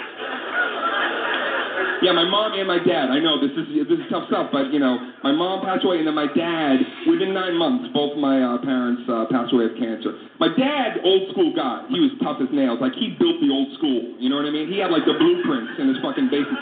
Yeah, 2.03 2.13
my 2.13 2.29
mom 2.29 2.53
and 2.53 2.67
my 2.67 2.77
dad. 2.77 3.09
I 3.09 3.17
know 3.17 3.41
this 3.41 3.57
is 3.57 3.65
this 3.89 3.97
is 3.97 4.05
tough 4.11 4.29
stuff, 4.29 4.53
but 4.53 4.69
you 4.69 4.77
know, 4.77 5.01
my 5.23 5.31
mom 5.33 5.65
passed 5.65 5.81
away, 5.81 5.97
and 5.97 6.05
then 6.05 6.13
my 6.13 6.29
dad, 6.29 6.77
within 7.09 7.33
nine 7.33 7.57
months, 7.57 7.89
both 7.89 8.13
my 8.21 8.37
uh, 8.37 8.61
parents 8.61 9.01
uh, 9.09 9.25
passed 9.33 9.49
away 9.49 9.65
of 9.65 9.73
cancer. 9.81 10.13
My 10.37 10.53
dad, 10.53 11.01
old 11.01 11.31
school 11.33 11.57
guy, 11.57 11.89
he 11.89 11.97
was 11.97 12.13
tough 12.21 12.37
as 12.37 12.53
nails. 12.53 12.77
Like 12.77 12.93
he 12.93 13.17
built 13.17 13.41
the 13.41 13.49
old 13.49 13.73
school. 13.81 14.13
You 14.21 14.29
know 14.29 14.37
what 14.37 14.45
I 14.45 14.53
mean? 14.53 14.69
He 14.69 14.77
had 14.77 14.93
like 14.93 15.09
the 15.09 15.17
blueprints 15.17 15.81
in 15.81 15.89
his 15.89 15.97
fucking 16.05 16.29
basement. 16.29 16.61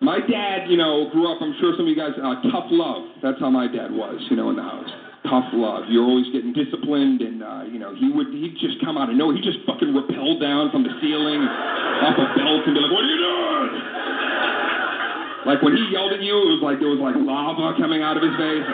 My 0.00 0.22
dad, 0.22 0.70
you 0.70 0.78
know, 0.78 1.10
grew 1.10 1.26
up. 1.26 1.42
I'm 1.42 1.58
sure 1.58 1.74
some 1.74 1.84
of 1.84 1.90
you 1.90 1.98
guys, 1.98 2.14
uh, 2.14 2.38
tough 2.54 2.70
love. 2.70 3.10
That's 3.26 3.42
how 3.42 3.50
my 3.50 3.66
dad 3.66 3.90
was, 3.90 4.22
you 4.30 4.36
know, 4.38 4.54
in 4.54 4.56
the 4.56 4.62
house. 4.62 5.09
Tough 5.30 5.46
love. 5.54 5.86
You're 5.86 6.02
always 6.02 6.26
getting 6.34 6.50
disciplined, 6.50 7.22
and 7.22 7.38
uh, 7.38 7.62
you 7.70 7.78
know, 7.78 7.94
he 7.94 8.10
would 8.10 8.34
he'd 8.34 8.58
just 8.58 8.82
come 8.82 8.98
out 8.98 9.08
of 9.08 9.14
nowhere. 9.14 9.38
He'd 9.38 9.46
just 9.46 9.62
fucking 9.62 9.94
rappel 9.94 10.42
down 10.42 10.74
from 10.74 10.82
the 10.82 10.90
ceiling, 10.98 11.38
off 12.02 12.18
a 12.18 12.26
belt, 12.34 12.66
and 12.66 12.74
be 12.74 12.80
like, 12.82 12.90
"What 12.90 13.06
are 13.06 13.12
you 13.14 13.20
doing?" 13.22 13.72
Like 15.46 15.62
when 15.62 15.78
he 15.78 15.86
yelled 15.94 16.12
at 16.12 16.20
you, 16.20 16.34
it 16.34 16.50
was 16.58 16.62
like 16.66 16.82
there 16.82 16.90
was 16.90 17.00
like 17.00 17.14
lava 17.14 17.78
coming 17.78 18.02
out 18.02 18.18
of 18.18 18.26
his 18.26 18.34
face. 18.36 18.66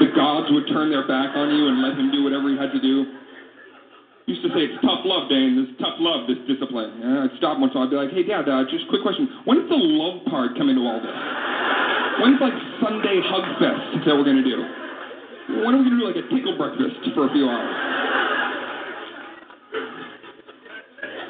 The 0.00 0.08
gods 0.16 0.48
would 0.54 0.70
turn 0.72 0.88
their 0.88 1.04
back 1.04 1.36
on 1.36 1.52
you 1.52 1.68
and 1.68 1.82
let 1.84 1.98
him 1.98 2.08
do 2.08 2.24
whatever 2.24 2.48
he 2.48 2.56
had 2.56 2.72
to 2.72 2.80
do. 2.80 3.04
Used 4.24 4.46
to 4.46 4.54
say 4.54 4.70
it's 4.70 4.78
tough 4.80 5.02
love, 5.04 5.28
Dane. 5.28 5.58
This 5.58 5.74
tough 5.76 5.98
love, 6.00 6.30
this 6.30 6.38
discipline. 6.46 7.02
And 7.02 7.26
I'd 7.26 7.34
stop 7.36 7.58
once. 7.58 7.74
I'd 7.76 7.90
be 7.90 7.98
like, 7.98 8.14
hey, 8.14 8.22
Dad, 8.22 8.48
uh, 8.48 8.64
just 8.70 8.88
quick 8.88 9.02
question. 9.02 9.28
When 9.44 9.58
does 9.58 9.68
the 9.68 9.76
love 9.76 10.24
part 10.30 10.54
come 10.56 10.70
into 10.70 10.86
all 10.86 11.02
this? 11.02 11.18
When's 12.24 12.40
like 12.40 12.56
Sunday 12.80 13.20
hug 13.26 13.44
fest 13.58 14.06
that 14.06 14.14
we're 14.16 14.24
gonna 14.24 14.46
do? 14.46 14.64
When 15.64 15.74
are 15.74 15.78
we 15.78 15.90
gonna 15.90 15.98
do 15.98 16.06
like 16.06 16.16
a 16.16 16.26
tickle 16.30 16.56
breakfast 16.56 16.96
for 17.14 17.26
a 17.26 17.32
few 17.32 17.48
hours? 17.48 17.90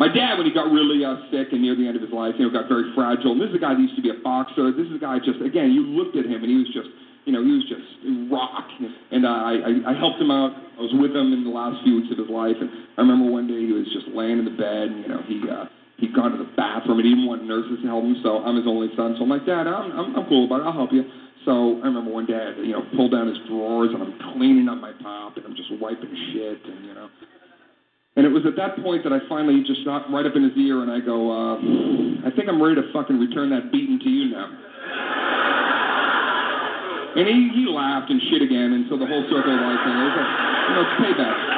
My 0.01 0.09
dad, 0.09 0.41
when 0.41 0.49
he 0.49 0.53
got 0.57 0.73
really 0.73 1.05
uh, 1.05 1.29
sick 1.29 1.53
and 1.53 1.61
near 1.61 1.77
the 1.77 1.85
end 1.85 1.93
of 1.93 2.01
his 2.01 2.09
life, 2.09 2.33
you 2.41 2.49
know, 2.49 2.53
got 2.53 2.73
very 2.73 2.89
fragile. 2.97 3.37
And 3.37 3.41
this 3.41 3.53
is 3.53 3.61
a 3.61 3.61
guy 3.61 3.77
that 3.77 3.85
used 3.85 4.01
to 4.01 4.05
be 4.05 4.09
a 4.09 4.17
boxer. 4.25 4.73
This 4.73 4.89
is 4.89 4.97
a 4.97 5.03
guy 5.03 5.21
just, 5.21 5.45
again, 5.45 5.77
you 5.77 5.85
looked 5.85 6.17
at 6.17 6.25
him 6.25 6.41
and 6.41 6.49
he 6.49 6.57
was 6.57 6.73
just, 6.73 6.89
you 7.29 7.37
know, 7.37 7.45
he 7.45 7.53
was 7.53 7.69
just 7.69 7.85
rock. 8.33 8.65
And 9.13 9.29
uh, 9.29 9.29
I, 9.29 9.61
I, 9.61 9.93
I 9.93 9.95
helped 10.01 10.17
him 10.17 10.33
out. 10.33 10.57
I 10.57 10.81
was 10.81 10.97
with 10.97 11.13
him 11.13 11.37
in 11.37 11.45
the 11.45 11.53
last 11.53 11.85
few 11.85 12.01
weeks 12.01 12.09
of 12.09 12.17
his 12.17 12.33
life. 12.33 12.57
And 12.57 12.73
I 12.97 13.05
remember 13.05 13.29
one 13.29 13.45
day 13.45 13.61
he 13.61 13.77
was 13.77 13.85
just 13.93 14.09
laying 14.17 14.41
in 14.41 14.49
the 14.49 14.57
bed 14.57 14.89
and, 14.89 15.05
you 15.05 15.11
know, 15.13 15.21
he, 15.29 15.37
uh, 15.45 15.69
he'd 16.01 16.17
gone 16.17 16.33
to 16.33 16.41
the 16.41 16.49
bathroom 16.57 16.97
and 16.97 17.05
he 17.05 17.13
didn't 17.13 17.29
want 17.29 17.45
nurses 17.45 17.77
to 17.85 17.87
help 17.93 18.01
him. 18.01 18.17
So 18.25 18.41
I'm 18.41 18.57
his 18.57 18.65
only 18.65 18.89
son. 18.97 19.21
So 19.21 19.29
I'm 19.29 19.31
like, 19.31 19.45
Dad, 19.45 19.69
I'm, 19.69 19.93
I'm, 19.93 20.17
I'm 20.17 20.25
cool 20.33 20.49
about 20.49 20.65
it. 20.65 20.73
I'll 20.73 20.81
help 20.81 20.97
you. 20.97 21.05
So 21.45 21.81
I 21.81 21.89
remember 21.89 22.11
one 22.11 22.27
day, 22.27 22.37
I, 22.37 22.61
you 22.61 22.73
know, 22.73 22.83
pulled 22.97 23.13
down 23.13 23.27
his 23.29 23.39
drawers 23.49 23.91
and 23.95 24.03
I'm 24.03 24.15
cleaning 24.35 24.69
up 24.69 24.79
my 24.79 24.93
pop 25.01 25.37
and 25.37 25.47
I'm 25.47 25.57
just 25.57 25.73
wiping 25.81 26.13
shit 26.33 26.61
and, 26.65 26.85
you 26.85 26.95
know. 26.95 27.09
And 28.17 28.27
it 28.27 28.29
was 28.29 28.45
at 28.45 28.57
that 28.57 28.77
point 28.83 29.05
that 29.05 29.13
I 29.13 29.21
finally 29.29 29.63
just 29.65 29.85
got 29.85 30.11
right 30.13 30.27
up 30.27 30.37
in 30.37 30.43
his 30.43 30.53
ear 30.59 30.83
and 30.83 30.91
I 30.91 31.01
go, 31.01 31.31
uh, 31.31 31.57
I 32.27 32.31
think 32.37 32.49
I'm 32.49 32.61
ready 32.61 32.77
to 32.77 32.93
fucking 32.93 33.19
return 33.19 33.49
that 33.51 33.73
beating 33.73 33.99
to 34.01 34.11
you 34.11 34.31
now. 34.31 34.51
And 37.17 37.27
he, 37.27 37.51
he 37.55 37.67
laughed 37.67 38.11
and 38.11 38.21
shit 38.31 38.43
again, 38.43 38.73
and 38.73 38.87
so 38.89 38.97
the 38.97 39.07
whole 39.07 39.25
circle 39.27 39.51
of 39.51 39.61
life 39.61 39.83
thing, 39.83 39.97
it 39.99 40.05
was 40.07 40.15
like, 40.15 40.31
you 40.69 40.75
know, 40.79 40.83
it's 40.87 40.95
payback. 41.03 41.50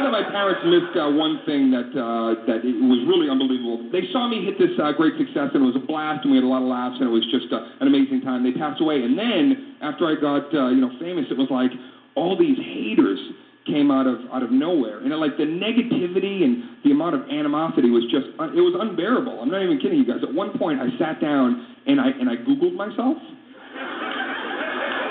I'm 0.00 0.08
that 0.08 0.16
my 0.16 0.30
parents 0.32 0.64
missed 0.64 0.96
uh, 0.96 1.12
one 1.12 1.44
thing 1.44 1.68
that 1.76 1.92
uh, 1.92 2.40
that 2.48 2.64
it 2.64 2.72
was 2.80 3.04
really 3.04 3.28
unbelievable. 3.28 3.84
They 3.92 4.08
saw 4.16 4.24
me 4.32 4.40
hit 4.40 4.56
this 4.56 4.72
uh, 4.80 4.96
great 4.96 5.12
success, 5.20 5.52
and 5.52 5.60
it 5.60 5.68
was 5.68 5.76
a 5.76 5.84
blast, 5.84 6.24
and 6.24 6.32
we 6.32 6.40
had 6.40 6.46
a 6.48 6.48
lot 6.48 6.64
of 6.64 6.72
laughs, 6.72 6.96
and 6.96 7.04
it 7.04 7.12
was 7.12 7.20
just 7.28 7.52
uh, 7.52 7.84
an 7.84 7.86
amazing 7.86 8.24
time. 8.24 8.40
They 8.40 8.56
passed 8.56 8.80
away, 8.80 9.04
and 9.04 9.12
then 9.12 9.76
after 9.84 10.08
I 10.08 10.16
got 10.16 10.48
uh, 10.56 10.72
you 10.72 10.80
know 10.80 10.88
famous, 10.96 11.28
it 11.28 11.36
was 11.36 11.52
like 11.52 11.68
all 12.16 12.32
these 12.32 12.56
haters 12.56 13.20
came 13.68 13.92
out 13.92 14.08
of 14.08 14.24
out 14.32 14.40
of 14.40 14.48
nowhere, 14.48 15.04
and 15.04 15.12
it, 15.12 15.20
like 15.20 15.36
the 15.36 15.44
negativity 15.44 16.48
and 16.48 16.80
the 16.80 16.96
amount 16.96 17.20
of 17.20 17.28
animosity 17.28 17.92
was 17.92 18.08
just 18.08 18.32
uh, 18.40 18.48
it 18.56 18.64
was 18.64 18.72
unbearable. 18.80 19.36
I'm 19.36 19.52
not 19.52 19.60
even 19.60 19.76
kidding 19.84 20.00
you 20.00 20.08
guys. 20.08 20.24
At 20.24 20.32
one 20.32 20.56
point, 20.56 20.80
I 20.80 20.88
sat 20.96 21.20
down 21.20 21.60
and 21.84 22.00
I 22.00 22.08
and 22.16 22.32
I 22.32 22.40
Googled 22.40 22.72
myself. 22.72 23.20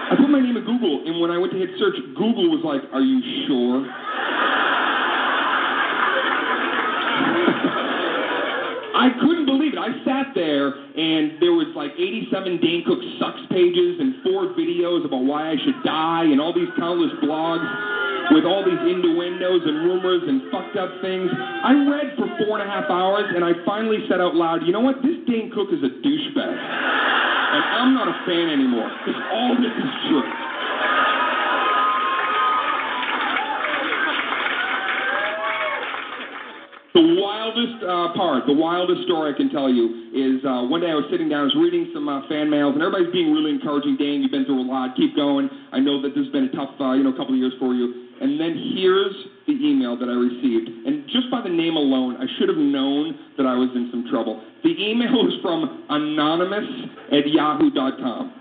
I 0.10 0.18
put 0.18 0.34
my 0.34 0.42
name 0.42 0.58
in 0.58 0.66
Google, 0.66 1.06
and 1.06 1.22
when 1.22 1.30
I 1.30 1.38
went 1.38 1.54
to 1.54 1.62
hit 1.62 1.78
search, 1.78 1.94
Google 2.18 2.50
was 2.50 2.66
like, 2.66 2.82
"Are 2.90 3.06
you 3.06 3.22
sure?" 3.46 3.86
I 9.00 9.16
couldn't 9.24 9.48
believe 9.48 9.72
it. 9.72 9.80
I 9.80 9.96
sat 10.04 10.36
there, 10.36 10.76
and 10.76 11.40
there 11.40 11.56
was 11.56 11.72
like 11.72 11.96
87 11.96 12.60
Dane 12.60 12.84
Cook 12.84 13.00
sucks 13.16 13.40
pages 13.48 13.96
and 13.96 14.20
four 14.28 14.52
videos 14.60 15.08
about 15.08 15.24
why 15.24 15.48
I 15.48 15.56
should 15.56 15.80
die, 15.88 16.28
and 16.28 16.44
all 16.44 16.52
these 16.52 16.68
countless 16.76 17.16
blogs 17.24 17.64
with 18.36 18.44
all 18.44 18.60
these 18.60 18.78
innuendos 18.84 19.64
and 19.64 19.88
rumors 19.88 20.28
and 20.28 20.52
fucked 20.52 20.76
up 20.76 20.92
things. 21.00 21.32
I 21.32 21.80
read 21.88 22.20
for 22.20 22.28
four 22.44 22.60
and 22.60 22.68
a 22.68 22.70
half 22.70 22.92
hours, 22.92 23.24
and 23.32 23.40
I 23.48 23.56
finally 23.64 24.04
said 24.12 24.20
out 24.20 24.36
loud, 24.36 24.68
"You 24.68 24.76
know 24.76 24.84
what? 24.84 25.02
This 25.02 25.16
Dane 25.24 25.50
Cook 25.50 25.72
is 25.72 25.80
a 25.80 25.90
douchebag, 26.04 26.60
and 26.60 27.64
I'm 27.80 27.96
not 27.96 28.12
a 28.12 28.20
fan 28.28 28.52
anymore 28.52 28.92
all 29.32 29.56
this 29.56 29.72
is 29.80 29.92
true." 30.12 30.49
The 36.98 37.06
wildest 37.22 37.86
uh, 37.86 38.18
part, 38.18 38.50
the 38.50 38.58
wildest 38.58 39.06
story 39.06 39.30
I 39.30 39.38
can 39.38 39.54
tell 39.54 39.70
you 39.70 40.10
is 40.10 40.42
uh, 40.42 40.66
one 40.66 40.82
day 40.82 40.90
I 40.90 40.98
was 40.98 41.06
sitting 41.14 41.30
down, 41.30 41.46
I 41.46 41.54
was 41.54 41.58
reading 41.62 41.94
some 41.94 42.10
uh, 42.10 42.26
fan 42.26 42.50
mails, 42.50 42.74
and 42.74 42.82
everybody's 42.82 43.14
being 43.14 43.30
really 43.30 43.54
encouraging. 43.54 43.94
Dan, 43.94 44.26
you've 44.26 44.34
been 44.34 44.50
through 44.50 44.66
a 44.66 44.66
lot. 44.66 44.98
Keep 44.98 45.14
going. 45.14 45.54
I 45.70 45.78
know 45.78 46.02
that 46.02 46.18
this 46.18 46.26
has 46.26 46.34
been 46.34 46.50
a 46.50 46.54
tough, 46.58 46.74
uh, 46.82 46.98
you 46.98 47.06
know, 47.06 47.14
couple 47.14 47.38
of 47.38 47.40
years 47.40 47.54
for 47.62 47.78
you. 47.78 48.10
And 48.26 48.42
then 48.42 48.58
here's 48.74 49.14
the 49.46 49.54
email 49.54 50.02
that 50.02 50.10
I 50.10 50.18
received, 50.18 50.68
and 50.90 51.06
just 51.14 51.30
by 51.30 51.46
the 51.46 51.54
name 51.54 51.78
alone, 51.78 52.18
I 52.18 52.26
should 52.36 52.50
have 52.50 52.60
known 52.60 53.16
that 53.38 53.46
I 53.46 53.54
was 53.54 53.70
in 53.78 53.94
some 53.94 54.10
trouble. 54.10 54.42
The 54.66 54.74
email 54.74 55.14
was 55.30 55.38
from 55.46 55.86
anonymous 55.94 56.68
at 57.14 57.30
yahoo.com. 57.30 58.34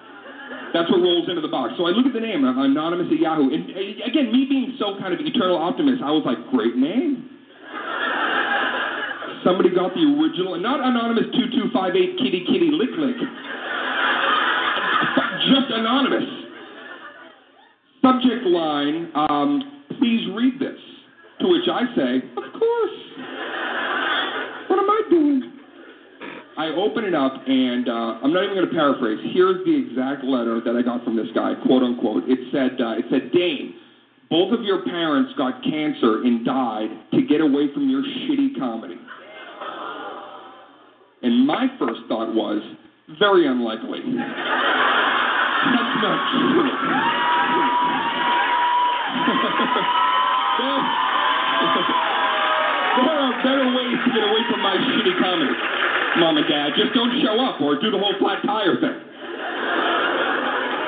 That's 0.73 0.89
what 0.91 1.01
rolls 1.01 1.29
into 1.29 1.41
the 1.41 1.53
box. 1.53 1.77
So 1.79 1.87
I 1.87 1.93
look 1.93 2.05
at 2.09 2.13
the 2.13 2.21
name, 2.21 2.45
anonymous 2.45 3.13
at 3.13 3.21
Yahoo, 3.21 3.53
and 3.53 3.71
uh, 3.71 4.09
again, 4.09 4.33
me 4.33 4.49
being 4.49 4.77
so 4.81 4.97
kind 4.99 5.13
of 5.13 5.21
eternal 5.21 5.57
optimist, 5.57 6.01
I 6.01 6.11
was 6.11 6.25
like, 6.25 6.41
great 6.49 6.77
name 6.77 7.38
somebody 9.45 9.71
got 9.71 9.95
the 9.95 10.05
original, 10.05 10.55
and 10.55 10.63
not 10.63 10.81
anonymous 10.81 11.25
2258 11.33 12.19
kitty 12.19 12.45
kitty 12.47 12.71
lick 12.73 12.91
lick. 12.99 13.17
Just 15.47 15.71
anonymous. 15.71 16.29
Subject 18.03 18.45
line, 18.47 19.11
um, 19.15 19.85
please 19.99 20.27
read 20.35 20.59
this. 20.61 20.79
To 21.41 21.49
which 21.49 21.69
I 21.71 21.83
say, 21.95 22.17
of 22.37 22.53
course. 22.59 22.99
What 24.69 24.79
am 24.79 24.91
I 24.91 25.03
doing? 25.09 25.53
I 26.59 26.75
open 26.75 27.05
it 27.05 27.15
up, 27.15 27.35
and 27.47 27.89
uh, 27.89 28.19
I'm 28.19 28.33
not 28.33 28.43
even 28.43 28.57
going 28.57 28.67
to 28.67 28.75
paraphrase. 28.75 29.21
Here's 29.33 29.65
the 29.65 29.75
exact 29.75 30.25
letter 30.25 30.61
that 30.61 30.75
I 30.75 30.83
got 30.83 31.05
from 31.05 31.15
this 31.15 31.29
guy, 31.35 31.55
quote 31.65 31.85
unquote. 31.85 32.25
It 32.27 32.41
said, 32.51 32.81
uh, 32.83 32.99
it 32.99 33.05
said, 33.11 33.31
Dane, 33.31 33.75
both 34.29 34.53
of 34.53 34.65
your 34.65 34.85
parents 34.85 35.33
got 35.39 35.63
cancer 35.63 36.23
and 36.25 36.45
died 36.45 36.91
to 37.15 37.23
get 37.23 37.41
away 37.41 37.73
from 37.73 37.89
your 37.89 38.03
shitty 38.03 38.59
comedy. 38.59 38.99
And 41.23 41.47
my 41.47 41.67
first 41.79 42.01
thought 42.09 42.35
was, 42.35 42.63
very 43.19 43.49
unlikely. 43.49 44.05
That's 44.05 44.15
not 46.05 46.19
true. 46.29 46.61
there, 53.01 53.19
are 53.19 53.33
better 53.43 53.67
ways 53.73 53.99
to 54.05 54.11
get 54.13 54.23
away 54.29 54.43
from 54.53 54.61
my 54.61 54.77
shitty 54.77 55.15
comedy, 55.19 55.57
Mom 56.21 56.37
and 56.37 56.47
Dad. 56.47 56.77
Just 56.77 56.93
don't 56.93 57.17
show 57.25 57.41
up 57.41 57.61
or 57.61 57.81
do 57.81 57.91
the 57.91 57.99
whole 57.99 58.15
flat 58.21 58.45
tire 58.45 58.77
thing. 58.77 58.99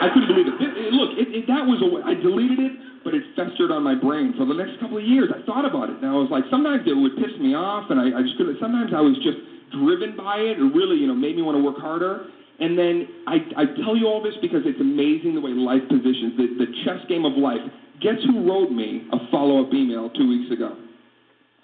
I 0.01 0.09
couldn't 0.13 0.29
believe 0.29 0.47
it. 0.47 0.55
it, 0.61 0.93
look, 0.93 1.17
it, 1.17 1.29
it, 1.35 1.45
that 1.49 1.65
was 1.65 1.81
a. 1.81 1.89
I 2.07 2.15
deleted 2.15 2.61
it, 2.61 2.73
but 3.05 3.11
but 3.11 3.19
it 3.19 3.27
festered 3.35 3.75
on 3.75 3.83
my 3.83 3.99
brain 3.99 4.39
for 4.39 4.47
the 4.47 4.55
next 4.55 4.79
couple 4.79 5.03
of 5.03 5.05
years. 5.05 5.35
I 5.35 5.43
thought 5.43 5.67
about 5.67 5.91
it, 5.91 5.99
and 5.99 6.07
I 6.07 6.15
was 6.15 6.31
like, 6.31 6.45
sometimes 6.47 6.87
it 6.87 6.95
would 6.95 7.19
piss 7.19 7.35
me 7.43 7.59
off, 7.59 7.91
and 7.91 7.99
I, 7.99 8.15
I 8.15 8.23
just 8.23 8.39
couldn't. 8.39 8.55
Sometimes 8.63 8.95
I 8.95 9.03
was 9.03 9.19
just 9.19 9.50
driven 9.71 10.17
by 10.17 10.37
it. 10.37 10.59
It 10.59 10.71
really, 10.75 10.97
you 10.97 11.07
know, 11.07 11.15
made 11.15 11.37
me 11.37 11.43
want 11.43 11.57
to 11.57 11.63
work 11.63 11.79
harder. 11.79 12.27
And 12.61 12.77
then 12.79 13.09
I, 13.27 13.37
I 13.57 13.65
tell 13.85 13.97
you 13.97 14.07
all 14.07 14.23
this 14.23 14.35
because 14.43 14.63
it's 14.65 14.81
amazing 14.81 15.35
the 15.35 15.41
way 15.41 15.51
life 15.51 15.83
positions 15.89 16.37
the, 16.37 16.47
the 16.61 16.69
chess 16.85 17.01
game 17.09 17.25
of 17.25 17.33
life. 17.35 17.61
Guess 18.01 18.21
who 18.27 18.49
wrote 18.49 18.71
me 18.71 19.09
a 19.13 19.19
follow-up 19.31 19.73
email 19.73 20.11
two 20.11 20.29
weeks 20.29 20.53
ago? 20.53 20.77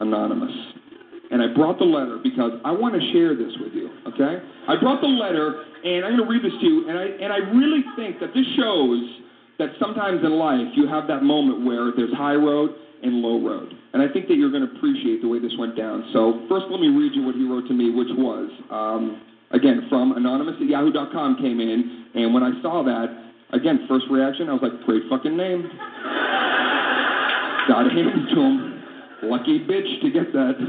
Anonymous. 0.00 0.52
And 1.30 1.42
I 1.42 1.52
brought 1.52 1.78
the 1.78 1.84
letter 1.84 2.18
because 2.22 2.52
I 2.64 2.70
want 2.70 2.94
to 2.94 3.02
share 3.12 3.34
this 3.34 3.52
with 3.60 3.72
you, 3.74 3.90
okay? 4.08 4.40
I 4.68 4.76
brought 4.76 5.00
the 5.00 5.10
letter, 5.10 5.64
and 5.82 6.04
I'm 6.04 6.16
going 6.16 6.22
to 6.22 6.30
read 6.30 6.44
this 6.44 6.54
to 6.60 6.66
you, 6.66 6.88
and 6.88 6.96
I, 6.96 7.04
and 7.04 7.32
I 7.32 7.38
really 7.50 7.82
think 7.96 8.20
that 8.20 8.32
this 8.32 8.46
shows 8.56 9.00
that 9.58 9.70
sometimes 9.80 10.22
in 10.22 10.32
life 10.38 10.68
you 10.76 10.86
have 10.86 11.08
that 11.08 11.24
moment 11.24 11.66
where 11.66 11.90
there's 11.96 12.12
high 12.14 12.36
road 12.36 12.70
and 13.02 13.14
low 13.20 13.42
road. 13.42 13.72
And 13.96 14.04
I 14.04 14.12
think 14.12 14.28
that 14.28 14.36
you're 14.36 14.50
going 14.50 14.68
to 14.68 14.76
appreciate 14.76 15.22
the 15.22 15.28
way 15.28 15.38
this 15.38 15.56
went 15.58 15.74
down. 15.74 16.10
So 16.12 16.44
first 16.50 16.66
let 16.68 16.80
me 16.80 16.88
read 16.88 17.12
you 17.14 17.24
what 17.24 17.34
he 17.34 17.48
wrote 17.48 17.66
to 17.68 17.72
me, 17.72 17.88
which 17.88 18.12
was, 18.12 18.50
um, 18.68 19.22
again, 19.52 19.86
from 19.88 20.12
anonymous 20.12 20.56
at 20.60 20.68
yahoo.com 20.68 21.36
came 21.40 21.60
in, 21.60 22.04
and 22.14 22.34
when 22.34 22.42
I 22.42 22.60
saw 22.60 22.84
that, 22.84 23.08
again, 23.56 23.86
first 23.88 24.04
reaction, 24.10 24.50
I 24.50 24.52
was 24.52 24.60
like, 24.60 24.84
great 24.84 25.00
fucking 25.08 25.34
name. 25.34 25.62
Got 27.72 27.84
to 27.84 27.88
hand 27.88 28.12
it 28.20 28.34
to 28.34 28.40
him. 28.42 28.84
Lucky 29.32 29.64
bitch 29.64 30.02
to 30.02 30.10
get 30.10 30.30
that. 30.34 30.60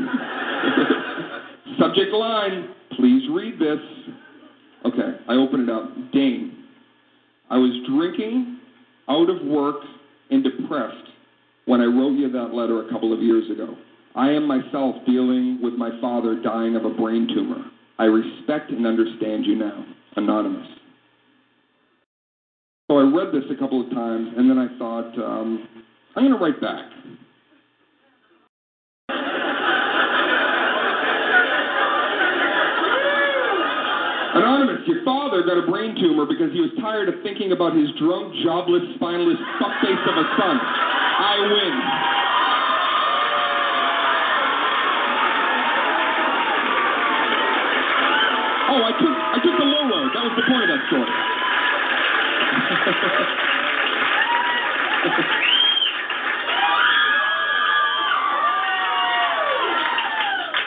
Subject 1.82 2.14
line, 2.14 2.70
please 2.96 3.28
read 3.30 3.60
this. 3.60 3.84
Okay, 4.86 5.20
I 5.28 5.34
open 5.34 5.68
it 5.68 5.70
up. 5.70 5.92
Dane, 6.14 6.64
I 7.50 7.58
was 7.58 7.76
drinking, 7.92 8.62
out 9.10 9.30
of 9.30 9.46
work, 9.46 9.84
and 10.32 10.46
depressed 10.46 11.12
when 11.68 11.82
I 11.82 11.86
wrote 11.86 12.18
you 12.18 12.32
that 12.32 12.54
letter 12.56 12.88
a 12.88 12.90
couple 12.90 13.14
of 13.14 13.22
years 13.22 13.52
ago. 13.52 13.76
I 14.16 14.32
am 14.32 14.48
myself 14.48 14.96
dealing 15.06 15.60
with 15.62 15.74
my 15.74 15.92
father 16.02 16.42
dying 16.42 16.76
of 16.76 16.86
a 16.86 16.90
brain 16.90 17.28
tumor. 17.28 17.64
I 18.00 18.06
respect 18.06 18.72
and 18.72 18.88
understand 18.88 19.46
you 19.46 19.56
now. 19.56 19.86
Anonymous. 20.16 20.68
So 22.90 22.98
I 22.98 23.04
read 23.04 23.34
this 23.34 23.44
a 23.52 23.60
couple 23.60 23.86
of 23.86 23.92
times, 23.92 24.30
and 24.38 24.50
then 24.50 24.58
I 24.58 24.76
thought, 24.80 25.12
um, 25.20 25.68
I'm 26.16 26.24
going 26.24 26.32
to 26.32 26.44
write 26.44 26.62
back. 26.62 26.86
Anonymous, 34.36 34.88
your 34.88 35.04
father 35.04 35.44
got 35.44 35.58
a 35.58 35.68
brain 35.70 35.96
tumor 36.00 36.26
because 36.26 36.54
he 36.54 36.62
was 36.62 36.72
tired 36.80 37.10
of 37.10 37.16
thinking 37.24 37.52
about 37.52 37.76
his 37.76 37.90
drunk, 38.00 38.34
jobless, 38.46 38.84
spineless 38.96 39.38
fuckface 39.60 40.04
of 40.08 40.16
a 40.16 40.26
son. 40.40 40.97
I 41.20 41.40
win. 41.50 41.74
Oh, 48.70 48.84
I 48.86 48.92
took 49.02 49.10
I 49.10 49.40
took 49.42 49.58
the 49.58 49.66
low 49.66 49.90
road. 49.90 50.14
That 50.14 50.30
was 50.30 50.38
the 50.38 50.46
point 50.46 50.62
of 50.62 50.70
that 50.70 50.86
story. 50.88 51.08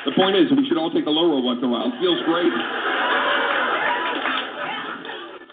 the 0.06 0.12
point 0.16 0.36
is, 0.36 0.50
we 0.56 0.66
should 0.66 0.78
all 0.78 0.90
take 0.90 1.04
the 1.04 1.10
low 1.10 1.30
road 1.30 1.44
once 1.44 1.58
in 1.62 1.66
a 1.66 1.68
while. 1.68 1.86
It 1.86 1.92
feels 2.00 2.18
great. 2.26 2.50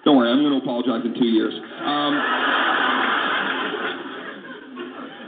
Don't 0.06 0.16
worry, 0.16 0.32
I'm 0.32 0.40
going 0.40 0.56
to 0.56 0.62
apologize 0.64 1.04
in 1.04 1.14
two 1.20 1.28
years. 1.28 1.52
Um, 1.84 2.16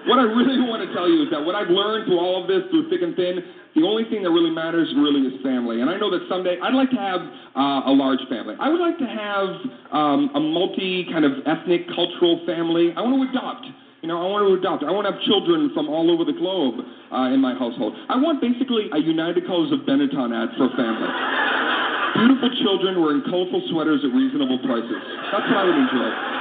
what 0.10 0.18
I 0.18 0.26
really 0.26 0.58
want 0.68 0.82
to 0.82 0.90
tell 0.92 1.08
you 1.08 1.24
is 1.24 1.30
that 1.30 1.40
what 1.40 1.54
I've 1.54 1.70
learned 1.70 2.10
through 2.10 2.18
all 2.18 2.42
of 2.42 2.50
this, 2.50 2.66
through 2.74 2.90
thick 2.90 3.06
and 3.06 3.14
thin, 3.16 3.46
the 3.78 3.86
only 3.86 4.10
thing 4.10 4.26
that 4.26 4.34
really 4.34 4.50
matters 4.50 4.90
really 4.98 5.30
is 5.30 5.38
family. 5.46 5.86
And 5.86 5.90
I 5.90 5.96
know 6.02 6.10
that 6.10 6.26
someday 6.26 6.58
I'd 6.58 6.74
like 6.74 6.90
to 6.90 6.98
have 6.98 7.22
uh, 7.54 7.86
a 7.86 7.94
large 7.94 8.20
family. 8.26 8.58
I 8.58 8.68
would 8.68 8.82
like 8.82 8.98
to 8.98 9.06
have 9.06 9.50
um, 9.94 10.34
a 10.34 10.42
multi 10.42 11.06
kind 11.14 11.24
of 11.24 11.46
ethnic, 11.46 11.86
cultural 11.94 12.42
family. 12.50 12.92
I 12.98 13.06
want 13.06 13.22
to 13.22 13.30
adopt. 13.30 13.70
You 14.02 14.08
know, 14.08 14.18
I 14.18 14.28
want 14.32 14.48
to 14.48 14.56
adopt. 14.56 14.82
I 14.88 14.92
want 14.92 15.06
to 15.06 15.14
have 15.14 15.22
children 15.28 15.70
from 15.76 15.92
all 15.92 16.10
over 16.10 16.26
the 16.26 16.34
globe 16.34 16.82
uh, 17.12 17.36
in 17.36 17.44
my 17.44 17.54
household. 17.54 17.94
I 18.08 18.16
want 18.16 18.42
basically 18.42 18.90
a 18.90 18.98
United 18.98 19.46
Colors 19.46 19.76
of 19.76 19.86
Benetton 19.86 20.32
ad 20.34 20.56
for 20.58 20.72
a 20.72 20.74
family. 20.74 21.12
Beautiful 22.18 22.50
children 22.64 22.98
wearing 22.98 23.22
colorful 23.30 23.62
sweaters 23.70 24.02
at 24.02 24.10
reasonable 24.16 24.58
prices. 24.66 24.98
That's 25.30 25.46
what 25.46 25.58
I 25.62 25.64
would 25.68 25.78
enjoy. 25.78 26.39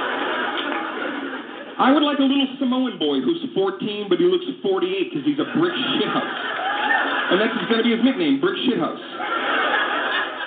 I 1.79 1.95
would 1.95 2.03
like 2.03 2.19
a 2.19 2.27
little 2.27 2.47
Samoan 2.59 2.99
boy 2.99 3.23
who's 3.23 3.39
14, 3.55 4.11
but 4.11 4.19
he 4.19 4.27
looks 4.27 4.43
48 4.61 4.83
because 4.83 5.23
he's 5.23 5.39
a 5.39 5.47
brick 5.55 5.71
shithouse. 5.71 6.59
And 7.31 7.39
that's 7.39 7.55
going 7.71 7.79
to 7.79 7.87
be 7.87 7.95
his 7.95 8.03
nickname, 8.03 8.41
Brick 8.41 8.57
Shithouse. 8.65 8.99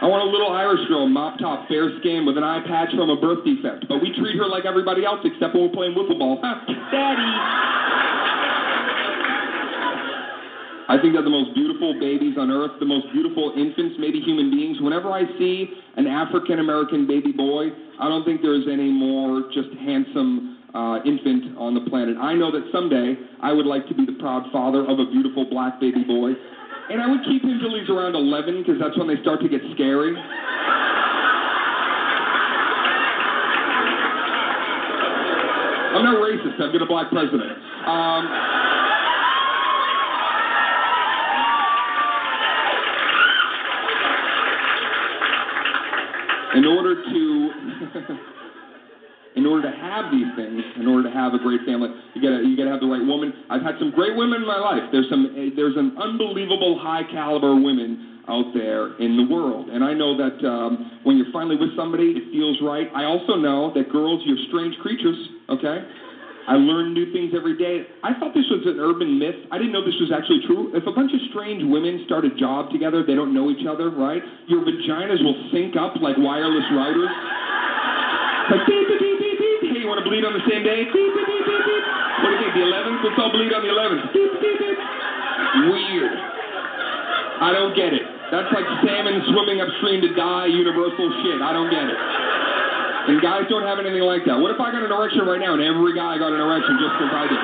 I 0.03 0.11
want 0.11 0.27
a 0.27 0.31
little 0.35 0.51
Irish 0.51 0.83
girl, 0.91 1.07
mop 1.07 1.39
top, 1.39 1.69
fair 1.71 1.95
skin, 2.03 2.27
with 2.27 2.37
an 2.37 2.43
eye 2.43 2.59
patch 2.67 2.91
from 2.91 3.09
a 3.09 3.15
birth 3.15 3.47
defect. 3.47 3.87
But 3.87 4.03
we 4.03 4.11
treat 4.19 4.35
her 4.35 4.51
like 4.51 4.67
everybody 4.67 5.07
else 5.07 5.23
except 5.23 5.55
when 5.55 5.71
we're 5.71 5.77
playing 5.79 5.95
wiffle 5.95 6.19
ball. 6.19 6.43
Daddy! 6.43 7.31
I 10.91 10.99
think 11.01 11.15
they're 11.15 11.23
the 11.23 11.31
most 11.31 11.55
beautiful 11.55 11.95
babies 11.97 12.35
on 12.37 12.51
earth, 12.51 12.77
the 12.83 12.85
most 12.85 13.07
beautiful 13.15 13.55
infants, 13.57 13.95
maybe 13.97 14.21
human 14.21 14.51
beings. 14.51 14.83
Whenever 14.83 15.09
I 15.09 15.23
see 15.39 15.71
an 15.97 16.11
African 16.11 16.59
American 16.59 17.07
baby 17.07 17.31
boy, 17.31 17.71
I 18.03 18.11
don't 18.11 18.27
think 18.27 18.43
there's 18.43 18.67
any 18.67 18.91
more 18.91 19.49
just 19.55 19.71
handsome 19.81 20.59
uh, 20.75 20.99
infant 21.05 21.57
on 21.59 21.75
the 21.75 21.85
planet. 21.89 22.17
I 22.17 22.35
know 22.35 22.51
that 22.51 22.65
someday 22.73 23.17
I 23.41 23.53
would 23.53 23.67
like 23.67 23.87
to 23.89 23.95
be 23.95 24.07
the 24.07 24.17
proud 24.19 24.51
father 24.53 24.81
of 24.89 24.99
a 24.99 25.07
beautiful 25.11 25.45
black 25.49 25.81
baby 25.81 26.05
boy. 26.05 26.33
And 26.91 27.01
I 27.01 27.07
would 27.07 27.25
keep 27.25 27.43
him 27.43 27.61
till 27.61 27.79
he's 27.79 27.89
around 27.89 28.15
11 28.15 28.63
because 28.63 28.81
that's 28.81 28.97
when 28.99 29.09
they 29.09 29.21
start 29.23 29.41
to 29.41 29.49
get 29.49 29.61
scary. 29.75 30.17
I'm 35.93 36.05
not 36.05 36.17
racist. 36.17 36.61
I've 36.61 36.73
got 36.73 36.83
a 36.83 36.87
black 36.87 37.11
president. 37.11 37.53
Um, 37.87 38.27
in 46.57 46.65
order 46.67 46.95
to 46.95 47.51
in 49.37 49.47
order 49.47 49.71
to 49.71 49.75
have 49.77 50.13
these 50.13 50.29
things, 50.37 50.61
in 50.77 50.87
order 50.87 51.09
to 51.09 51.15
have 51.15 51.33
a 51.35 51.41
great 51.41 51.65
family, 51.65 51.89
you 52.15 52.21
gotta 52.21 52.45
you 52.45 52.57
gotta 52.57 52.71
have 52.71 52.81
the 52.81 52.91
right 52.91 53.05
woman. 53.05 53.33
I've 53.49 53.63
had 53.63 53.77
some 53.79 53.91
great 53.91 54.17
women 54.17 54.43
in 54.43 54.49
my 54.49 54.59
life. 54.59 54.93
There's 54.93 55.09
some 55.09 55.53
there's 55.57 55.77
an 55.77 55.97
unbelievable 55.97 56.79
high 56.81 57.05
caliber 57.11 57.57
women 57.57 58.23
out 58.29 58.55
there 58.55 58.95
in 59.03 59.17
the 59.17 59.27
world, 59.27 59.69
and 59.69 59.83
I 59.83 59.93
know 59.95 60.17
that 60.17 60.39
um, 60.47 61.01
when 61.03 61.17
you're 61.17 61.33
finally 61.33 61.57
with 61.57 61.75
somebody, 61.77 62.15
it 62.15 62.31
feels 62.31 62.59
right. 62.63 62.87
I 62.95 63.05
also 63.05 63.35
know 63.37 63.73
that 63.75 63.91
girls, 63.91 64.23
you're 64.25 64.41
strange 64.49 64.77
creatures. 64.79 65.19
Okay. 65.49 65.85
I 66.43 66.59
learn 66.59 66.93
new 66.93 67.07
things 67.13 67.33
every 67.37 67.57
day. 67.57 67.87
I 68.03 68.19
thought 68.19 68.35
this 68.35 68.47
was 68.51 68.67
an 68.67 68.83
urban 68.83 69.15
myth. 69.15 69.47
I 69.55 69.59
didn't 69.59 69.71
know 69.71 69.87
this 69.87 69.95
was 70.03 70.11
actually 70.11 70.43
true. 70.47 70.75
If 70.75 70.83
a 70.87 70.91
bunch 70.91 71.15
of 71.15 71.23
strange 71.31 71.63
women 71.63 72.03
start 72.07 72.25
a 72.27 72.35
job 72.35 72.75
together, 72.75 73.07
they 73.07 73.15
don't 73.15 73.31
know 73.31 73.47
each 73.51 73.63
other, 73.63 73.91
right? 73.95 74.23
Your 74.51 74.67
vaginas 74.67 75.23
will 75.23 75.39
sync 75.55 75.79
up 75.79 76.03
like 76.03 76.19
wireless 76.19 76.67
routers. 76.75 77.15
Like 78.51 78.67
beep, 78.67 78.89
beep, 78.89 78.99
beep, 78.99 79.19
beep, 79.23 79.39
beep. 79.39 79.71
Hey, 79.71 79.79
you 79.79 79.87
want 79.87 80.03
to 80.03 80.07
bleed 80.09 80.27
on 80.27 80.35
the 80.35 80.43
same 80.51 80.67
day? 80.67 80.83
Beep, 80.91 80.95
beep, 80.95 81.27
beep, 81.27 81.45
beep, 81.47 81.63
beep. 81.63 81.85
What 82.23 82.29
do 82.31 82.35
you 82.35 82.41
think, 82.43 82.53
the 82.59 82.65
11th? 82.67 82.99
Let's 83.07 83.19
all 83.23 83.31
bleed 83.31 83.55
on 83.55 83.63
the 83.63 83.71
11th. 83.71 84.03
Beep, 84.11 84.33
beep, 84.43 84.59
beep. 84.59 84.79
Weird. 85.71 86.17
I 87.43 87.51
don't 87.55 87.75
get 87.75 87.95
it. 87.95 88.03
That's 88.31 88.49
like 88.51 88.65
salmon 88.83 89.23
swimming 89.31 89.61
upstream 89.61 90.01
to 90.03 90.11
die, 90.17 90.49
universal 90.49 91.07
shit. 91.23 91.39
I 91.43 91.53
don't 91.53 91.71
get 91.71 91.85
it. 91.85 91.99
And 93.13 93.19
guys 93.21 93.45
don't 93.51 93.67
have 93.67 93.83
anything 93.83 94.07
like 94.07 94.23
that. 94.31 94.39
What 94.39 94.55
if 94.55 94.59
I 94.63 94.71
got 94.71 94.87
an 94.87 94.95
erection 94.95 95.27
right 95.27 95.43
now 95.43 95.59
and 95.59 95.63
every 95.63 95.93
guy 95.95 96.19
got 96.19 96.31
an 96.31 96.39
erection 96.39 96.79
just 96.79 96.95
because 96.99 97.13
I 97.13 97.25
did? 97.27 97.43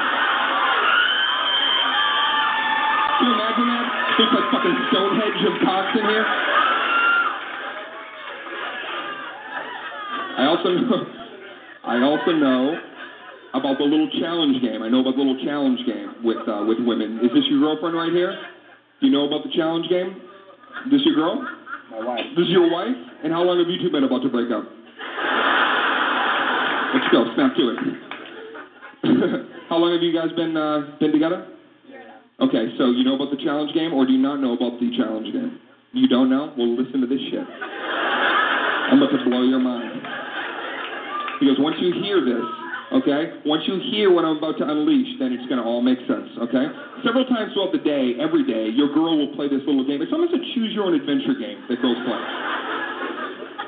Can 3.18 3.26
you 3.26 3.34
imagine 3.34 3.66
that? 3.66 3.84
Looks 4.18 4.34
like 4.34 4.46
fucking 4.54 4.76
Stonehenge 4.90 5.42
of 5.46 5.54
cocks 5.66 5.94
in 5.98 6.06
here. 6.06 6.26
Also 10.59 10.75
know, 10.75 11.07
I 11.85 12.03
also 12.03 12.33
know 12.33 12.79
about 13.55 13.79
the 13.79 13.85
little 13.85 14.11
challenge 14.21 14.61
game. 14.62 14.83
I 14.83 14.88
know 14.88 15.01
about 15.01 15.14
the 15.16 15.23
little 15.23 15.44
challenge 15.44 15.81
game 15.87 16.25
with 16.25 16.42
uh, 16.49 16.64
with 16.66 16.79
women. 16.81 17.18
Is 17.23 17.31
this 17.35 17.44
your 17.51 17.61
girlfriend 17.61 17.97
right 17.97 18.12
here? 18.12 18.35
Do 19.01 19.07
you 19.07 19.12
know 19.12 19.27
about 19.27 19.44
the 19.44 19.53
challenge 19.55 19.88
game? 19.88 20.21
This 20.90 21.01
your 21.05 21.14
girl? 21.14 21.47
My 21.90 22.05
wife. 22.05 22.27
This 22.37 22.47
is 22.47 22.53
your 22.53 22.71
wife? 22.71 22.97
And 23.25 23.33
how 23.33 23.42
long 23.42 23.59
have 23.59 23.68
you 23.68 23.79
two 23.81 23.90
been 23.90 24.05
about 24.05 24.23
to 24.23 24.29
break 24.29 24.51
up? 24.51 24.64
Let's 26.94 27.09
go. 27.12 27.25
Snap 27.35 27.55
to 27.57 27.64
it. 27.71 27.79
how 29.68 29.77
long 29.79 29.92
have 29.92 30.03
you 30.03 30.12
guys 30.12 30.35
been 30.37 30.57
uh, 30.57 30.99
been 30.99 31.12
together? 31.12 31.47
Okay, 32.40 32.71
so 32.79 32.90
you 32.90 33.03
know 33.03 33.16
about 33.16 33.31
the 33.31 33.42
challenge 33.42 33.75
game, 33.75 33.92
or 33.92 34.07
do 34.07 34.12
you 34.12 34.23
not 34.23 34.38
know 34.38 34.55
about 34.55 34.79
the 34.79 34.90
challenge 34.97 35.33
game? 35.33 35.59
You 35.92 36.07
don't 36.07 36.31
know? 36.31 36.55
Well, 36.57 36.77
listen 36.77 37.01
to 37.01 37.07
this 37.07 37.18
shit. 37.31 37.42
I'm 37.42 39.03
about 39.03 39.11
to 39.11 39.25
blow 39.29 39.42
your 39.42 39.59
mind. 39.59 40.17
Because 41.40 41.57
once 41.59 41.77
you 41.81 41.94
hear 42.03 42.24
this, 42.24 42.44
Okay? 42.92 43.44
Once 43.44 43.64
you 43.68 43.77
hear 43.92 44.09
what 44.12 44.24
I'm 44.24 44.38
about 44.38 44.57
to 44.59 44.64
unleash, 44.64 45.18
then 45.20 45.33
it's 45.33 45.44
going 45.48 45.61
to 45.61 45.66
all 45.66 45.83
make 45.85 45.98
sense. 46.09 46.29
Okay? 46.40 46.66
Several 47.05 47.24
times 47.29 47.53
throughout 47.53 47.72
the 47.72 47.85
day, 47.85 48.16
every 48.16 48.44
day, 48.48 48.72
your 48.72 48.88
girl 48.94 49.12
will 49.12 49.35
play 49.37 49.48
this 49.48 49.61
little 49.68 49.85
game. 49.85 50.01
It's 50.01 50.12
almost 50.12 50.33
a 50.33 50.40
choose 50.57 50.72
your 50.72 50.88
own 50.88 50.94
adventure 50.96 51.37
game 51.37 51.61
that 51.68 51.81
girls 51.85 52.01
play. 52.09 52.20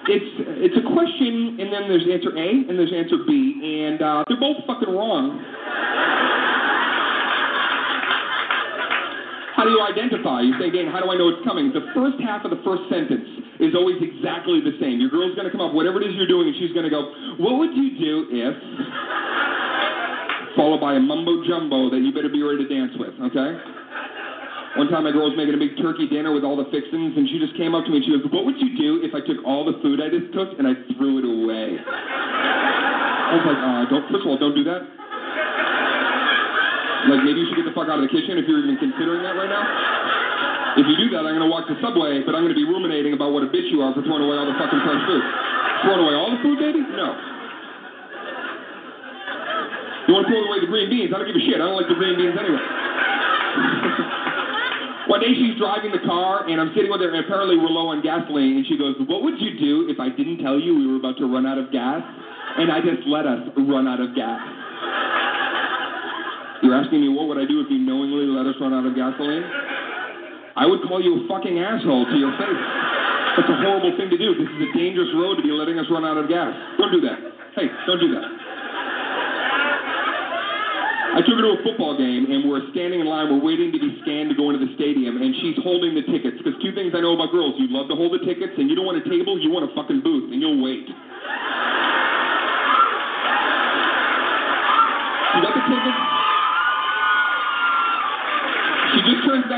It's 0.09 0.33
it's 0.65 0.79
a 0.81 0.87
question, 0.97 1.61
and 1.61 1.69
then 1.69 1.85
there's 1.85 2.09
answer 2.09 2.33
A 2.33 2.49
and 2.67 2.73
there's 2.73 2.91
answer 2.91 3.21
B, 3.29 3.85
and 3.85 4.01
uh, 4.01 4.25
they're 4.27 4.41
both 4.41 4.57
fucking 4.67 4.89
wrong. 4.89 5.39
How 9.61 9.69
do 9.69 9.77
you 9.77 9.85
identify? 9.85 10.41
You 10.41 10.57
say 10.57 10.73
again, 10.73 10.89
how 10.89 11.05
do 11.05 11.13
I 11.13 11.21
know 11.21 11.29
it's 11.29 11.45
coming? 11.45 11.69
The 11.69 11.85
first 11.93 12.17
half 12.25 12.49
of 12.49 12.51
the 12.51 12.65
first 12.65 12.81
sentence 12.89 13.29
is 13.61 13.77
always 13.77 14.01
exactly 14.01 14.57
the 14.65 14.73
same. 14.81 14.97
Your 14.97 15.13
girl's 15.13 15.37
gonna 15.37 15.53
come 15.53 15.61
up, 15.61 15.77
whatever 15.77 16.01
it 16.01 16.09
is 16.09 16.17
you're 16.17 16.33
doing, 16.33 16.49
and 16.49 16.57
she's 16.57 16.73
gonna 16.73 16.89
go, 16.89 17.13
What 17.37 17.61
would 17.61 17.77
you 17.77 17.93
do 18.01 18.25
if? 18.33 18.57
Followed 20.57 20.81
by 20.81 20.97
a 20.97 21.03
mumbo 21.05 21.45
jumbo 21.45 21.93
that 21.93 22.01
you 22.01 22.09
better 22.09 22.33
be 22.33 22.41
ready 22.41 22.65
to 22.65 22.69
dance 22.73 22.97
with, 22.97 23.13
okay? 23.21 23.53
One 24.81 24.89
time 24.89 25.05
my 25.05 25.13
girl 25.13 25.29
was 25.29 25.37
making 25.37 25.53
a 25.53 25.61
big 25.61 25.77
turkey 25.77 26.09
dinner 26.09 26.33
with 26.33 26.41
all 26.41 26.57
the 26.57 26.65
fixings, 26.73 27.13
and 27.21 27.29
she 27.29 27.37
just 27.37 27.53
came 27.61 27.77
up 27.77 27.85
to 27.85 27.93
me 27.93 28.01
and 28.01 28.05
she 28.09 28.17
goes, 28.17 28.25
What 28.33 28.49
would 28.49 28.57
you 28.65 28.73
do 28.81 29.05
if 29.05 29.13
I 29.13 29.21
took 29.21 29.45
all 29.45 29.69
the 29.69 29.77
food 29.85 30.01
I 30.01 30.09
just 30.09 30.33
cooked 30.33 30.57
and 30.57 30.65
I 30.65 30.73
threw 30.97 31.21
it 31.21 31.29
away? 31.29 31.77
I 31.85 33.37
was 33.37 33.45
like, 33.45 33.61
uh, 33.61 33.93
don't, 33.93 34.09
first 34.09 34.25
of 34.25 34.29
all, 34.33 34.41
don't 34.41 34.57
do 34.57 34.65
that. 34.73 35.00
Like, 37.09 37.25
maybe 37.25 37.41
you 37.41 37.49
should 37.49 37.57
get 37.57 37.65
the 37.65 37.73
fuck 37.73 37.89
out 37.89 37.97
of 37.97 38.05
the 38.05 38.13
kitchen 38.13 38.37
if 38.37 38.45
you're 38.45 38.61
even 38.61 38.77
considering 38.77 39.25
that 39.25 39.33
right 39.33 39.49
now. 39.49 39.65
If 40.77 40.87
you 40.87 40.97
do 41.01 41.09
that, 41.17 41.27
I'm 41.27 41.35
going 41.35 41.47
to 41.47 41.51
walk 41.51 41.67
to 41.67 41.75
Subway, 41.81 42.23
but 42.23 42.37
I'm 42.37 42.45
going 42.45 42.55
to 42.55 42.61
be 42.61 42.69
ruminating 42.69 43.17
about 43.17 43.33
what 43.33 43.43
a 43.43 43.51
bitch 43.51 43.73
you 43.73 43.83
are 43.83 43.91
for 43.97 44.05
throwing 44.05 44.23
away 44.23 44.37
all 44.37 44.47
the 44.47 44.55
fucking 44.55 44.81
fresh 44.85 45.03
food. 45.09 45.23
Throwing 45.83 46.05
away 46.05 46.15
all 46.15 46.31
the 46.31 46.39
food, 46.45 46.59
baby? 46.61 46.85
No. 46.95 47.17
You 50.07 50.15
want 50.15 50.27
to 50.27 50.31
throw 50.31 50.43
away 50.47 50.61
the 50.61 50.71
green 50.71 50.91
beans? 50.91 51.11
I 51.15 51.19
don't 51.19 51.27
give 51.27 51.39
a 51.39 51.45
shit. 51.47 51.59
I 51.59 51.67
don't 51.67 51.79
like 51.79 51.91
the 51.91 51.99
green 51.99 52.19
beans 52.19 52.37
anyway. 52.39 52.61
One 55.11 55.19
day 55.19 55.35
she's 55.35 55.59
driving 55.59 55.91
the 55.91 56.07
car, 56.07 56.47
and 56.47 56.63
I'm 56.63 56.71
sitting 56.71 56.91
with 56.91 57.03
her, 57.03 57.11
and 57.11 57.19
apparently 57.19 57.59
we're 57.59 57.75
low 57.75 57.91
on 57.91 57.99
gasoline, 57.99 58.63
and 58.63 58.67
she 58.67 58.79
goes, 58.79 58.95
What 59.11 59.27
would 59.27 59.43
you 59.43 59.59
do 59.59 59.91
if 59.91 59.99
I 59.99 60.07
didn't 60.07 60.39
tell 60.39 60.55
you 60.55 60.75
we 60.75 60.87
were 60.87 61.03
about 61.03 61.19
to 61.19 61.27
run 61.27 61.47
out 61.47 61.59
of 61.59 61.75
gas? 61.75 61.99
And 62.59 62.71
I 62.71 62.79
just 62.79 63.03
let 63.07 63.27
us 63.27 63.43
run 63.59 63.91
out 63.91 63.99
of 63.99 64.15
gas. 64.15 64.39
You're 66.63 66.77
asking 66.77 67.01
me 67.01 67.09
what 67.09 67.29
would 67.29 67.41
I 67.41 67.49
do 67.49 67.65
if 67.65 67.73
you 67.73 67.81
knowingly 67.81 68.29
let 68.29 68.45
us 68.45 68.55
run 68.61 68.77
out 68.77 68.85
of 68.85 68.93
gasoline? 68.93 69.45
I 70.57 70.69
would 70.69 70.85
call 70.85 71.01
you 71.01 71.25
a 71.25 71.29
fucking 71.29 71.57
asshole 71.57 72.05
to 72.05 72.17
your 72.21 72.37
face. 72.37 72.63
That's 73.37 73.49
a 73.49 73.59
horrible 73.65 73.97
thing 73.97 74.13
to 74.13 74.19
do. 74.19 74.37
This 74.37 74.45
is 74.45 74.61
a 74.69 74.71
dangerous 74.77 75.09
road 75.17 75.41
to 75.41 75.43
be 75.43 75.55
letting 75.55 75.81
us 75.81 75.87
run 75.89 76.05
out 76.05 76.21
of 76.21 76.29
gas. 76.29 76.53
Don't 76.77 76.93
do 76.93 77.01
that. 77.01 77.17
Hey, 77.57 77.73
don't 77.87 78.01
do 78.01 78.13
that. 78.13 78.29
I 81.11 81.25
took 81.27 81.41
her 81.41 81.43
to 81.43 81.59
a 81.59 81.63
football 81.65 81.99
game, 81.99 82.31
and 82.31 82.47
we're 82.47 82.63
standing 82.71 83.01
in 83.01 83.07
line. 83.09 83.33
We're 83.33 83.43
waiting 83.43 83.73
to 83.73 83.81
be 83.81 83.99
scanned 84.03 84.31
to 84.31 84.37
go 84.37 84.53
into 84.53 84.63
the 84.63 84.71
stadium, 84.77 85.19
and 85.19 85.35
she's 85.43 85.59
holding 85.65 85.95
the 85.97 86.07
tickets. 86.07 86.39
Because 86.39 86.55
two 86.63 86.71
things 86.77 86.93
I 86.95 87.01
know 87.01 87.17
about 87.17 87.33
girls: 87.33 87.57
you 87.59 87.67
love 87.73 87.89
to 87.89 87.97
hold 87.97 88.13
the 88.15 88.23
tickets, 88.23 88.53
and 88.59 88.69
you 88.71 88.77
don't 88.77 88.87
want 88.87 89.01
a 89.01 89.07
table, 89.09 89.41
you 89.41 89.51
want 89.51 89.65
a 89.67 89.73
fucking 89.75 90.05
booth, 90.05 90.31
and 90.31 90.39
you'll 90.39 90.63
wait. 90.63 90.87
You 95.35 95.41
got 95.43 95.55
the 95.57 95.65
tickets? 95.67 96.10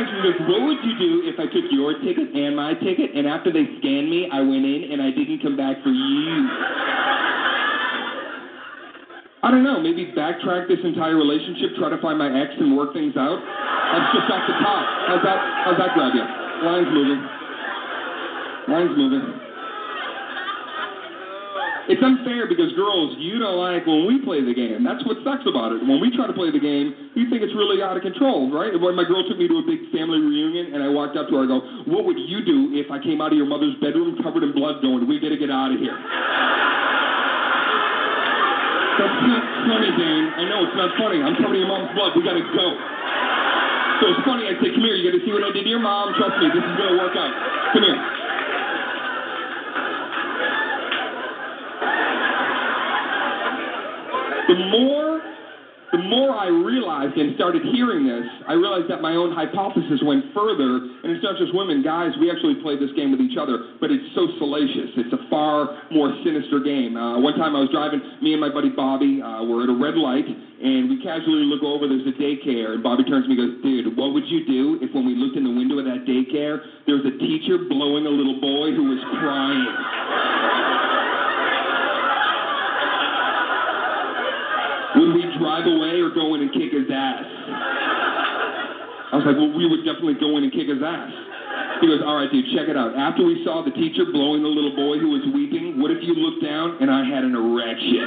What 0.02 0.62
would 0.66 0.80
you 0.82 0.94
do 0.98 1.10
if 1.30 1.38
I 1.38 1.46
took 1.46 1.70
your 1.70 1.94
ticket 2.00 2.34
and 2.34 2.56
my 2.56 2.74
ticket, 2.74 3.14
and 3.14 3.26
after 3.26 3.52
they 3.52 3.64
scanned 3.78 4.10
me, 4.10 4.28
I 4.32 4.40
went 4.40 4.64
in 4.64 4.90
and 4.90 5.02
I 5.02 5.10
didn't 5.10 5.42
come 5.42 5.56
back 5.56 5.82
for 5.82 5.90
you? 5.90 6.48
I 9.42 9.50
don't 9.50 9.64
know, 9.64 9.80
maybe 9.82 10.06
backtrack 10.14 10.68
this 10.68 10.78
entire 10.84 11.16
relationship, 11.16 11.74
try 11.76 11.90
to 11.90 11.98
find 12.00 12.18
my 12.18 12.30
ex 12.30 12.54
and 12.58 12.76
work 12.76 12.94
things 12.94 13.16
out? 13.16 13.42
That's 13.42 14.14
just 14.14 14.30
off 14.30 14.46
the 14.46 14.54
top. 14.62 14.84
How's 15.10 15.22
that, 15.26 15.38
how's 15.66 15.78
that 15.78 15.94
grab 15.94 16.14
you? 16.14 16.22
Line's 16.62 16.86
moving. 16.94 17.20
Line's 18.70 18.96
moving. 18.96 19.41
It's 21.90 21.98
unfair 21.98 22.46
because 22.46 22.70
girls, 22.78 23.18
you 23.18 23.42
don't 23.42 23.58
like 23.58 23.82
when 23.90 24.06
we 24.06 24.22
play 24.22 24.38
the 24.38 24.54
game. 24.54 24.86
That's 24.86 25.02
what 25.02 25.18
sucks 25.26 25.42
about 25.50 25.74
it. 25.74 25.82
When 25.82 25.98
we 25.98 26.14
try 26.14 26.30
to 26.30 26.36
play 26.36 26.54
the 26.54 26.62
game, 26.62 26.94
you 27.18 27.26
think 27.26 27.42
it's 27.42 27.54
really 27.58 27.82
out 27.82 27.98
of 27.98 28.06
control, 28.06 28.54
right? 28.54 28.70
When 28.70 28.94
my 28.94 29.02
girl 29.02 29.26
took 29.26 29.34
me 29.34 29.50
to 29.50 29.56
a 29.58 29.66
big 29.66 29.90
family 29.90 30.22
reunion 30.22 30.78
and 30.78 30.80
I 30.82 30.86
walked 30.86 31.18
up 31.18 31.26
to 31.34 31.42
her, 31.42 31.42
I 31.42 31.50
go, 31.50 31.58
What 31.90 32.06
would 32.06 32.22
you 32.22 32.46
do 32.46 32.70
if 32.78 32.86
I 32.94 33.02
came 33.02 33.18
out 33.18 33.34
of 33.34 33.38
your 33.38 33.50
mother's 33.50 33.74
bedroom 33.82 34.14
covered 34.22 34.46
in 34.46 34.54
blood 34.54 34.78
going, 34.78 35.10
We 35.10 35.18
gotta 35.18 35.34
get 35.34 35.50
out 35.50 35.74
of 35.74 35.82
here? 35.82 35.98
That's 39.02 39.18
not 39.26 39.42
funny, 39.66 39.90
Dane. 39.98 40.26
I 40.38 40.42
know 40.46 40.62
it's 40.62 40.78
not 40.78 40.94
funny. 40.94 41.18
I'm 41.18 41.34
covered 41.42 41.58
in 41.58 41.66
your 41.66 41.72
mom's 41.72 41.90
blood. 41.98 42.14
We 42.14 42.22
gotta 42.22 42.46
go. 42.46 42.66
So 43.98 44.14
it's 44.14 44.22
funny. 44.22 44.46
I 44.46 44.54
say, 44.62 44.70
Come 44.70 44.86
here, 44.86 44.94
you 44.94 45.10
gotta 45.10 45.18
see 45.26 45.34
what 45.34 45.42
I 45.42 45.50
did 45.50 45.66
to 45.66 45.70
your 45.72 45.82
mom. 45.82 46.14
Trust 46.14 46.38
me, 46.38 46.46
this 46.46 46.62
is 46.62 46.74
gonna 46.78 46.94
work 46.94 47.18
out. 47.18 47.34
Come 47.74 47.82
here. 47.82 48.21
More 54.70 55.20
the 55.92 56.00
more 56.00 56.32
I 56.32 56.48
realized 56.48 57.20
and 57.20 57.36
started 57.36 57.60
hearing 57.68 58.08
this, 58.08 58.24
I 58.48 58.56
realized 58.56 58.88
that 58.88 59.04
my 59.04 59.12
own 59.12 59.28
hypothesis 59.36 60.00
went 60.00 60.24
further, 60.32 60.80
and 61.04 61.12
it's 61.12 61.20
not 61.20 61.36
just 61.36 61.52
women, 61.52 61.84
guys. 61.84 62.16
We 62.16 62.32
actually 62.32 62.56
play 62.64 62.80
this 62.80 62.88
game 62.96 63.12
with 63.12 63.20
each 63.20 63.36
other, 63.36 63.76
but 63.76 63.92
it's 63.92 64.08
so 64.16 64.24
salacious. 64.40 64.88
It's 64.96 65.12
a 65.12 65.20
far 65.28 65.84
more 65.92 66.08
sinister 66.24 66.64
game. 66.64 66.96
Uh, 66.96 67.20
one 67.20 67.36
time 67.36 67.52
I 67.52 67.60
was 67.60 67.68
driving, 67.68 68.00
me 68.24 68.32
and 68.32 68.40
my 68.40 68.48
buddy 68.48 68.72
Bobby 68.72 69.20
uh, 69.20 69.44
were 69.44 69.68
at 69.68 69.68
a 69.68 69.76
red 69.76 70.00
light, 70.00 70.24
and 70.24 70.88
we 70.88 70.96
casually 71.04 71.44
look 71.44 71.60
over. 71.60 71.84
There's 71.84 72.08
a 72.08 72.16
daycare, 72.16 72.72
and 72.72 72.80
Bobby 72.80 73.04
turns 73.04 73.28
to 73.28 73.28
me 73.28 73.36
and 73.36 73.60
goes, 73.60 73.60
"Dude, 73.60 73.92
what 73.92 74.16
would 74.16 74.24
you 74.32 74.48
do 74.48 74.80
if 74.80 74.96
when 74.96 75.04
we 75.04 75.12
looked 75.12 75.36
in 75.36 75.44
the 75.44 75.52
window 75.52 75.76
of 75.76 75.84
that 75.84 76.08
daycare, 76.08 76.64
there 76.88 76.96
was 76.96 77.04
a 77.04 77.20
teacher 77.20 77.68
blowing 77.68 78.08
a 78.08 78.14
little 78.16 78.40
boy 78.40 78.72
who 78.72 78.96
was 78.96 79.00
crying?" 79.20 80.81
Would 84.96 85.14
we 85.14 85.22
drive 85.38 85.66
away 85.66 86.00
or 86.00 86.10
go 86.10 86.34
in 86.34 86.42
and 86.42 86.52
kick 86.52 86.72
his 86.72 86.90
ass? 86.92 87.24
I 89.12 89.16
was 89.16 89.24
like, 89.28 89.36
well, 89.36 89.52
we 89.52 89.68
would 89.68 89.84
definitely 89.84 90.16
go 90.20 90.36
in 90.36 90.44
and 90.44 90.52
kick 90.52 90.68
his 90.68 90.80
ass. 90.80 91.12
He 91.80 91.86
goes, 91.88 92.00
all 92.06 92.16
right, 92.16 92.30
dude, 92.30 92.46
check 92.54 92.68
it 92.68 92.76
out. 92.76 92.94
After 92.96 93.24
we 93.24 93.42
saw 93.44 93.64
the 93.64 93.72
teacher 93.72 94.04
blowing 94.06 94.42
the 94.42 94.48
little 94.48 94.76
boy 94.76 94.98
who 94.98 95.10
was 95.10 95.22
weeping, 95.34 95.80
what 95.80 95.90
if 95.90 95.98
you 96.02 96.14
looked 96.14 96.44
down 96.44 96.78
and 96.80 96.90
I 96.90 97.04
had 97.04 97.24
an 97.24 97.34
erection? 97.34 98.06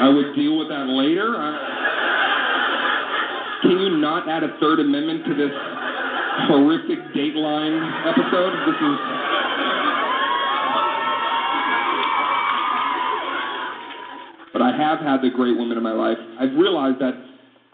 I 0.00 0.08
would 0.08 0.34
deal 0.34 0.58
with 0.58 0.68
that 0.70 0.86
later. 0.88 1.34
I... 1.36 1.50
Can 3.62 3.78
you 3.78 3.98
not 3.98 4.28
add 4.28 4.44
a 4.44 4.56
Third 4.60 4.78
Amendment 4.80 5.26
to 5.26 5.34
this 5.34 5.50
horrific 6.46 6.98
Dateline 7.12 8.06
episode? 8.06 8.54
This 8.66 8.78
is. 8.80 9.27
But 14.58 14.66
I 14.66 14.74
have 14.74 14.98
had 14.98 15.22
the 15.22 15.30
great 15.30 15.54
women 15.54 15.78
in 15.78 15.84
my 15.86 15.94
life. 15.94 16.18
I've 16.34 16.58
realized 16.58 16.98
that 16.98 17.14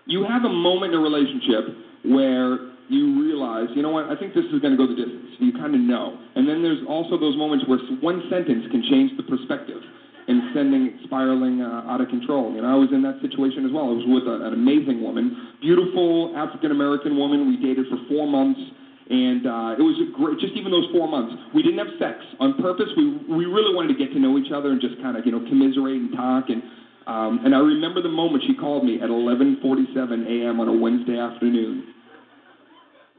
you 0.05 0.21
have 0.29 0.45
a 0.45 0.53
moment 0.53 0.93
in 0.93 1.01
a 1.01 1.03
relationship 1.03 1.65
where 2.05 2.77
you 2.93 3.25
realize, 3.25 3.73
you 3.73 3.81
know 3.81 3.89
what, 3.89 4.13
I 4.13 4.21
think 4.21 4.37
this 4.37 4.45
is 4.53 4.61
going 4.61 4.77
to 4.77 4.81
go 4.81 4.85
the 4.85 4.93
distance. 4.93 5.41
You 5.41 5.57
kind 5.57 5.73
of 5.73 5.81
know. 5.81 6.21
And 6.37 6.45
then 6.45 6.61
there's 6.61 6.85
also 6.85 7.17
those 7.17 7.41
moments 7.41 7.65
where 7.65 7.81
one 8.05 8.21
sentence 8.29 8.69
can 8.69 8.85
change 8.93 9.17
the 9.17 9.25
perspective 9.25 9.81
and 10.29 10.53
sending 10.53 11.01
spiraling 11.09 11.65
uh, 11.65 11.89
out 11.89 12.05
of 12.05 12.13
control. 12.13 12.53
You 12.53 12.61
know, 12.61 12.69
I 12.69 12.77
was 12.77 12.93
in 12.93 13.01
that 13.09 13.17
situation 13.25 13.65
as 13.65 13.73
well. 13.73 13.89
I 13.89 13.97
was 13.97 14.05
with 14.05 14.29
a, 14.29 14.45
an 14.45 14.53
amazing 14.53 15.01
woman, 15.01 15.57
beautiful 15.65 16.37
African 16.37 16.69
American 16.69 17.17
woman. 17.17 17.49
We 17.49 17.57
dated 17.57 17.89
for 17.89 17.97
four 18.13 18.29
months. 18.29 18.61
And 19.05 19.45
uh, 19.45 19.77
it 19.77 19.85
was 19.85 20.01
a 20.01 20.09
great, 20.17 20.41
just 20.41 20.57
even 20.57 20.73
those 20.73 20.89
four 20.89 21.05
months. 21.05 21.37
We 21.53 21.61
didn't 21.61 21.77
have 21.77 21.93
sex 22.01 22.25
on 22.41 22.57
purpose. 22.57 22.89
We 22.97 23.21
we 23.29 23.45
really 23.45 23.77
wanted 23.77 23.93
to 23.93 23.99
get 24.01 24.17
to 24.17 24.19
know 24.19 24.41
each 24.41 24.49
other 24.49 24.73
and 24.73 24.81
just 24.81 24.97
kind 25.05 25.21
of 25.21 25.29
you 25.29 25.33
know 25.33 25.45
commiserate 25.45 26.01
and 26.01 26.13
talk. 26.17 26.49
And 26.49 26.65
um, 27.05 27.45
and 27.45 27.53
I 27.53 27.61
remember 27.61 28.01
the 28.01 28.09
moment 28.09 28.45
she 28.49 28.57
called 28.57 28.81
me 28.85 29.05
at 29.05 29.13
11:47 29.13 29.61
a.m. 29.61 30.57
on 30.57 30.69
a 30.69 30.73
Wednesday 30.73 31.21
afternoon. 31.21 31.85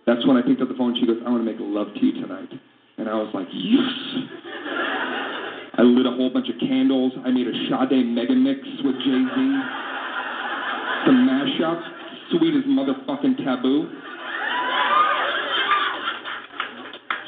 That's 0.09 0.25
when 0.25 0.37
I 0.37 0.41
picked 0.41 0.61
up 0.61 0.69
the 0.69 0.77
phone. 0.77 0.97
She 0.97 1.05
goes, 1.05 1.21
"I 1.21 1.29
want 1.29 1.45
to 1.45 1.49
make 1.49 1.61
love 1.61 1.93
to 1.93 2.01
you 2.01 2.17
tonight," 2.17 2.49
and 2.97 3.05
I 3.05 3.13
was 3.13 3.29
like, 3.37 3.47
"Yes." 3.53 3.93
I 5.77 5.83
lit 5.83 6.07
a 6.07 6.15
whole 6.15 6.31
bunch 6.31 6.47
of 6.47 6.55
candles. 6.59 7.11
I 7.25 7.29
made 7.29 7.47
a 7.47 7.55
Sade 7.67 8.07
mega 8.07 8.33
mix 8.33 8.63
with 8.81 8.95
Jay 9.03 9.21
Z. 9.21 9.37
Some 11.05 11.27
mashup, 11.27 11.77
sweet 12.31 12.55
as 12.55 12.63
motherfucking 12.63 13.43
taboo. 13.43 13.91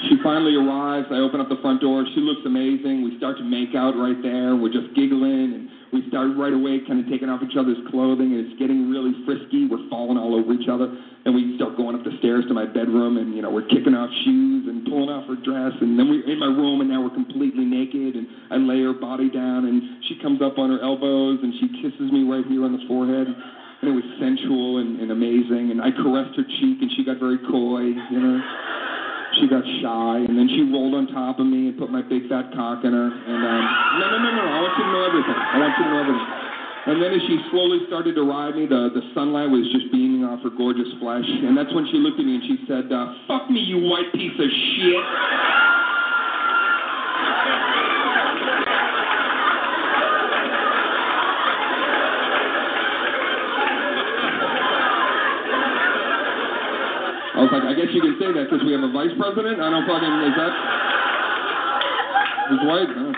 She 0.05 0.15
finally 0.21 0.53
arrives. 0.53 1.07
I 1.09 1.17
open 1.17 1.41
up 1.41 1.49
the 1.49 1.57
front 1.61 1.81
door. 1.81 2.05
She 2.13 2.21
looks 2.21 2.45
amazing. 2.45 3.01
We 3.01 3.17
start 3.17 3.37
to 3.41 3.43
make 3.43 3.73
out 3.73 3.97
right 3.97 4.17
there. 4.21 4.53
We're 4.53 4.71
just 4.71 4.93
giggling, 4.93 5.57
and 5.57 5.69
we 5.89 6.05
start 6.13 6.37
right 6.37 6.53
away 6.53 6.85
kind 6.85 7.01
of 7.01 7.09
taking 7.09 7.33
off 7.33 7.41
each 7.41 7.57
other's 7.57 7.81
clothing, 7.89 8.37
and 8.37 8.45
it's 8.45 8.57
getting 8.61 8.93
really 8.93 9.17
frisky. 9.25 9.65
We're 9.65 9.89
falling 9.89 10.21
all 10.21 10.37
over 10.37 10.53
each 10.53 10.69
other. 10.69 10.85
And 11.25 11.33
we 11.33 11.57
start 11.57 11.75
going 11.75 11.97
up 11.97 12.05
the 12.05 12.13
stairs 12.21 12.45
to 12.47 12.53
my 12.53 12.63
bedroom, 12.63 13.17
and, 13.17 13.33
you 13.35 13.41
know, 13.41 13.49
we're 13.49 13.67
kicking 13.67 13.97
off 13.97 14.07
shoes 14.23 14.69
and 14.69 14.85
pulling 14.85 15.09
off 15.09 15.27
her 15.27 15.35
dress, 15.35 15.73
and 15.81 15.97
then 15.99 16.07
we're 16.07 16.23
in 16.23 16.39
my 16.39 16.47
room, 16.47 16.79
and 16.79 16.87
now 16.87 17.01
we're 17.01 17.17
completely 17.17 17.65
naked, 17.65 18.15
and 18.15 18.27
I 18.53 18.55
lay 18.55 18.79
her 18.85 18.93
body 18.93 19.27
down, 19.33 19.65
and 19.65 20.05
she 20.07 20.15
comes 20.21 20.39
up 20.45 20.55
on 20.57 20.71
her 20.71 20.79
elbows, 20.79 21.43
and 21.43 21.51
she 21.59 21.67
kisses 21.81 22.13
me 22.13 22.23
right 22.23 22.45
here 22.47 22.63
on 22.63 22.71
the 22.71 22.85
forehead, 22.87 23.27
and 23.27 23.85
it 23.91 23.91
was 23.91 24.07
sensual 24.21 24.77
and, 24.77 25.01
and 25.01 25.11
amazing, 25.11 25.73
and 25.73 25.81
I 25.81 25.91
caressed 25.91 26.37
her 26.37 26.47
cheek, 26.47 26.79
and 26.79 26.89
she 26.95 27.03
got 27.03 27.19
very 27.19 27.43
coy, 27.43 27.91
you 27.91 28.19
know. 28.23 28.39
She 29.39 29.47
got 29.47 29.63
shy, 29.81 30.25
and 30.25 30.33
then 30.33 30.49
she 30.49 30.65
rolled 30.73 30.95
on 30.97 31.07
top 31.13 31.37
of 31.39 31.45
me 31.45 31.69
and 31.69 31.77
put 31.77 31.91
my 31.91 32.01
big 32.01 32.25
fat 32.27 32.49
cock 32.57 32.81
in 32.83 32.93
her, 32.93 33.09
and 33.09 33.41
um, 33.45 33.63
no, 34.01 34.05
no, 34.09 34.17
no, 34.17 34.29
no, 34.33 34.45
I 34.49 34.57
want 34.65 34.73
you 34.77 34.85
to 34.85 34.91
know 34.91 35.03
everything. 35.05 35.37
I 35.37 35.55
want 35.61 35.73
you 35.77 35.83
to 35.85 35.89
know 35.93 36.01
everything. 36.01 36.47
And 36.87 37.03
then 37.03 37.11
as 37.11 37.21
she 37.27 37.35
slowly 37.51 37.83
started 37.91 38.15
to 38.15 38.23
ride 38.23 38.55
me, 38.55 38.63
the, 38.63 38.87
the 38.95 39.03
sunlight 39.11 39.51
was 39.51 39.67
just 39.75 39.91
beaming 39.91 40.23
off 40.23 40.39
her 40.47 40.49
gorgeous 40.55 40.87
flesh. 41.03 41.27
And 41.27 41.51
that's 41.51 41.67
when 41.75 41.83
she 41.91 41.99
looked 41.99 42.15
at 42.15 42.23
me 42.23 42.39
and 42.39 42.45
she 42.47 42.63
said, 42.63 42.87
uh, 42.87 43.11
fuck 43.27 43.51
me, 43.51 43.59
you 43.59 43.83
white 43.83 44.07
piece 44.15 44.39
of 44.39 44.47
shit. 44.47 45.03
I 57.37 57.45
was 57.45 57.53
like, 57.53 57.69
I 57.69 57.73
guess 57.77 57.93
you 57.93 58.01
can 58.01 58.17
say 58.17 58.33
that 58.33 58.49
because 58.49 58.65
we 58.65 58.73
have 58.73 58.81
a 58.81 58.89
vice 58.89 59.13
president? 59.13 59.61
I 59.61 59.69
don't 59.69 59.85
fucking, 59.85 60.13
is 60.25 60.35
that? 60.41 60.53
He's 62.49 62.63
white? 62.65 62.89
Uh. 62.89 63.13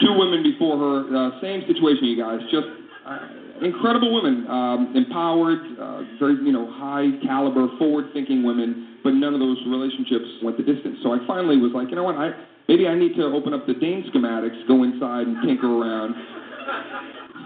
two 0.00 0.12
women 0.14 0.42
before 0.46 0.78
her, 0.78 0.96
uh, 1.10 1.40
same 1.40 1.66
situation, 1.66 2.04
you 2.04 2.18
guys. 2.20 2.38
Just 2.52 2.68
uh, 3.02 3.64
incredible 3.64 4.12
women, 4.14 4.46
um, 4.46 4.92
empowered, 4.94 5.58
uh, 5.80 6.02
very 6.20 6.36
you 6.44 6.52
know 6.52 6.70
high 6.78 7.10
caliber, 7.26 7.66
forward-thinking 7.78 8.44
women. 8.44 9.00
But 9.02 9.14
none 9.14 9.34
of 9.34 9.40
those 9.40 9.58
relationships 9.66 10.26
went 10.42 10.58
the 10.58 10.66
distance. 10.66 10.98
So 11.02 11.12
I 11.12 11.18
finally 11.26 11.56
was 11.56 11.72
like, 11.74 11.90
you 11.90 11.96
know 11.96 12.04
what? 12.04 12.16
I 12.16 12.30
maybe 12.68 12.86
I 12.86 12.94
need 12.94 13.14
to 13.16 13.24
open 13.34 13.54
up 13.54 13.66
the 13.66 13.74
Dane 13.74 14.04
schematics, 14.14 14.62
go 14.68 14.82
inside 14.82 15.26
and 15.26 15.36
tinker 15.46 15.66
around, 15.70 16.14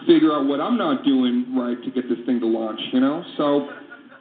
figure 0.07 0.33
out 0.33 0.47
what 0.47 0.61
I'm 0.61 0.79
not 0.79 1.05
doing 1.05 1.57
right 1.57 1.77
to 1.83 1.91
get 1.91 2.09
this 2.09 2.19
thing 2.27 2.41
to 2.41 2.47
launch. 2.47 2.81
You 2.93 3.01
know, 3.01 3.25
so 3.37 3.69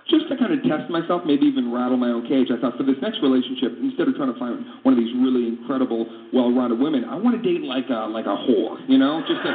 just 0.10 0.28
to 0.30 0.36
kind 0.38 0.52
of 0.52 0.60
test 0.66 0.90
myself, 0.90 1.22
maybe 1.26 1.46
even 1.46 1.72
rattle 1.72 1.98
my 1.98 2.10
own 2.10 2.26
cage, 2.26 2.50
I 2.50 2.58
thought 2.60 2.76
for 2.78 2.84
this 2.84 2.98
next 3.02 3.22
relationship, 3.22 3.78
instead 3.78 4.10
of 4.10 4.18
trying 4.18 4.34
to 4.34 4.40
find 4.42 4.66
one 4.82 4.98
of 4.98 5.00
these 5.00 5.14
really 5.22 5.48
incredible, 5.48 6.10
well-rounded 6.34 6.82
women, 6.82 7.06
I 7.06 7.16
want 7.16 7.38
to 7.38 7.44
date 7.46 7.62
like 7.62 7.90
a 7.94 8.10
like 8.10 8.26
a 8.26 8.36
whore, 8.36 8.82
you 8.90 8.98
know, 8.98 9.22
just 9.30 9.42
to 9.46 9.52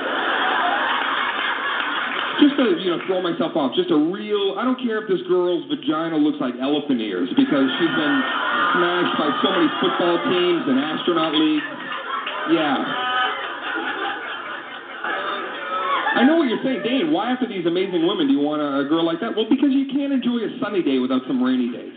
just 2.38 2.54
to 2.58 2.64
you 2.82 2.90
know 2.94 3.02
throw 3.06 3.22
myself 3.22 3.58
off, 3.58 3.74
just 3.74 3.90
a 3.90 3.98
real. 3.98 4.54
I 4.58 4.64
don't 4.64 4.78
care 4.78 5.02
if 5.02 5.10
this 5.10 5.22
girl's 5.26 5.66
vagina 5.66 6.16
looks 6.16 6.38
like 6.38 6.54
elephant 6.62 7.02
ears 7.02 7.28
because 7.34 7.66
she's 7.78 7.94
been 7.94 8.16
smashed 8.78 9.14
by 9.18 9.28
so 9.42 9.48
many 9.54 9.68
football 9.82 10.16
teams 10.22 10.62
and 10.70 10.78
astronaut 10.78 11.34
leagues. 11.34 11.66
Yeah. 12.54 13.13
I 16.14 16.22
know 16.22 16.38
what 16.38 16.46
you're 16.46 16.62
saying, 16.62 16.86
Dane. 16.86 17.10
Why, 17.10 17.32
after 17.34 17.48
these 17.48 17.66
amazing 17.66 18.06
women, 18.06 18.30
do 18.30 18.34
you 18.34 18.40
want 18.40 18.62
a, 18.62 18.80
a 18.80 18.84
girl 18.86 19.02
like 19.02 19.18
that? 19.18 19.34
Well, 19.34 19.50
because 19.50 19.74
you 19.74 19.90
can't 19.90 20.14
enjoy 20.14 20.46
a 20.46 20.50
sunny 20.62 20.78
day 20.78 21.02
without 21.02 21.26
some 21.26 21.42
rainy 21.42 21.74
days. 21.74 21.90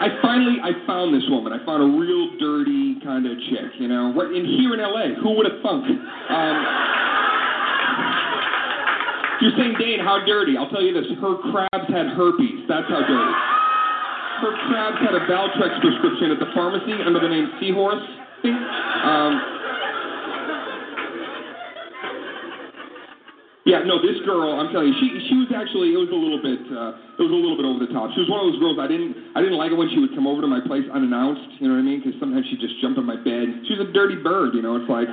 I 0.00 0.08
finally, 0.24 0.56
I 0.64 0.72
found 0.88 1.12
this 1.12 1.24
woman. 1.28 1.52
I 1.52 1.60
found 1.64 1.84
a 1.84 1.90
real 1.92 2.36
dirty 2.40 2.96
kind 3.04 3.28
of 3.28 3.36
chick, 3.52 3.76
you 3.80 3.88
know, 3.88 4.12
right 4.16 4.32
in 4.32 4.44
here 4.44 4.72
in 4.72 4.80
LA. 4.80 5.16
Who 5.20 5.36
would 5.36 5.44
have 5.44 5.60
thunk? 5.60 5.84
Um, 5.88 6.56
you're 9.44 9.56
saying, 9.56 9.76
Dane, 9.76 10.00
how 10.00 10.24
dirty? 10.24 10.56
I'll 10.56 10.72
tell 10.72 10.80
you 10.80 10.96
this: 10.96 11.04
her 11.20 11.36
crabs 11.52 11.88
had 11.92 12.12
herpes. 12.16 12.64
That's 12.64 12.88
how 12.88 13.04
dirty. 13.04 13.36
Her 14.40 14.52
crabs 14.68 15.00
had 15.04 15.12
a 15.16 15.24
Valtrex 15.28 15.80
prescription 15.84 16.32
at 16.32 16.40
the 16.40 16.48
pharmacy 16.56 16.96
under 17.04 17.20
the 17.20 17.28
name 17.28 17.52
Seahorse. 17.60 18.04
Um, 18.44 19.32
yeah, 23.68 23.84
no, 23.84 24.00
this 24.00 24.16
girl, 24.24 24.56
I'm 24.56 24.72
telling 24.72 24.88
you, 24.88 24.96
she 24.98 25.08
she 25.28 25.36
was 25.36 25.52
actually 25.52 25.92
it 25.92 26.00
was 26.00 26.08
a 26.08 26.16
little 26.16 26.40
bit 26.40 26.58
uh, 26.72 27.20
it 27.20 27.22
was 27.22 27.30
a 27.30 27.36
little 27.36 27.60
bit 27.60 27.68
over 27.68 27.78
the 27.84 27.92
top. 27.92 28.08
She 28.16 28.24
was 28.24 28.30
one 28.32 28.40
of 28.40 28.48
those 28.48 28.58
girls 28.58 28.80
I 28.80 28.88
didn't 28.88 29.12
I 29.36 29.44
didn't 29.44 29.60
like 29.60 29.70
it 29.70 29.78
when 29.78 29.92
she 29.92 30.00
would 30.00 30.16
come 30.16 30.24
over 30.24 30.40
to 30.40 30.48
my 30.48 30.64
place 30.64 30.88
unannounced. 30.88 31.60
You 31.60 31.68
know 31.68 31.76
what 31.76 31.84
I 31.84 31.86
mean? 31.86 32.00
Because 32.00 32.16
sometimes 32.18 32.48
she 32.48 32.56
just 32.56 32.80
jumped 32.80 32.96
on 32.96 33.04
my 33.04 33.20
bed. 33.20 33.68
She 33.68 33.76
was 33.76 33.84
a 33.84 33.90
dirty 33.92 34.16
bird. 34.16 34.56
You 34.56 34.62
know, 34.64 34.80
it's 34.80 34.88
like. 34.88 35.08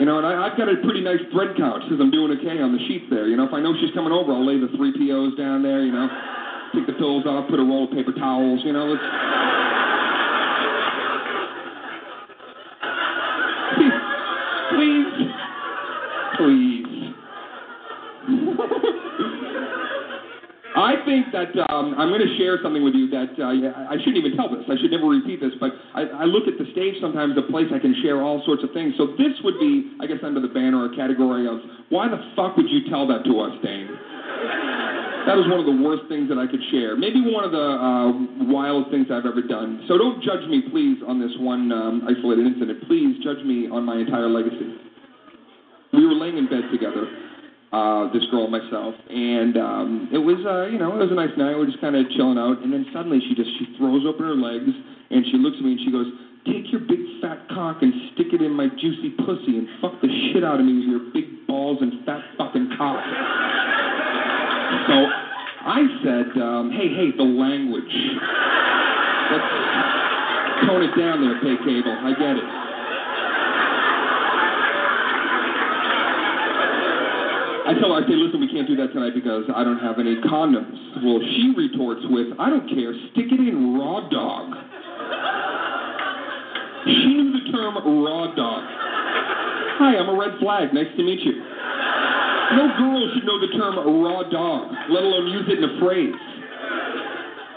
You 0.00 0.08
know, 0.08 0.16
and 0.16 0.26
I, 0.26 0.48
I've 0.48 0.56
got 0.56 0.72
a 0.72 0.80
pretty 0.80 1.04
nice 1.04 1.20
thread 1.36 1.52
couch 1.52 1.84
because 1.84 2.00
I'm 2.00 2.10
doing 2.10 2.32
okay 2.40 2.56
on 2.64 2.72
the 2.72 2.80
sheets 2.88 3.04
there. 3.12 3.28
You 3.28 3.36
know, 3.36 3.44
if 3.44 3.52
I 3.52 3.60
know 3.60 3.76
she's 3.76 3.92
coming 3.92 4.08
over, 4.10 4.32
I'll 4.32 4.40
lay 4.40 4.56
the 4.56 4.72
three 4.72 4.88
POs 4.96 5.36
down 5.36 5.60
there. 5.60 5.84
You 5.84 5.92
know, 5.92 6.08
take 6.72 6.88
the 6.88 6.96
pillows 6.96 7.28
off, 7.28 7.44
put 7.52 7.60
a 7.60 7.62
roll 7.62 7.84
of 7.84 7.92
paper 7.92 8.16
towels. 8.16 8.64
You 8.64 8.72
know, 8.72 8.88
let's. 8.88 9.04
Um, 21.70 21.94
I'm 21.98 22.08
going 22.08 22.24
to 22.24 22.34
share 22.38 22.58
something 22.62 22.82
with 22.82 22.94
you 22.94 23.08
that 23.10 23.32
uh, 23.38 23.52
I 23.88 23.96
shouldn't 24.00 24.18
even 24.18 24.36
tell 24.36 24.48
this. 24.48 24.64
I 24.68 24.76
should 24.80 24.90
never 24.90 25.08
repeat 25.08 25.40
this, 25.40 25.52
but 25.60 25.72
I, 25.94 26.22
I 26.22 26.24
look 26.24 26.48
at 26.48 26.56
the 26.56 26.66
stage 26.72 26.96
sometimes, 27.00 27.36
a 27.36 27.46
place 27.50 27.68
I 27.74 27.78
can 27.78 27.94
share 28.02 28.22
all 28.22 28.42
sorts 28.44 28.64
of 28.64 28.70
things. 28.72 28.94
So 28.96 29.14
this 29.18 29.34
would 29.44 29.58
be, 29.60 29.92
I 30.00 30.06
guess, 30.06 30.20
under 30.22 30.40
the 30.40 30.52
banner 30.52 30.82
or 30.82 30.90
category 30.94 31.46
of 31.46 31.60
why 31.90 32.08
the 32.08 32.20
fuck 32.34 32.56
would 32.56 32.68
you 32.68 32.88
tell 32.88 33.06
that 33.08 33.24
to 33.24 33.32
us, 33.40 33.52
Dane? 33.62 33.90
That 35.26 35.38
is 35.38 35.46
one 35.46 35.62
of 35.62 35.66
the 35.66 35.78
worst 35.78 36.10
things 36.10 36.26
that 36.34 36.38
I 36.38 36.50
could 36.50 36.62
share. 36.74 36.96
Maybe 36.96 37.22
one 37.22 37.46
of 37.46 37.54
the 37.54 37.62
uh, 37.62 38.10
wild 38.50 38.90
things 38.90 39.06
I've 39.06 39.26
ever 39.26 39.42
done. 39.42 39.86
So 39.86 39.96
don't 39.96 40.18
judge 40.18 40.42
me, 40.50 40.66
please, 40.66 40.98
on 41.06 41.22
this 41.22 41.30
one 41.38 41.70
um, 41.70 42.02
isolated 42.10 42.42
incident. 42.42 42.82
Please 42.90 43.22
judge 43.22 43.38
me 43.46 43.70
on 43.70 43.86
my 43.86 44.02
entire 44.02 44.26
legacy. 44.26 44.74
We 45.92 46.06
were 46.06 46.18
laying 46.18 46.38
in 46.38 46.50
bed 46.50 46.66
together, 46.72 47.06
uh, 47.72 48.12
this 48.12 48.22
girl 48.30 48.44
and 48.44 48.52
myself, 48.52 48.94
and 49.08 49.56
um, 49.56 50.08
it 50.12 50.20
was, 50.20 50.36
uh, 50.44 50.68
you 50.68 50.76
know, 50.76 50.92
it 50.92 51.08
was 51.08 51.10
a 51.10 51.16
nice 51.16 51.32
night. 51.40 51.56
We 51.56 51.64
were 51.64 51.72
just 51.72 51.80
kind 51.80 51.96
of 51.96 52.04
chilling 52.12 52.36
out, 52.36 52.60
and 52.60 52.68
then 52.68 52.84
suddenly 52.92 53.18
she 53.24 53.34
just 53.34 53.48
she 53.56 53.64
throws 53.80 54.04
open 54.04 54.28
her 54.28 54.36
legs 54.36 54.68
and 55.12 55.24
she 55.32 55.36
looks 55.40 55.56
at 55.56 55.64
me 55.64 55.72
and 55.76 55.80
she 55.80 55.92
goes, 55.92 56.08
"Take 56.44 56.68
your 56.68 56.84
big 56.84 57.00
fat 57.20 57.48
cock 57.48 57.80
and 57.80 57.92
stick 58.12 58.32
it 58.32 58.40
in 58.44 58.52
my 58.52 58.68
juicy 58.76 59.16
pussy 59.24 59.56
and 59.56 59.68
fuck 59.80 59.96
the 60.04 60.08
shit 60.32 60.44
out 60.44 60.60
of 60.60 60.66
me 60.68 60.84
with 60.84 60.88
your 60.88 61.04
big 61.16 61.46
balls 61.48 61.80
and 61.80 62.04
fat 62.04 62.20
fucking 62.36 62.76
cock." 62.76 63.00
So 64.88 64.96
I 65.64 65.80
said, 66.02 66.42
um, 66.42 66.72
hey, 66.74 66.88
hey, 66.90 67.14
the 67.16 67.22
language. 67.22 67.94
Let's 69.30 69.48
tone 70.66 70.82
it 70.82 70.92
down 70.98 71.22
there, 71.22 71.38
pay 71.40 71.56
cable. 71.62 71.96
I 72.02 72.12
get 72.18 72.36
it. 72.36 72.71
I 77.72 77.80
tell 77.80 77.96
her, 77.96 78.04
I 78.04 78.06
say, 78.06 78.12
listen, 78.20 78.36
we 78.36 78.52
can't 78.52 78.68
do 78.68 78.76
that 78.76 78.92
tonight 78.92 79.16
because 79.16 79.48
I 79.48 79.64
don't 79.64 79.80
have 79.80 79.96
any 79.96 80.20
condoms. 80.28 80.76
Well, 81.00 81.24
she 81.24 81.56
retorts 81.56 82.04
with, 82.04 82.36
I 82.36 82.52
don't 82.52 82.68
care, 82.68 82.92
stick 83.16 83.32
it 83.32 83.40
in 83.40 83.80
raw 83.80 84.04
dog. 84.12 84.52
She 86.84 87.16
knew 87.16 87.32
the 87.32 87.48
term 87.48 87.80
raw 87.80 88.28
dog. 88.36 88.62
Hi, 89.80 89.96
I'm 89.96 90.12
a 90.12 90.16
red 90.20 90.36
flag. 90.36 90.76
Nice 90.76 90.92
to 91.00 91.02
meet 91.02 91.24
you. 91.24 91.32
No 92.60 92.68
girl 92.76 93.08
should 93.16 93.24
know 93.24 93.40
the 93.40 93.56
term 93.56 93.80
raw 94.04 94.20
dog, 94.28 94.68
let 94.92 95.00
alone 95.00 95.32
use 95.32 95.48
it 95.48 95.56
in 95.56 95.64
a 95.64 95.80
phrase. 95.80 96.12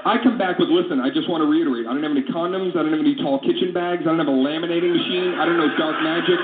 I 0.08 0.16
come 0.24 0.38
back 0.38 0.60
with, 0.64 0.70
listen, 0.70 1.02
I 1.02 1.12
just 1.12 1.28
want 1.28 1.44
to 1.44 1.50
reiterate, 1.50 1.88
I 1.88 1.92
don't 1.92 2.04
have 2.08 2.16
any 2.16 2.24
condoms, 2.24 2.72
I 2.72 2.88
don't 2.88 2.96
have 2.96 3.04
any 3.04 3.20
tall 3.20 3.44
kitchen 3.44 3.74
bags, 3.74 4.08
I 4.08 4.16
don't 4.16 4.24
have 4.24 4.32
a 4.32 4.40
laminating 4.40 4.96
machine, 4.96 5.36
I 5.36 5.44
don't 5.44 5.60
know 5.60 5.76
dark 5.76 6.00
magic. 6.00 6.40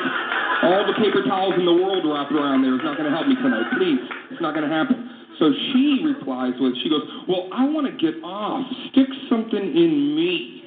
All 0.63 0.85
the 0.85 0.93
paper 0.93 1.25
towels 1.25 1.55
in 1.57 1.65
the 1.65 1.73
world 1.73 2.05
wrapped 2.05 2.31
around 2.31 2.61
there 2.61 2.75
is 2.75 2.81
not 2.83 2.97
going 2.97 3.09
to 3.09 3.15
help 3.15 3.27
me 3.27 3.35
tonight. 3.35 3.65
Please, 3.77 3.97
it's 4.29 4.41
not 4.41 4.53
going 4.53 4.67
to 4.67 4.73
happen. 4.73 5.09
So 5.39 5.49
she 5.73 6.05
replies 6.05 6.53
with, 6.59 6.77
she 6.83 6.89
goes, 6.89 7.01
well, 7.27 7.49
I 7.51 7.65
want 7.65 7.89
to 7.89 7.95
get 7.97 8.21
off. 8.21 8.61
Stick 8.91 9.09
something 9.27 9.57
in 9.57 10.15
me. 10.15 10.61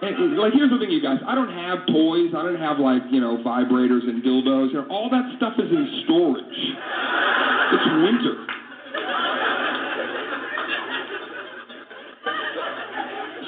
And, 0.00 0.36
like, 0.36 0.52
here's 0.52 0.70
the 0.70 0.78
thing, 0.78 0.90
you 0.90 1.02
guys. 1.02 1.20
I 1.26 1.34
don't 1.34 1.52
have 1.52 1.84
toys. 1.86 2.32
I 2.32 2.42
don't 2.44 2.60
have, 2.60 2.78
like, 2.78 3.02
you 3.10 3.20
know, 3.20 3.36
vibrators 3.44 4.08
and 4.08 4.24
dildos. 4.24 4.72
You 4.72 4.80
know, 4.80 4.86
all 4.88 5.10
that 5.10 5.24
stuff 5.36 5.54
is 5.58 5.68
in 5.68 6.02
storage. 6.04 6.44
It's 7.76 7.86
winter. 8.04 8.46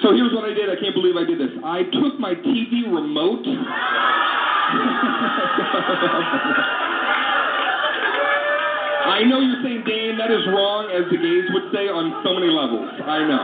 So 0.03 0.13
here's 0.15 0.33
what 0.33 0.45
I 0.45 0.55
did. 0.55 0.71
I 0.71 0.77
can't 0.81 0.95
believe 0.95 1.17
I 1.17 1.25
did 1.25 1.41
this. 1.41 1.51
I 1.65 1.83
took 1.97 2.21
my 2.21 2.35
TV 2.35 2.87
remote. 2.87 3.45
I 9.09 9.25
know 9.25 9.41
you're 9.41 9.65
saying, 9.65 9.89
Dane, 9.89 10.21
that 10.21 10.31
is 10.31 10.45
wrong, 10.53 10.93
as 10.93 11.09
the 11.09 11.17
gays 11.17 11.49
would 11.57 11.73
say, 11.73 11.89
on 11.89 12.13
so 12.21 12.37
many 12.37 12.53
levels. 12.53 12.93
I 13.03 13.25
know. 13.25 13.41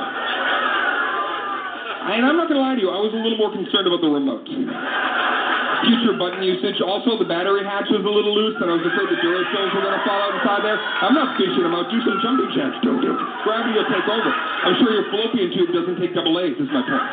And 2.14 2.28
I'm 2.28 2.36
not 2.36 2.52
going 2.52 2.60
to 2.60 2.64
lie 2.64 2.76
to 2.76 2.82
you, 2.84 2.92
I 2.92 3.00
was 3.00 3.16
a 3.16 3.18
little 3.18 3.40
more 3.40 3.48
concerned 3.48 3.88
about 3.88 4.04
the 4.04 4.12
remote. 4.12 4.44
Future 4.44 6.20
button 6.20 6.44
usage. 6.44 6.84
Also, 6.84 7.16
the 7.16 7.24
battery 7.24 7.64
hatch 7.64 7.88
was 7.88 8.04
a 8.04 8.12
little 8.12 8.36
loose, 8.36 8.60
and 8.60 8.68
I 8.68 8.76
was 8.76 8.84
afraid 8.84 9.08
the 9.08 9.16
Duracells 9.24 9.72
were 9.72 9.84
going 9.84 9.96
to 9.96 10.04
fall 10.04 10.20
out 10.20 10.36
inside 10.36 10.68
there. 10.68 10.76
I'm 10.76 11.16
not 11.16 11.40
fishing 11.40 11.64
them 11.64 11.72
out. 11.72 11.88
Do 11.88 11.96
some 12.04 12.20
jumping 12.20 12.52
jacks. 12.52 12.76
Gravity 12.84 13.72
will 13.72 13.88
take 13.88 14.04
over. 14.04 14.30
I'm 14.30 14.76
sure 14.80 14.92
your 14.92 15.08
fallopian 15.08 15.48
tube 15.56 15.72
doesn't 15.72 15.96
take 15.96 16.12
double 16.12 16.36
A's, 16.44 16.60
is 16.60 16.68
my 16.68 16.84
point. 16.84 17.08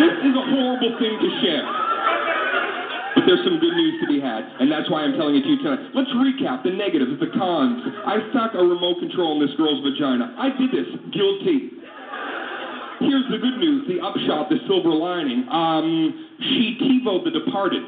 This 0.00 0.16
is 0.24 0.32
a 0.32 0.44
horrible 0.48 0.96
thing 0.96 1.12
to 1.20 1.28
share. 1.44 1.60
But 3.12 3.28
there's 3.28 3.44
some 3.44 3.60
good 3.60 3.76
news 3.76 4.00
to 4.00 4.06
be 4.08 4.16
had, 4.16 4.48
and 4.56 4.72
that's 4.72 4.88
why 4.88 5.04
I'm 5.04 5.12
telling 5.12 5.36
it 5.36 5.42
to 5.44 5.50
you 5.52 5.60
tonight. 5.60 5.92
Let's 5.92 6.08
recap 6.16 6.64
the 6.64 6.72
negatives, 6.72 7.20
the 7.20 7.28
cons. 7.36 7.84
I 8.08 8.16
stuck 8.32 8.54
a 8.54 8.64
remote 8.64 8.96
control 8.96 9.36
in 9.36 9.44
this 9.44 9.54
girl's 9.60 9.84
vagina. 9.84 10.32
I 10.40 10.56
did 10.56 10.72
this. 10.72 10.88
Guilty. 11.12 11.76
Here's 13.04 13.28
the 13.28 13.44
good 13.44 13.60
news, 13.60 13.88
the 13.92 14.00
upshot, 14.00 14.48
the 14.48 14.56
silver 14.64 14.88
lining. 14.88 15.44
Um, 15.52 16.32
she 16.48 16.80
TiVoed 16.80 17.24
The 17.24 17.36
Departed. 17.36 17.84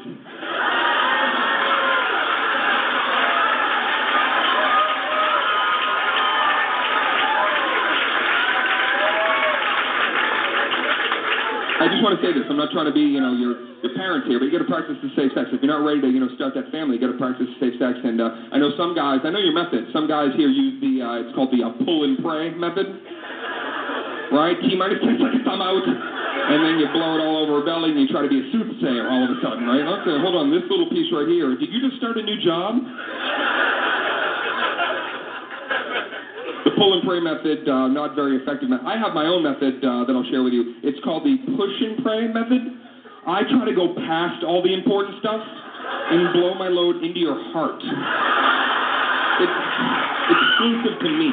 I 11.83 11.91
just 11.91 11.99
want 11.99 12.15
to 12.15 12.21
say 12.23 12.31
this. 12.31 12.47
I'm 12.47 12.55
not 12.55 12.71
trying 12.71 12.87
to 12.87 12.95
be, 12.95 13.03
you 13.03 13.19
know, 13.19 13.35
your 13.35 13.59
your 13.83 13.91
parents 13.99 14.23
here, 14.31 14.39
but 14.39 14.47
you 14.47 14.55
got 14.55 14.63
to 14.63 14.71
practice 14.71 14.95
the 15.03 15.11
safe 15.19 15.35
sex. 15.35 15.51
If 15.51 15.59
you're 15.59 15.67
not 15.67 15.83
ready 15.83 15.99
to, 15.99 16.07
you 16.07 16.23
know, 16.23 16.31
start 16.39 16.55
that 16.55 16.71
family, 16.71 16.95
you 16.95 17.03
got 17.03 17.11
to 17.11 17.19
practice 17.19 17.51
the 17.51 17.59
safe 17.59 17.75
sex. 17.75 17.99
And 17.99 18.23
uh, 18.23 18.55
I 18.55 18.57
know 18.57 18.71
some 18.79 18.95
guys. 18.95 19.19
I 19.27 19.29
know 19.35 19.43
your 19.43 19.51
method. 19.51 19.91
Some 19.91 20.07
guys 20.07 20.31
here 20.39 20.47
use 20.47 20.79
the. 20.79 21.03
Uh, 21.03 21.27
it's 21.27 21.35
called 21.35 21.51
the 21.51 21.59
uh, 21.59 21.75
pull 21.83 22.07
and 22.07 22.15
pray 22.23 22.55
method. 22.55 22.87
Right? 24.31 24.55
T 24.63 24.79
minus 24.79 25.03
ten 25.03 25.19
seconds. 25.19 25.43
I'm 25.43 25.59
out. 25.59 25.83
And 25.83 26.59
then 26.63 26.75
you 26.79 26.87
blow 26.95 27.19
it 27.19 27.21
all 27.23 27.43
over 27.43 27.59
her 27.59 27.65
belly, 27.67 27.91
and 27.91 27.99
you 27.99 28.07
try 28.07 28.23
to 28.23 28.31
be 28.31 28.39
a 28.39 28.47
soothsayer 28.51 29.07
all 29.07 29.23
of 29.23 29.31
a 29.31 29.37
sudden, 29.39 29.63
right? 29.63 29.85
Okay, 30.01 30.17
hold 30.19 30.35
on. 30.35 30.51
This 30.51 30.65
little 30.67 30.89
piece 30.89 31.07
right 31.13 31.27
here. 31.27 31.55
Did 31.55 31.71
you 31.71 31.79
just 31.79 31.99
start 31.99 32.17
a 32.17 32.23
new 32.23 32.39
job? 32.43 32.79
Pull 36.75 36.93
and 36.93 37.03
pray 37.03 37.19
method, 37.19 37.69
uh, 37.69 37.87
not 37.87 38.15
very 38.15 38.37
effective. 38.37 38.69
I 38.71 38.97
have 38.97 39.13
my 39.13 39.25
own 39.25 39.43
method 39.43 39.77
uh, 39.85 40.05
that 40.05 40.13
I'll 40.13 40.25
share 40.31 40.43
with 40.43 40.53
you. 40.53 40.75
It's 40.81 40.97
called 41.03 41.23
the 41.23 41.37
push 41.55 41.75
and 41.81 42.03
pray 42.03 42.27
method. 42.27 42.61
I 43.27 43.43
try 43.45 43.65
to 43.65 43.75
go 43.75 43.93
past 43.93 44.43
all 44.43 44.61
the 44.63 44.73
important 44.73 45.19
stuff 45.19 45.39
and 45.39 46.33
blow 46.33 46.55
my 46.55 46.67
load 46.67 47.03
into 47.03 47.19
your 47.19 47.37
heart. 47.53 47.77
It's 49.39 49.59
exclusive 50.33 50.99
to 50.99 51.09
me. 51.09 51.29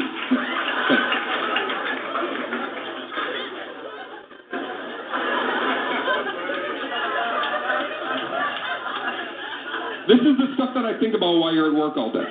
This 10.08 10.20
is 10.26 10.36
the 10.38 10.54
stuff 10.54 10.74
that 10.74 10.84
I 10.84 10.98
think 10.98 11.14
about 11.14 11.38
while 11.38 11.54
you're 11.54 11.70
at 11.70 11.74
work 11.74 11.96
all 11.96 12.12
day. 12.12 12.26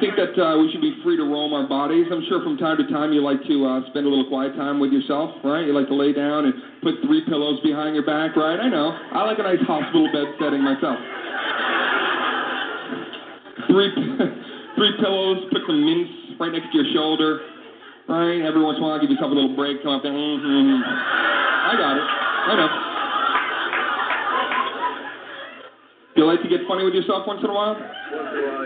Think 0.00 0.16
that 0.16 0.34
uh, 0.34 0.58
we 0.58 0.70
should 0.72 0.80
be 0.80 0.96
free 1.02 1.16
to 1.16 1.22
roam 1.22 1.52
our 1.52 1.66
bodies. 1.66 2.06
I'm 2.10 2.24
sure 2.28 2.42
from 2.42 2.56
time 2.58 2.76
to 2.78 2.86
time 2.90 3.12
you 3.12 3.22
like 3.22 3.42
to 3.46 3.56
uh, 3.66 3.80
spend 3.90 4.06
a 4.06 4.10
little 4.10 4.28
quiet 4.28 4.54
time 4.54 4.80
with 4.80 4.92
yourself, 4.92 5.34
right? 5.44 5.66
You 5.66 5.72
like 5.72 5.88
to 5.88 5.94
lay 5.94 6.12
down 6.12 6.46
and 6.46 6.54
put 6.82 6.94
three 7.06 7.22
pillows 7.26 7.60
behind 7.62 7.94
your 7.94 8.06
back, 8.06 8.36
right? 8.36 8.58
I 8.58 8.68
know. 8.68 8.90
I 8.90 9.24
like 9.24 9.38
a 9.38 9.46
nice 9.46 9.62
hospital 9.66 10.10
bed 10.12 10.34
setting 10.40 10.62
myself. 10.62 10.98
Three, 13.70 13.90
three 14.76 14.92
pillows, 14.98 15.46
put 15.52 15.62
some 15.66 15.84
mints 15.84 16.40
right 16.40 16.52
next 16.52 16.72
to 16.72 16.82
your 16.82 16.88
shoulder, 16.94 17.40
right? 18.08 18.42
Every 18.42 18.62
once 18.62 18.78
in 18.78 18.82
a 18.82 18.86
while, 18.86 19.00
give 19.00 19.10
yourself 19.10 19.30
a 19.30 19.34
little 19.34 19.54
break. 19.54 19.82
Come 19.82 19.94
up 19.94 20.02
there. 20.02 20.12
Mm-hmm. 20.12 20.82
I 20.82 21.72
got 21.76 21.94
it. 21.96 22.06
I 22.48 22.56
know. 22.56 22.87
Do 26.18 26.26
you 26.26 26.30
like 26.34 26.42
to 26.42 26.50
get 26.50 26.66
funny 26.66 26.82
with 26.82 26.98
yourself 26.98 27.30
once 27.30 27.38
in 27.46 27.48
a 27.48 27.54
while? 27.54 27.78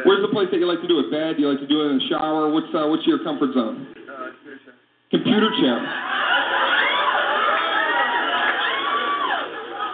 Where's 0.09 0.25
the 0.25 0.33
place 0.33 0.49
that 0.49 0.57
you 0.57 0.65
like 0.65 0.81
to 0.81 0.89
do 0.89 1.05
it? 1.05 1.13
Bed? 1.13 1.37
Do 1.37 1.45
you 1.45 1.53
like 1.53 1.61
to 1.61 1.69
do 1.69 1.85
it 1.85 1.93
in 1.93 2.01
the 2.01 2.07
shower? 2.09 2.49
What's 2.49 2.73
uh, 2.73 2.89
what's 2.89 3.05
your 3.05 3.21
comfort 3.21 3.53
zone? 3.53 3.93
Computer 5.13 5.53
chair. 5.61 5.77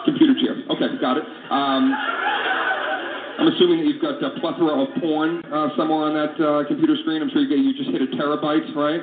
Computer 0.06 0.38
chair. 0.38 0.54
Okay, 0.70 0.86
got 1.02 1.18
it. 1.18 1.26
Um, 1.50 1.90
I'm 3.42 3.50
assuming 3.50 3.82
that 3.82 3.90
you've 3.90 4.06
got 4.06 4.22
a 4.22 4.38
plethora 4.38 4.78
of 4.78 4.94
porn 5.02 5.42
uh, 5.50 5.74
somewhere 5.74 6.06
on 6.06 6.14
that 6.14 6.38
uh, 6.38 6.62
computer 6.70 6.94
screen. 7.02 7.26
I'm 7.26 7.30
sure 7.34 7.42
you, 7.42 7.58
you 7.58 7.74
just 7.74 7.90
hit 7.90 8.06
a 8.06 8.10
terabyte, 8.14 8.70
right? 8.78 9.02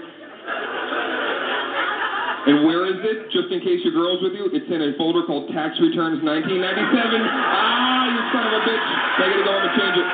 And 2.47 2.63
where 2.63 2.87
is 2.87 3.03
it? 3.03 3.35
Just 3.35 3.51
in 3.51 3.59
case 3.59 3.83
your 3.83 3.91
girl's 3.91 4.23
with 4.23 4.31
you, 4.31 4.47
it's 4.55 4.71
in 4.71 4.79
a 4.79 4.95
folder 4.95 5.27
called 5.27 5.51
Tax 5.51 5.75
Returns 5.83 6.23
1997. 6.23 7.19
Ah, 7.19 7.94
son 8.35 8.51
of 8.51 8.51
a 8.51 8.61
bitch! 8.67 8.83
I 8.83 9.31
gotta 9.31 9.47
go 9.47 9.55
change 9.79 9.95
it. 9.95 10.09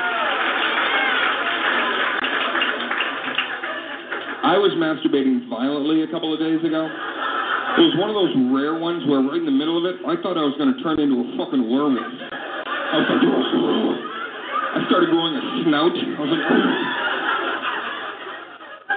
I 4.42 4.58
was 4.58 4.70
masturbating 4.78 5.50
violently 5.50 6.02
a 6.02 6.08
couple 6.10 6.30
of 6.30 6.38
days 6.38 6.62
ago. 6.62 6.86
It 6.86 7.82
was 7.88 7.94
one 7.98 8.10
of 8.10 8.16
those 8.18 8.34
rare 8.52 8.78
ones 8.78 9.02
where 9.08 9.22
right 9.22 9.40
in 9.40 9.46
the 9.48 9.54
middle 9.54 9.80
of 9.80 9.86
it, 9.88 10.02
I 10.04 10.18
thought 10.20 10.36
I 10.36 10.44
was 10.44 10.52
going 10.60 10.74
to 10.74 10.78
turn 10.84 11.00
into 11.00 11.24
a 11.24 11.26
fucking 11.40 11.62
werewolf. 11.62 11.98
I 11.98 12.94
was 13.00 13.06
like, 13.08 13.22
I 13.22 14.78
started 14.92 15.08
growing 15.08 15.34
a 15.38 15.42
snout. 15.64 15.94
I 15.96 16.20
was 16.20 16.30
like, 16.36 16.46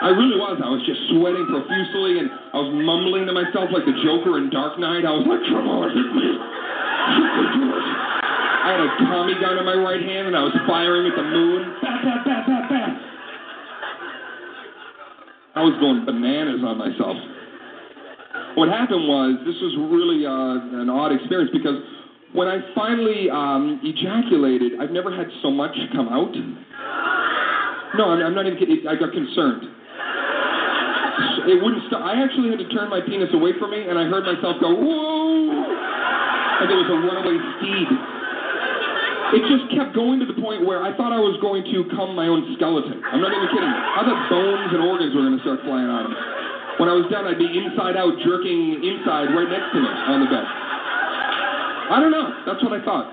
I 0.02 0.10
really 0.12 0.36
was. 0.36 0.60
I 0.60 0.68
was 0.68 0.84
just 0.84 1.00
sweating 1.14 1.48
profusely, 1.48 2.20
and 2.20 2.28
I 2.28 2.60
was 2.60 2.76
mumbling 2.84 3.24
to 3.30 3.34
myself 3.34 3.72
like 3.72 3.88
the 3.88 3.96
Joker 4.04 4.38
in 4.42 4.52
Dark 4.52 4.76
Knight. 4.76 5.08
I 5.08 5.14
was 5.14 5.24
like, 5.24 5.46
I 8.66 8.74
had 8.74 8.82
a 8.82 8.90
Tommy 9.06 9.38
gun 9.38 9.62
in 9.62 9.66
my 9.66 9.78
right 9.78 10.02
hand, 10.02 10.26
and 10.26 10.34
I 10.34 10.42
was 10.42 10.58
firing 10.66 11.06
at 11.06 11.14
the 11.14 11.22
moon. 11.22 11.70
I 15.54 15.62
was 15.62 15.78
going 15.78 16.02
bananas 16.02 16.66
on 16.66 16.74
myself. 16.82 17.14
What 18.58 18.74
happened 18.74 19.06
was, 19.06 19.38
this 19.46 19.54
was 19.62 19.70
really 19.94 20.26
uh, 20.26 20.82
an 20.82 20.90
odd 20.90 21.14
experience 21.14 21.54
because 21.54 21.78
when 22.34 22.50
I 22.50 22.58
finally 22.74 23.30
um, 23.30 23.86
ejaculated, 23.86 24.82
I've 24.82 24.90
never 24.90 25.14
had 25.14 25.30
so 25.46 25.54
much 25.54 25.78
come 25.94 26.10
out. 26.10 26.34
No, 28.02 28.18
I'm, 28.18 28.26
I'm 28.26 28.34
not 28.34 28.50
even 28.50 28.58
kidding. 28.58 28.82
I 28.90 28.98
got 28.98 29.14
concerned. 29.14 29.62
It 31.54 31.62
wouldn't 31.62 31.86
stop. 31.86 32.02
I 32.02 32.18
actually 32.18 32.50
had 32.50 32.58
to 32.58 32.70
turn 32.74 32.90
my 32.90 33.00
penis 33.06 33.30
away 33.30 33.54
from 33.62 33.70
me, 33.70 33.86
and 33.86 33.94
I 33.94 34.10
heard 34.10 34.26
myself 34.26 34.58
go, 34.58 34.74
whoa! 34.74 35.54
Like 36.66 36.74
it 36.74 36.80
was 36.82 36.90
a 36.90 36.98
runaway 36.98 37.38
steed. 37.62 38.15
It 39.34 39.42
just 39.50 39.66
kept 39.74 39.98
going 39.98 40.22
to 40.22 40.28
the 40.30 40.38
point 40.38 40.62
where 40.62 40.86
I 40.86 40.94
thought 40.94 41.10
I 41.10 41.18
was 41.18 41.34
going 41.42 41.66
to 41.66 41.78
come 41.98 42.14
my 42.14 42.30
own 42.30 42.46
skeleton. 42.56 43.02
I'm 43.10 43.22
not 43.24 43.34
even 43.34 43.50
kidding. 43.50 43.74
I 43.74 44.06
thought 44.06 44.22
bones 44.30 44.70
and 44.70 44.82
organs 44.86 45.18
were 45.18 45.26
going 45.26 45.38
to 45.38 45.44
start 45.44 45.66
flying 45.66 45.90
out 45.90 46.06
of 46.06 46.12
me. 46.14 46.20
When 46.78 46.88
I 46.92 46.96
was 47.00 47.10
done, 47.10 47.26
I'd 47.26 47.40
be 47.40 47.50
inside 47.50 47.98
out, 47.98 48.14
jerking 48.22 48.84
inside 48.86 49.34
right 49.34 49.50
next 49.50 49.74
to 49.74 49.80
me 49.82 49.90
on 49.90 50.20
the 50.22 50.30
bed. 50.30 50.46
I 50.46 51.98
don't 51.98 52.14
know. 52.14 52.28
That's 52.46 52.62
what 52.62 52.74
I 52.76 52.82
thought. 52.86 53.08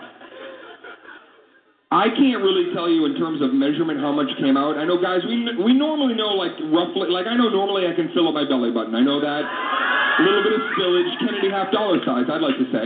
I 1.93 2.09
can't 2.09 2.41
really 2.41 2.73
tell 2.73 2.89
you 2.89 3.05
in 3.05 3.21
terms 3.21 3.45
of 3.45 3.53
measurement 3.53 4.01
how 4.01 4.17
much 4.17 4.33
came 4.41 4.57
out. 4.57 4.81
I 4.81 4.89
know, 4.89 4.97
guys, 4.97 5.21
we 5.29 5.45
we 5.61 5.77
normally 5.77 6.17
know 6.17 6.33
like 6.33 6.57
roughly, 6.73 7.13
like 7.13 7.29
I 7.29 7.37
know 7.37 7.53
normally 7.53 7.85
I 7.85 7.93
can 7.93 8.09
fill 8.17 8.33
up 8.33 8.35
my 8.35 8.49
belly 8.49 8.73
button. 8.73 8.97
I 8.97 9.05
know 9.05 9.21
that. 9.21 9.45
A 9.45 10.23
little 10.25 10.41
bit 10.41 10.57
of 10.57 10.63
spillage, 10.73 11.13
Kennedy 11.21 11.53
half 11.53 11.69
dollar 11.73 12.01
size, 12.05 12.25
I'd 12.33 12.41
like 12.41 12.57
to 12.57 12.69
say. 12.73 12.85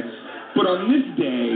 But 0.59 0.67
on 0.67 0.91
this 0.91 1.07
day, 1.15 1.55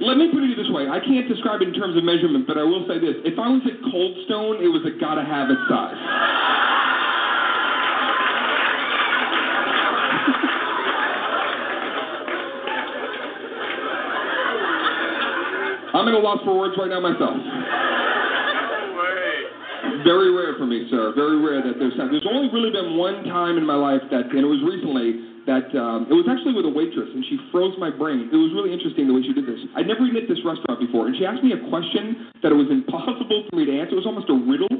let 0.00 0.16
me 0.16 0.32
put 0.32 0.42
it 0.42 0.56
this 0.56 0.70
way. 0.70 0.88
I 0.88 1.00
can't 1.00 1.28
describe 1.28 1.60
it 1.60 1.68
in 1.68 1.74
terms 1.74 1.96
of 1.96 2.04
measurement, 2.04 2.46
but 2.46 2.56
I 2.56 2.64
will 2.64 2.86
say 2.88 2.98
this. 2.98 3.16
If 3.24 3.38
I 3.38 3.48
was 3.48 3.60
at 3.66 3.76
Cold 3.90 4.16
Stone, 4.24 4.64
it 4.64 4.68
was 4.68 4.82
a 4.88 4.92
gotta 4.98 5.24
have 5.24 5.50
it 5.50 5.58
size. 5.68 6.00
I'm 15.92 16.08
at 16.08 16.14
a 16.14 16.18
loss 16.18 16.40
for 16.44 16.58
words 16.58 16.74
right 16.78 16.88
now 16.88 17.00
myself. 17.00 17.36
Very 20.04 20.32
rare 20.34 20.56
for 20.56 20.66
me, 20.66 20.88
sir. 20.90 21.12
Very 21.14 21.38
rare 21.38 21.62
that 21.62 21.78
there's 21.78 21.94
there's 21.96 22.26
only 22.26 22.48
really 22.50 22.70
been 22.70 22.96
one 22.96 23.24
time 23.24 23.58
in 23.58 23.66
my 23.66 23.76
life 23.76 24.00
that, 24.10 24.32
and 24.32 24.40
it 24.40 24.48
was 24.48 24.58
recently 24.64 25.31
that 25.46 25.70
um, 25.74 26.06
it 26.06 26.14
was 26.14 26.26
actually 26.30 26.54
with 26.54 26.66
a 26.66 26.72
waitress, 26.72 27.10
and 27.10 27.24
she 27.26 27.38
froze 27.50 27.74
my 27.78 27.90
brain. 27.90 28.30
It 28.30 28.38
was 28.38 28.54
really 28.54 28.70
interesting 28.70 29.10
the 29.10 29.14
way 29.14 29.22
she 29.26 29.34
did 29.34 29.46
this. 29.46 29.58
I'd 29.74 29.90
never 29.90 30.06
eaten 30.06 30.18
at 30.22 30.28
this 30.30 30.38
restaurant 30.46 30.78
before, 30.78 31.10
and 31.10 31.14
she 31.18 31.26
asked 31.26 31.42
me 31.42 31.52
a 31.52 31.62
question 31.66 32.30
that 32.42 32.54
it 32.54 32.58
was 32.58 32.70
impossible 32.78 33.46
for 33.50 33.54
me 33.58 33.66
to 33.66 33.74
answer. 33.74 33.98
It 33.98 34.00
was 34.02 34.08
almost 34.08 34.30
a 34.30 34.38
riddle. 34.38 34.70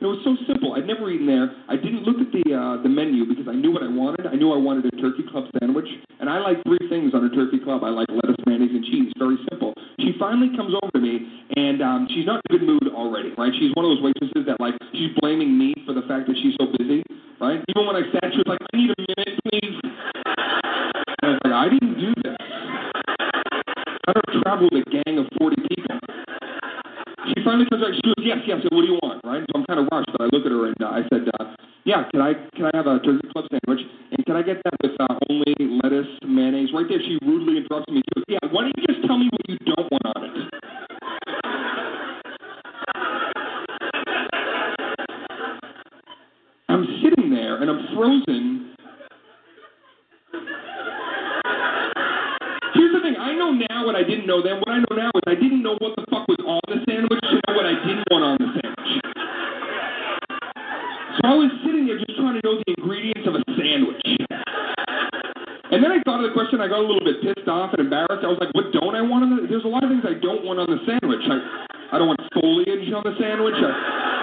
And 0.00 0.08
it 0.08 0.12
was 0.16 0.24
so 0.24 0.32
simple. 0.48 0.72
I'd 0.80 0.88
never 0.88 1.12
eaten 1.12 1.28
there. 1.28 1.52
I 1.68 1.76
didn't 1.76 2.08
look 2.08 2.16
at 2.24 2.32
the 2.32 2.40
uh, 2.56 2.80
the 2.80 2.88
menu 2.88 3.28
because 3.28 3.44
I 3.44 3.52
knew 3.52 3.68
what 3.68 3.84
I 3.84 3.92
wanted. 3.92 4.24
I 4.24 4.32
knew 4.32 4.48
I 4.48 4.56
wanted 4.56 4.88
a 4.88 4.96
turkey 4.96 5.28
club 5.28 5.44
sandwich, 5.60 5.84
and 6.16 6.24
I 6.24 6.40
like 6.40 6.56
three 6.64 6.80
things 6.88 7.12
on 7.12 7.28
a 7.28 7.32
turkey 7.36 7.60
club. 7.60 7.84
I 7.84 7.92
like 7.92 8.08
lettuce, 8.08 8.40
mayonnaise, 8.48 8.72
and 8.72 8.80
cheese. 8.80 9.12
Very 9.20 9.36
simple. 9.52 9.76
She 10.00 10.16
finally 10.16 10.56
comes 10.56 10.72
over 10.72 10.88
to 10.96 11.00
me, 11.04 11.20
and 11.52 11.84
um, 11.84 12.08
she's 12.16 12.24
not 12.24 12.40
in 12.48 12.56
a 12.56 12.58
good 12.58 12.64
mood 12.64 12.88
already, 12.96 13.36
right? 13.36 13.52
She's 13.60 13.76
one 13.76 13.84
of 13.84 13.92
those 13.92 14.00
waitresses 14.08 14.48
that 14.48 14.56
like 14.56 14.72
she's 14.96 15.12
blaming 15.20 15.52
me 15.60 15.76
for 15.84 15.92
the 15.92 16.02
fact 16.08 16.32
that 16.32 16.36
she's 16.40 16.56
so 16.56 16.72
busy. 16.80 17.04
right? 17.36 17.60
Even 17.68 17.84
when 17.84 17.96
I 17.96 18.08
sat, 18.08 18.32
she 18.32 18.40
was 18.40 18.48
like, 18.48 18.60
I 18.72 18.76
need 18.80 18.88
a 18.88 19.00
minute, 19.04 19.36
please. 19.52 19.79
I 21.60 21.68
didn't 21.68 22.00
do 22.00 22.14
this. 22.24 22.40
I 22.40 24.12
don't 24.16 24.40
travel 24.40 24.68
with 24.72 24.80
a 24.80 25.04
gang 25.04 25.18
of 25.18 25.28
40 25.36 25.60
people. 25.68 26.00
She 27.28 27.44
finally 27.44 27.68
comes 27.68 27.84
back. 27.84 27.92
She 27.92 28.00
goes, 28.00 28.16
yes, 28.24 28.40
yes. 28.48 28.56
I 28.58 28.62
said, 28.64 28.72
what 28.72 28.80
do 28.80 28.88
you 28.88 28.98
want, 29.04 29.20
right? 29.28 29.44
So 29.44 29.60
I'm 29.60 29.68
kind 29.68 29.76
of 29.76 29.84
rushed, 29.92 30.08
but 30.08 30.24
I 30.24 30.32
look 30.32 30.48
at 30.48 30.52
her 30.56 30.72
and 30.72 30.80
uh, 30.80 30.88
I 30.88 31.04
said, 31.12 31.28
uh, 31.36 31.52
yeah, 31.84 32.08
can 32.08 32.24
I 32.24 32.32
can 32.56 32.64
I 32.64 32.70
have 32.72 32.88
a 32.88 32.96
turkey 33.04 33.28
club 33.28 33.44
sandwich? 33.52 33.84
And 34.16 34.24
can 34.24 34.36
I 34.36 34.42
get 34.42 34.64
that 34.64 34.72
with 34.80 34.96
uh, 35.04 35.20
only 35.28 35.52
lettuce, 35.84 36.08
mayonnaise? 36.24 36.72
Right 36.72 36.88
there, 36.88 36.96
she 37.04 37.20
rudely 37.20 37.60
interrupts 37.60 37.92
me. 37.92 38.00
She 38.08 38.12
goes, 38.16 38.24
yeah, 38.40 38.48
why 38.48 38.64
don't 38.64 38.72
you 38.79 38.79
don't 70.22 70.44
want 70.44 70.60
on 70.60 70.68
the 70.68 70.80
sandwich. 70.86 71.24
I, 71.26 71.96
I 71.96 71.98
don't 71.98 72.08
want 72.08 72.20
foliage 72.32 72.86
on 72.92 73.02
the 73.02 73.16
sandwich. 73.18 73.58
I, 73.58 73.72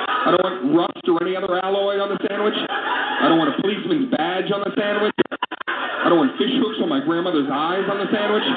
I 0.08 0.30
don't 0.34 0.44
want 0.44 0.58
rust 0.74 1.04
or 1.10 1.22
any 1.22 1.36
other 1.36 1.60
alloy 1.62 2.00
on 2.00 2.10
the 2.10 2.20
sandwich. 2.30 2.56
I 2.56 3.28
don't 3.28 3.38
want 3.42 3.54
a 3.54 3.58
policeman's 3.62 4.14
badge 4.14 4.50
on 4.54 4.62
the 4.62 4.74
sandwich. 4.78 5.16
I 5.68 6.08
don't 6.10 6.22
want 6.22 6.38
fish 6.40 6.54
hooks 6.62 6.80
on 6.80 6.88
my 6.88 7.04
grandmother's 7.04 7.50
eyes 7.52 7.84
on 7.90 7.98
the 8.00 8.08
sandwich. 8.14 8.48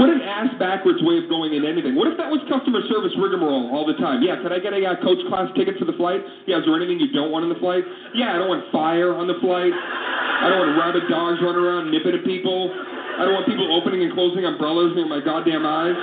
What 0.00 0.08
an 0.08 0.24
ass 0.24 0.48
backwards 0.56 1.04
way 1.04 1.20
of 1.20 1.28
going 1.28 1.52
in 1.52 1.68
anything. 1.68 1.92
What 1.92 2.08
if 2.08 2.16
that 2.16 2.32
was 2.32 2.40
customer 2.48 2.80
service 2.88 3.12
rigmarole 3.20 3.68
all 3.68 3.84
the 3.84 4.00
time? 4.00 4.24
Yeah, 4.24 4.40
could 4.40 4.48
I 4.48 4.56
get 4.56 4.72
a 4.72 4.80
uh, 4.80 4.96
coach 5.04 5.20
class 5.28 5.52
ticket 5.52 5.76
for 5.76 5.84
the 5.84 5.92
flight? 6.00 6.24
Yeah, 6.48 6.58
is 6.58 6.64
there 6.64 6.72
anything 6.72 6.96
you 6.96 7.12
don't 7.12 7.28
want 7.28 7.44
on 7.44 7.52
the 7.52 7.60
flight? 7.60 7.84
Yeah, 8.16 8.32
I 8.32 8.40
don't 8.40 8.48
want 8.48 8.64
fire 8.72 9.12
on 9.12 9.28
the 9.28 9.36
flight. 9.44 9.76
I 9.76 10.48
don't 10.48 10.56
want 10.64 10.72
rabid 10.80 11.04
dogs 11.12 11.36
running 11.44 11.60
around 11.60 11.92
nipping 11.92 12.16
at 12.16 12.24
people. 12.24 12.72
I 13.18 13.24
don't 13.26 13.34
want 13.34 13.46
people 13.46 13.66
opening 13.74 14.06
and 14.06 14.12
closing 14.12 14.44
umbrellas 14.44 14.92
near 14.94 15.06
my 15.06 15.18
goddamn 15.18 15.66
eyes. 15.66 15.96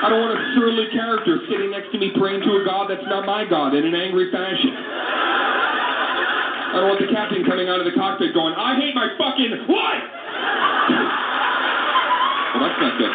I 0.00 0.08
don't 0.08 0.24
want 0.24 0.32
a 0.32 0.40
surly 0.56 0.88
character 0.96 1.44
sitting 1.52 1.70
next 1.70 1.92
to 1.92 1.98
me 2.00 2.08
praying 2.16 2.40
to 2.48 2.56
a 2.56 2.64
god 2.64 2.88
that's 2.88 3.04
not 3.04 3.28
my 3.28 3.44
god 3.44 3.76
in 3.76 3.84
an 3.84 3.92
angry 3.92 4.32
fashion. 4.32 4.72
I 6.70 6.80
don't 6.80 6.88
want 6.88 7.02
the 7.02 7.12
captain 7.12 7.44
coming 7.44 7.68
out 7.68 7.82
of 7.82 7.86
the 7.86 7.92
cockpit 7.92 8.32
going, 8.32 8.54
I 8.54 8.78
hate 8.78 8.94
my 8.94 9.12
fucking 9.18 9.52
life! 9.68 10.06
Well, 12.54 12.62
that's 12.64 12.80
not 12.80 12.94
good. 12.96 13.14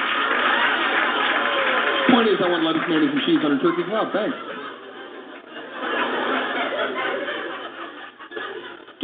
Point 2.11 2.27
is, 2.29 2.37
I 2.43 2.47
want 2.51 2.63
lettuce, 2.63 2.85
mayonnaise, 2.87 3.15
and 3.15 3.23
cheese 3.25 3.41
on 3.43 3.55
a 3.55 3.59
turkey 3.63 3.83
club. 3.89 4.13
Thanks. 4.13 4.37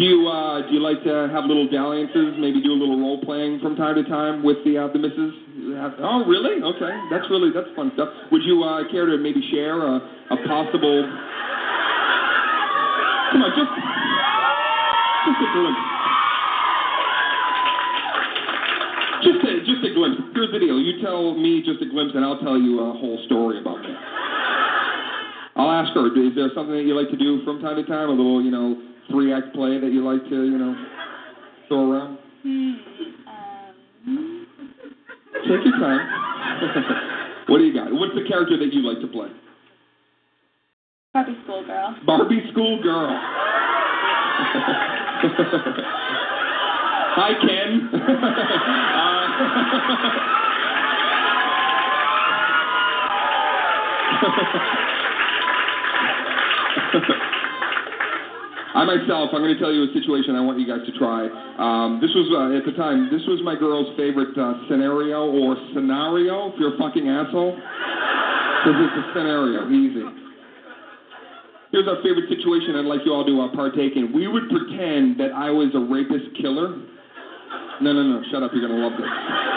Do 0.02 0.10
you 0.10 0.26
uh, 0.26 0.66
do 0.66 0.74
you 0.74 0.82
like 0.82 0.98
to 1.06 1.30
have 1.30 1.46
little 1.46 1.70
dalliances? 1.70 2.34
Maybe 2.42 2.58
do 2.58 2.74
a 2.74 2.80
little 2.82 2.98
role 2.98 3.22
playing 3.22 3.62
from 3.62 3.78
time 3.78 3.94
to 3.94 4.04
time 4.10 4.42
with 4.42 4.58
the 4.66 4.74
uh, 4.82 4.90
the 4.90 4.98
missus? 4.98 5.30
Oh, 6.02 6.26
really? 6.26 6.58
Okay, 6.58 6.90
that's 7.14 7.30
really 7.30 7.54
that's 7.54 7.70
fun 7.78 7.94
stuff. 7.94 8.10
Would 8.34 8.42
you 8.42 8.66
uh, 8.66 8.90
care 8.90 9.06
to 9.06 9.22
maybe 9.22 9.46
share 9.54 9.78
a, 9.78 10.02
a 10.02 10.38
possible? 10.50 11.06
Come 13.30 13.46
on, 13.46 13.54
just 13.54 13.70
just 15.30 15.38
a 15.38 15.50
glimpse. 15.54 15.86
Just 19.22 19.42
a, 19.46 19.52
just 19.70 19.82
a 19.86 19.92
glimpse. 19.94 20.18
Here's 20.34 20.50
the 20.50 20.66
deal. 20.66 20.82
You 20.82 20.98
tell 21.06 21.38
me 21.38 21.62
just 21.62 21.78
a 21.78 21.86
glimpse, 21.86 22.18
and 22.18 22.26
I'll 22.26 22.42
tell 22.42 22.58
you 22.58 22.82
a 22.82 22.98
whole 22.98 23.22
story 23.30 23.62
about 23.62 23.78
me. 23.86 23.94
I'll 25.62 25.70
ask 25.70 25.94
her. 25.94 26.10
Is 26.10 26.34
there 26.34 26.50
something 26.58 26.74
that 26.74 26.90
you 26.90 26.98
like 26.98 27.14
to 27.14 27.22
do 27.22 27.46
from 27.46 27.62
time 27.62 27.78
to 27.78 27.86
time? 27.86 28.10
A 28.10 28.18
little, 28.18 28.42
you 28.42 28.50
know, 28.50 28.91
three 29.10 29.34
act 29.34 29.54
play 29.54 29.80
that 29.80 29.92
you 29.92 30.04
like 30.04 30.24
to, 30.30 30.44
you 30.44 30.58
know, 30.58 30.76
throw 31.68 31.92
around? 31.92 32.18
Um. 32.46 34.48
Take 35.44 35.66
your 35.66 35.80
time. 35.80 36.08
what 37.48 37.58
do 37.58 37.64
you 37.64 37.74
got? 37.74 37.92
What's 37.92 38.14
the 38.16 38.24
character 38.28 38.58
that 38.58 38.74
you 38.74 38.82
like 38.82 39.00
to 39.02 39.08
play? 39.08 39.30
Barbie 41.14 41.36
schoolgirl. 41.44 41.96
Barbie 42.06 42.42
schoolgirl. 42.52 43.12
Hi, 47.14 47.34
Ken. 47.42 47.90
Uh, 49.02 50.51
I 58.82 58.98
myself, 58.98 59.30
I'm 59.30 59.46
going 59.46 59.54
to 59.54 59.62
tell 59.62 59.70
you 59.70 59.86
a 59.86 59.94
situation 59.94 60.34
I 60.34 60.42
want 60.42 60.58
you 60.58 60.66
guys 60.66 60.82
to 60.90 60.94
try. 60.98 61.30
Um, 61.62 62.02
this 62.02 62.10
was, 62.18 62.26
uh, 62.34 62.58
at 62.58 62.66
the 62.66 62.74
time, 62.74 63.14
this 63.14 63.22
was 63.30 63.38
my 63.46 63.54
girl's 63.54 63.94
favorite 63.94 64.34
uh, 64.34 64.58
scenario 64.66 65.30
or 65.30 65.54
scenario, 65.78 66.50
if 66.50 66.58
you're 66.58 66.74
a 66.74 66.80
fucking 66.82 67.06
asshole. 67.06 67.54
Because 67.54 68.78
it's 68.82 68.98
a 68.98 69.06
scenario, 69.14 69.70
easy. 69.70 70.02
Here's 71.70 71.86
our 71.86 72.02
favorite 72.02 72.26
situation 72.26 72.74
I'd 72.74 72.90
like 72.90 73.06
you 73.06 73.14
all 73.14 73.22
to 73.22 73.36
uh, 73.46 73.54
partake 73.54 73.94
in. 73.94 74.10
We 74.18 74.26
would 74.26 74.50
pretend 74.50 75.22
that 75.22 75.30
I 75.30 75.54
was 75.54 75.70
a 75.78 75.84
rapist 75.86 76.34
killer. 76.42 76.74
No, 77.86 77.94
no, 77.94 78.02
no, 78.02 78.26
shut 78.34 78.42
up, 78.42 78.50
you're 78.50 78.66
going 78.66 78.82
to 78.82 78.82
love 78.82 78.98
this. 78.98 79.51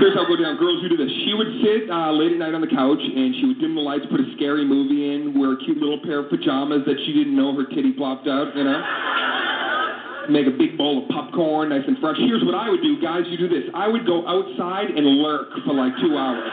Here's 0.00 0.14
how 0.14 0.24
it 0.24 0.28
go 0.28 0.36
down. 0.40 0.56
Girls, 0.56 0.80
you 0.82 0.88
do 0.88 0.96
this. 0.96 1.12
She 1.28 1.34
would 1.34 1.52
sit 1.60 1.90
uh, 1.90 2.10
late 2.12 2.32
at 2.32 2.38
night 2.38 2.54
on 2.54 2.60
the 2.64 2.72
couch, 2.72 2.98
and 2.98 3.34
she 3.36 3.44
would 3.46 3.60
dim 3.60 3.74
the 3.76 3.84
lights, 3.84 4.06
put 4.10 4.20
a 4.20 4.28
scary 4.36 4.64
movie 4.64 5.12
in, 5.12 5.36
wear 5.38 5.52
a 5.52 5.58
cute 5.64 5.76
little 5.76 6.00
pair 6.02 6.24
of 6.24 6.30
pajamas 6.30 6.82
that 6.86 6.96
she 7.04 7.12
didn't 7.12 7.36
know 7.36 7.54
her 7.54 7.68
titty 7.68 7.92
plopped 7.92 8.26
out, 8.26 8.56
you 8.56 8.64
know? 8.64 8.80
Make 10.30 10.46
a 10.46 10.56
big 10.56 10.78
bowl 10.78 11.04
of 11.04 11.08
popcorn, 11.10 11.70
nice 11.70 11.84
and 11.86 11.98
fresh. 11.98 12.16
Here's 12.18 12.44
what 12.44 12.54
I 12.54 12.70
would 12.70 12.80
do, 12.80 13.00
guys. 13.02 13.22
You 13.28 13.36
do 13.36 13.48
this. 13.48 13.68
I 13.74 13.86
would 13.88 14.06
go 14.06 14.26
outside 14.26 14.88
and 14.90 15.04
lurk 15.20 15.50
for 15.66 15.74
like 15.74 15.92
two 16.00 16.16
hours. 16.16 16.46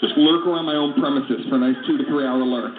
Just 0.00 0.16
lurk 0.16 0.46
around 0.46 0.66
my 0.66 0.74
own 0.74 0.98
premises 0.98 1.46
for 1.48 1.56
a 1.56 1.58
nice 1.58 1.76
two 1.86 1.98
to 1.98 2.04
three 2.04 2.26
hour 2.26 2.42
lurk. 2.42 2.74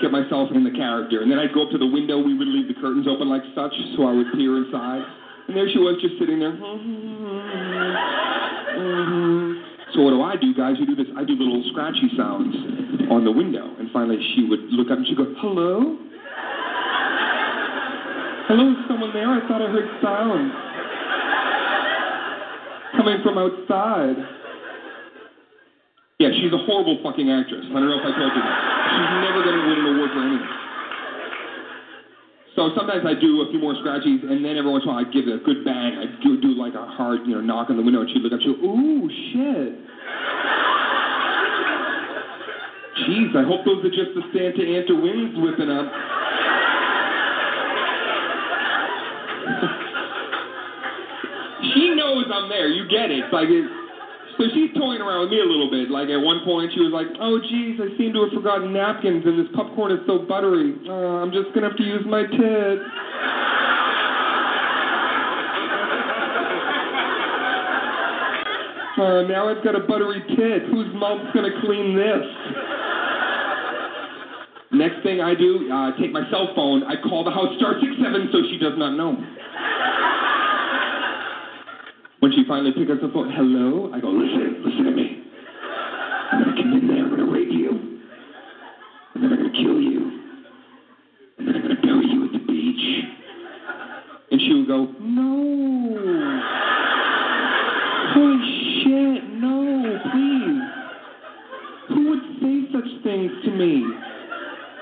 Get 0.00 0.12
myself 0.12 0.50
in 0.52 0.62
the 0.62 0.70
character. 0.70 1.22
And 1.22 1.30
then 1.32 1.38
I'd 1.38 1.54
go 1.54 1.64
up 1.64 1.70
to 1.72 1.78
the 1.78 1.86
window. 1.86 2.20
We 2.20 2.36
would 2.36 2.48
leave 2.48 2.68
the 2.68 2.74
curtains 2.74 3.06
open 3.08 3.28
like 3.28 3.42
such, 3.54 3.72
so 3.96 4.04
I 4.04 4.12
would 4.12 4.30
peer 4.36 4.56
inside. 4.60 5.02
And 5.48 5.56
there 5.56 5.68
she 5.72 5.78
was, 5.78 5.96
just 6.02 6.18
sitting 6.18 6.38
there. 6.38 6.52
Mm-hmm. 6.52 7.56
So 9.94 10.02
what 10.02 10.10
do 10.10 10.20
I 10.20 10.36
do, 10.36 10.52
guys? 10.52 10.76
You 10.78 10.84
do 10.84 10.94
this. 10.94 11.06
I 11.16 11.24
do 11.24 11.32
little 11.32 11.64
scratchy 11.72 12.10
sounds 12.16 12.54
on 13.08 13.24
the 13.24 13.32
window. 13.32 13.64
And 13.78 13.88
finally, 13.92 14.20
she 14.34 14.44
would 14.44 14.68
look 14.76 14.90
up 14.90 14.98
and 14.98 15.06
she'd 15.06 15.16
go, 15.16 15.32
"Hello, 15.38 15.96
hello, 18.52 18.70
is 18.72 18.76
someone 18.88 19.12
there? 19.14 19.30
I 19.30 19.40
thought 19.48 19.62
I 19.62 19.70
heard 19.72 19.88
sounds 20.02 20.52
coming 22.98 23.22
from 23.22 23.38
outside." 23.38 24.16
Yeah, 26.18 26.28
she's 26.36 26.52
a 26.52 26.58
horrible 26.66 26.98
fucking 27.02 27.30
actress. 27.30 27.64
I 27.70 27.72
don't 27.80 27.88
know 27.88 27.96
if 27.96 28.04
I 28.04 28.12
told 28.18 28.32
you 28.36 28.42
that. 28.42 28.75
She's 28.96 29.12
never 29.20 29.44
going 29.44 29.60
to 29.60 29.64
win 29.68 29.76
an 29.76 29.86
award 29.92 30.10
for 30.16 30.24
anything. 30.24 30.56
So 32.56 32.72
sometimes 32.72 33.04
I 33.04 33.12
do 33.12 33.44
a 33.44 33.52
few 33.52 33.60
more 33.60 33.76
scratchies, 33.84 34.24
and 34.24 34.40
then 34.42 34.56
every 34.56 34.72
once 34.72 34.84
in 34.84 34.88
a 34.88 34.92
while 34.96 35.04
I 35.04 35.08
give 35.12 35.28
it 35.28 35.36
a 35.36 35.44
good 35.44 35.62
bang. 35.62 36.00
I 36.00 36.06
do, 36.24 36.40
do 36.40 36.56
like 36.56 36.72
a 36.72 36.86
hard, 36.88 37.28
you 37.28 37.36
know, 37.36 37.44
knock 37.44 37.68
on 37.68 37.76
the 37.76 37.84
window, 37.84 38.00
and 38.00 38.08
she'd 38.08 38.24
look 38.24 38.32
up. 38.32 38.40
She'd 38.40 38.56
go, 38.56 38.64
"Ooh, 38.64 39.04
shit." 39.32 39.76
Jeez, 43.04 43.36
I 43.36 43.44
hope 43.44 43.68
those 43.68 43.84
are 43.84 43.92
just 43.92 44.16
the 44.16 44.24
Santa 44.32 44.64
Ana 44.64 44.96
winds 44.96 45.36
whipping 45.36 45.68
up. 45.68 45.84
she 51.76 51.92
knows 51.92 52.24
I'm 52.32 52.48
there. 52.48 52.68
You 52.68 52.88
get 52.88 53.10
it. 53.12 53.18
It's 53.20 53.32
like 53.34 53.50
it. 53.52 53.85
So 54.36 54.44
she's 54.52 54.68
toying 54.76 55.00
around 55.00 55.20
with 55.24 55.30
me 55.30 55.40
a 55.40 55.48
little 55.48 55.70
bit. 55.70 55.88
Like 55.88 56.08
at 56.12 56.20
one 56.20 56.44
point, 56.44 56.70
she 56.74 56.80
was 56.80 56.92
like, 56.92 57.08
"Oh, 57.20 57.40
geez, 57.40 57.80
I 57.80 57.88
seem 57.96 58.12
to 58.12 58.28
have 58.28 58.32
forgotten 58.36 58.72
napkins, 58.72 59.24
and 59.24 59.38
this 59.38 59.48
popcorn 59.56 59.92
is 59.92 60.00
so 60.06 60.18
buttery. 60.18 60.76
Uh, 60.84 61.24
I'm 61.24 61.32
just 61.32 61.54
gonna 61.54 61.68
have 61.68 61.76
to 61.76 61.84
use 61.84 62.04
my 62.04 62.22
tit." 62.24 62.78
Uh, 68.96 69.28
now 69.28 69.46
I've 69.46 69.62
got 69.62 69.74
a 69.74 69.80
buttery 69.80 70.24
tit. 70.34 70.72
Whose 70.72 70.88
mom's 70.94 71.28
gonna 71.34 71.60
clean 71.60 71.94
this? 71.94 72.24
Next 74.72 75.02
thing 75.02 75.20
I 75.20 75.34
do, 75.34 75.70
uh, 75.70 75.92
take 76.00 76.12
my 76.12 76.24
cell 76.30 76.48
phone. 76.56 76.82
I 76.84 76.96
call 76.96 77.22
the 77.22 77.30
house 77.30 77.54
star 77.58 77.76
six 77.78 77.92
seven 78.02 78.30
so 78.32 78.40
she 78.50 78.56
does 78.56 78.72
not 78.78 78.96
know. 78.96 79.12
When 82.20 82.32
she 82.32 82.44
finally 82.48 82.72
pick 82.72 82.88
up 82.90 83.00
the 83.00 83.08
phone. 83.12 83.30
Hello? 83.30 83.92
I 83.92 84.00
go, 84.00 84.08
listen, 84.08 84.64
listen 84.64 84.84
to 84.84 84.90
me. 84.90 85.22
I'm 86.32 86.42
gonna 86.42 86.56
come 86.56 86.72
in 86.72 86.88
there, 86.88 87.04
I'm 87.04 87.10
gonna 87.10 87.30
rape 87.30 87.52
you. 87.52 87.70
And 89.14 89.22
then 89.22 89.32
I'm 89.32 89.38
gonna 89.38 89.52
kill 89.52 89.80
you. 89.80 90.20
And 91.38 91.48
then 91.48 91.54
I'm 91.56 91.62
gonna 91.62 91.80
bury 91.82 92.06
you 92.08 92.24
at 92.24 92.32
the 92.32 92.38
beach. 92.46 93.04
And 94.32 94.40
she 94.40 94.54
would 94.54 94.66
go, 94.66 94.86
no. 95.00 95.46
Holy 98.16 98.40
shit, 98.82 99.22
no, 99.36 100.00
please. 100.10 100.62
Who 101.88 102.10
would 102.10 102.24
say 102.40 102.54
such 102.72 102.90
things 103.04 103.30
to 103.44 103.50
me? 103.50 103.84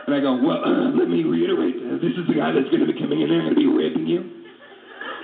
And 0.06 0.14
I 0.14 0.20
go, 0.20 0.38
well, 0.38 0.62
uh, 0.64 0.90
let 0.98 1.08
me 1.08 1.24
reiterate. 1.24 1.76
Uh, 1.76 1.96
this 1.98 2.14
is 2.14 2.26
the 2.28 2.34
guy 2.34 2.52
that's 2.52 2.70
going 2.70 2.86
to 2.86 2.92
be 2.92 2.98
coming 2.98 3.20
in 3.22 3.28
there 3.28 3.40
and 3.40 3.54
going 3.54 3.58
to 3.58 3.60
be 3.60 3.66
raping 3.66 4.06
you, 4.06 4.43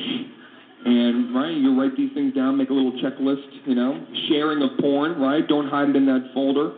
And 0.87 1.35
right, 1.35 1.51
you 1.51 1.74
write 1.74 1.97
these 1.97 2.12
things 2.14 2.35
down, 2.35 2.57
make 2.57 2.70
a 2.70 2.72
little 2.72 2.93
checklist. 3.03 3.66
You 3.66 3.74
know, 3.74 4.07
sharing 4.29 4.62
of 4.62 4.79
porn, 4.79 5.20
right? 5.20 5.47
Don't 5.47 5.68
hide 5.68 5.91
it 5.91 5.97
in 5.97 6.07
that 6.07 6.31
folder. 6.33 6.70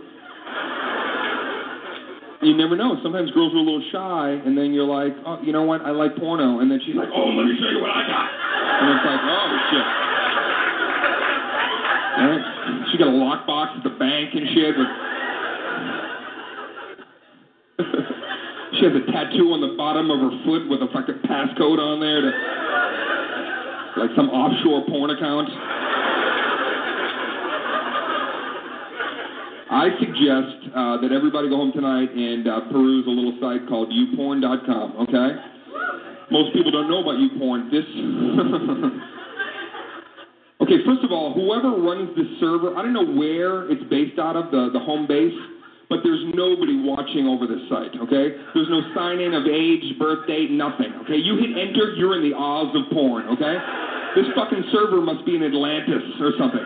You 2.40 2.56
never 2.56 2.76
know. 2.76 2.96
Sometimes 3.02 3.30
girls 3.32 3.52
are 3.52 3.58
a 3.58 3.66
little 3.66 3.84
shy, 3.90 4.40
and 4.46 4.56
then 4.56 4.72
you're 4.72 4.86
like, 4.86 5.12
oh, 5.26 5.42
you 5.42 5.52
know 5.52 5.64
what? 5.64 5.82
I 5.82 5.90
like 5.90 6.16
porno, 6.16 6.60
and 6.60 6.70
then 6.70 6.80
she's 6.86 6.94
like, 6.94 7.10
oh, 7.12 7.34
let 7.34 7.44
me 7.44 7.58
show 7.58 7.68
you 7.68 7.82
what 7.82 7.90
I 7.90 8.06
got. 8.06 8.30
And 8.78 8.94
it's 8.94 9.04
like, 9.04 9.20
oh 9.26 9.58
shit. 9.68 9.86
Right? 12.18 12.42
She 12.90 12.98
got 12.98 13.08
a 13.08 13.18
lockbox 13.18 13.76
at 13.76 13.82
the 13.84 13.90
bank 13.98 14.34
and 14.34 14.48
shit. 14.54 14.78
With... 14.78 14.88
She 18.76 18.84
has 18.84 18.92
a 18.92 19.08
tattoo 19.08 19.56
on 19.56 19.64
the 19.64 19.72
bottom 19.80 20.12
of 20.12 20.20
her 20.20 20.34
foot 20.44 20.68
with 20.68 20.84
a 20.84 20.92
fucking 20.92 21.24
passcode 21.24 21.80
on 21.80 22.04
there 22.04 22.20
to 22.20 22.30
like 23.96 24.10
some 24.14 24.28
offshore 24.28 24.84
porn 24.86 25.10
account. 25.10 25.48
I 29.70 29.90
suggest 30.00 30.56
uh, 30.74 30.96
that 31.00 31.12
everybody 31.12 31.48
go 31.48 31.56
home 31.56 31.72
tonight 31.72 32.12
and 32.12 32.46
uh, 32.48 32.60
peruse 32.72 33.06
a 33.06 33.10
little 33.10 33.38
site 33.40 33.68
called 33.68 33.92
youporn.com, 33.92 34.96
okay? 35.08 35.36
Most 36.30 36.52
people 36.52 36.70
don't 36.70 36.88
know 36.88 37.00
about 37.00 37.16
YouPorn. 37.16 37.70
This. 37.70 37.84
okay, 40.62 40.84
first 40.84 41.02
of 41.04 41.12
all, 41.12 41.32
whoever 41.32 41.70
runs 41.80 42.14
this 42.16 42.26
server, 42.40 42.76
I 42.76 42.82
don't 42.82 42.92
know 42.92 43.06
where 43.16 43.70
it's 43.70 43.82
based 43.88 44.18
out 44.18 44.36
of, 44.36 44.50
the, 44.50 44.68
the 44.72 44.80
home 44.80 45.06
base 45.06 45.32
but 45.88 46.00
there's 46.04 46.20
nobody 46.36 46.76
watching 46.84 47.24
over 47.26 47.48
the 47.48 47.64
site, 47.72 47.96
okay? 47.96 48.36
There's 48.52 48.68
no 48.68 48.84
sign 48.94 49.20
in 49.20 49.32
of 49.32 49.48
age, 49.48 49.82
birth 49.98 50.28
date, 50.28 50.52
nothing, 50.52 50.92
okay? 51.04 51.16
You 51.16 51.40
hit 51.40 51.56
enter, 51.56 51.96
you're 51.96 52.16
in 52.16 52.28
the 52.28 52.36
Oz 52.36 52.76
of 52.76 52.92
porn, 52.92 53.28
okay? 53.32 53.56
This 54.16 54.28
fucking 54.36 54.68
server 54.72 55.00
must 55.00 55.24
be 55.24 55.36
in 55.36 55.42
Atlantis 55.42 56.04
or 56.20 56.32
something. 56.36 56.64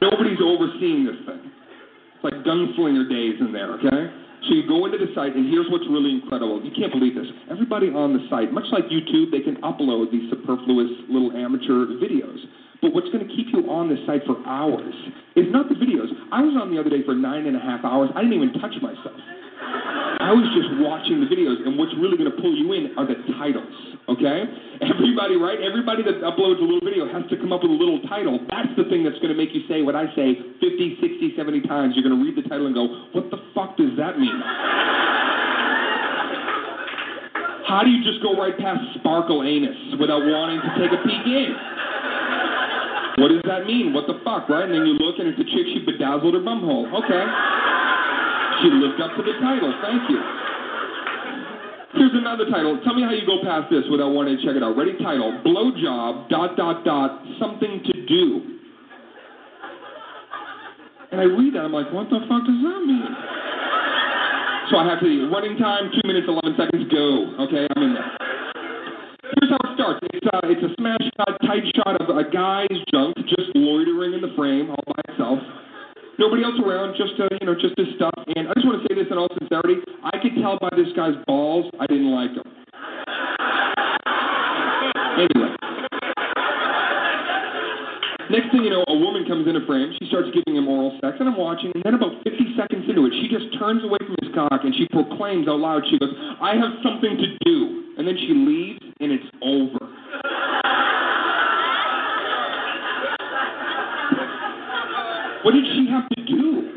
Nobody's 0.00 0.40
overseeing 0.40 1.04
this 1.04 1.20
thing. 1.28 1.44
It's 1.44 2.24
like 2.24 2.40
gunslinger 2.44 3.04
days 3.08 3.36
in 3.40 3.52
there, 3.52 3.76
okay? 3.76 4.21
So 4.48 4.58
you 4.58 4.66
go 4.66 4.84
into 4.86 4.98
the 4.98 5.06
site, 5.14 5.36
and 5.38 5.46
here's 5.46 5.70
what's 5.70 5.86
really 5.86 6.10
incredible. 6.10 6.58
You 6.62 6.74
can't 6.74 6.90
believe 6.90 7.14
this. 7.14 7.30
Everybody 7.46 7.94
on 7.94 8.12
the 8.12 8.26
site, 8.26 8.50
much 8.50 8.66
like 8.74 8.90
YouTube, 8.90 9.30
they 9.30 9.40
can 9.40 9.56
upload 9.62 10.10
these 10.10 10.26
superfluous 10.30 10.90
little 11.06 11.30
amateur 11.30 11.86
videos. 12.02 12.42
But 12.82 12.90
what's 12.90 13.06
going 13.14 13.22
to 13.22 13.30
keep 13.30 13.54
you 13.54 13.70
on 13.70 13.86
this 13.86 14.02
site 14.02 14.26
for 14.26 14.42
hours 14.42 14.94
is 15.38 15.46
not 15.54 15.70
the 15.70 15.78
videos. 15.78 16.10
I 16.34 16.42
was 16.42 16.58
on 16.58 16.74
the 16.74 16.80
other 16.82 16.90
day 16.90 17.06
for 17.06 17.14
nine 17.14 17.46
and 17.46 17.54
a 17.54 17.62
half 17.62 17.86
hours. 17.86 18.10
I 18.18 18.26
didn't 18.26 18.34
even 18.34 18.52
touch 18.58 18.74
myself. 18.82 19.14
I 20.22 20.30
was 20.30 20.46
just 20.54 20.70
watching 20.78 21.18
the 21.18 21.26
videos, 21.26 21.66
and 21.66 21.74
what's 21.74 21.90
really 21.98 22.14
going 22.14 22.30
to 22.30 22.38
pull 22.38 22.54
you 22.54 22.70
in 22.78 22.94
are 22.94 23.02
the 23.02 23.18
titles, 23.34 23.74
okay? 24.06 24.46
Everybody, 24.86 25.34
right? 25.34 25.58
Everybody 25.58 26.06
that 26.06 26.22
uploads 26.22 26.62
a 26.62 26.66
little 26.66 26.78
video 26.82 27.10
has 27.10 27.26
to 27.30 27.36
come 27.36 27.50
up 27.50 27.66
with 27.66 27.74
a 27.74 27.78
little 27.78 27.98
title. 28.06 28.38
That's 28.46 28.70
the 28.78 28.86
thing 28.86 29.02
that's 29.02 29.18
going 29.18 29.34
to 29.34 29.38
make 29.38 29.50
you 29.50 29.66
say 29.66 29.82
what 29.82 29.98
I 29.98 30.06
say 30.14 30.38
50, 30.62 31.02
60, 31.02 31.34
70 31.34 31.66
times. 31.66 31.98
You're 31.98 32.06
going 32.06 32.14
to 32.14 32.22
read 32.22 32.38
the 32.38 32.46
title 32.46 32.70
and 32.70 32.74
go, 32.74 32.86
what 33.10 33.34
the 33.34 33.42
fuck 33.50 33.74
does 33.74 33.98
that 33.98 34.14
mean? 34.18 34.30
How 37.66 37.82
do 37.82 37.90
you 37.90 38.04
just 38.06 38.22
go 38.22 38.38
right 38.38 38.54
past 38.58 38.82
sparkle 39.00 39.42
anus 39.42 39.98
without 39.98 40.22
wanting 40.22 40.62
to 40.62 40.70
take 40.78 40.92
a 40.94 41.02
peek 41.02 41.26
in? 41.26 41.50
What 43.18 43.28
does 43.28 43.42
that 43.44 43.66
mean? 43.66 43.92
What 43.92 44.06
the 44.06 44.22
fuck, 44.24 44.48
right? 44.48 44.64
And 44.64 44.74
then 44.74 44.86
you 44.86 44.94
look 45.02 45.18
and 45.18 45.28
it's 45.28 45.40
a 45.40 45.48
chick, 45.50 45.66
she 45.72 45.82
bedazzled 45.82 46.34
her 46.34 46.40
bumhole. 46.40 46.90
Okay. 46.94 47.24
She 48.62 48.70
lived 48.70 49.02
up 49.02 49.10
to 49.18 49.22
the 49.26 49.34
title. 49.42 49.74
Thank 49.82 50.06
you. 50.06 50.22
Here's 51.98 52.14
another 52.14 52.48
title. 52.48 52.80
Tell 52.84 52.94
me 52.94 53.02
how 53.02 53.10
you 53.10 53.26
go 53.26 53.42
past 53.44 53.68
this 53.68 53.84
without 53.90 54.14
wanting 54.14 54.38
to 54.38 54.42
check 54.46 54.56
it 54.56 54.62
out. 54.62 54.78
Ready? 54.78 54.94
Title. 55.02 55.42
Blowjob, 55.44 56.30
dot, 56.30 56.56
dot, 56.56 56.84
dot, 56.84 57.20
something 57.38 57.82
to 57.84 58.06
do. 58.06 58.58
And 61.10 61.20
I 61.20 61.24
read 61.24 61.52
that, 61.54 61.68
I'm 61.68 61.72
like, 61.72 61.92
what 61.92 62.08
the 62.08 62.24
fuck 62.24 62.46
does 62.48 62.60
that 62.64 62.80
mean? 62.88 63.04
So 64.70 64.80
I 64.80 64.88
have 64.88 65.00
to, 65.04 65.28
running 65.28 65.58
time, 65.58 65.92
2 65.92 66.08
minutes, 66.08 66.24
11 66.30 66.56
seconds, 66.56 66.88
go. 66.88 67.36
Okay, 67.44 67.68
I'm 67.68 67.82
in 67.82 67.92
there. 67.92 68.10
Here's 69.36 69.50
how 69.52 69.60
it 69.60 69.74
starts. 69.76 70.00
It's, 70.14 70.26
uh, 70.32 70.40
it's 70.48 70.64
a 70.64 70.72
smash 70.80 71.04
shot, 71.18 71.36
tight 71.44 71.66
shot 71.76 72.00
of 72.00 72.08
a 72.08 72.24
guy's 72.30 72.78
junk 72.88 73.16
just 73.28 73.52
loitering 73.54 74.14
in 74.14 74.22
the 74.22 74.32
frame 74.36 74.70
all 74.70 74.84
by 74.86 75.12
itself. 75.12 75.38
Nobody 76.22 76.44
else 76.44 76.54
around, 76.64 76.94
just 76.94 77.18
uh, 77.18 77.26
you 77.40 77.50
know, 77.50 77.58
just 77.58 77.74
his 77.74 77.90
stuff. 77.98 78.14
And 78.36 78.46
I 78.46 78.54
just 78.54 78.62
want 78.62 78.78
to 78.78 78.86
say 78.86 78.94
this 78.94 79.10
in 79.10 79.18
all 79.18 79.26
sincerity: 79.42 79.82
I 80.06 80.22
could 80.22 80.38
tell 80.38 80.54
by 80.62 80.70
this 80.70 80.86
guy's 80.94 81.18
balls 81.26 81.66
I 81.82 81.86
didn't 81.90 82.14
like 82.14 82.30
him. 82.30 82.46
Anyway, 85.18 85.50
next 88.30 88.54
thing 88.54 88.62
you 88.62 88.70
know, 88.70 88.86
a 88.86 88.94
woman 88.94 89.26
comes 89.26 89.50
in 89.50 89.58
a 89.58 89.66
frame. 89.66 89.98
She 89.98 90.06
starts 90.06 90.30
giving 90.30 90.54
him 90.54 90.70
oral 90.70 90.94
sex, 91.02 91.18
and 91.18 91.26
I'm 91.26 91.34
watching. 91.34 91.74
And 91.74 91.82
then 91.82 91.98
about 91.98 92.14
50 92.22 92.54
seconds 92.54 92.86
into 92.86 93.02
it, 93.10 93.18
she 93.18 93.26
just 93.26 93.50
turns 93.58 93.82
away 93.82 93.98
from 93.98 94.14
his 94.22 94.30
cock 94.30 94.62
and 94.62 94.70
she 94.78 94.86
proclaims 94.94 95.50
out 95.50 95.58
loud. 95.58 95.82
She 95.90 95.98
goes, 95.98 96.14
"I 96.38 96.54
have 96.54 96.78
something 96.86 97.18
to 97.18 97.28
do," 97.42 97.98
and 97.98 98.06
then 98.06 98.14
she 98.14 98.30
leaves, 98.30 98.78
and 99.02 99.10
it's 99.10 99.26
What 105.42 105.52
did 105.54 105.66
she 105.74 105.90
have 105.90 106.08
to 106.10 106.20
do? 106.24 106.70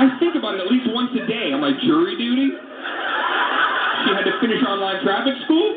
I 0.00 0.16
think 0.20 0.36
about 0.36 0.54
it 0.56 0.60
at 0.60 0.70
least 0.72 0.88
once 0.92 1.10
a 1.16 1.26
day. 1.26 1.52
Am 1.52 1.64
I 1.64 1.72
jury 1.84 2.16
duty? 2.16 2.52
She 4.04 4.08
had 4.16 4.24
to 4.24 4.32
finish 4.40 4.62
online 4.64 5.04
traffic 5.04 5.34
school? 5.44 5.76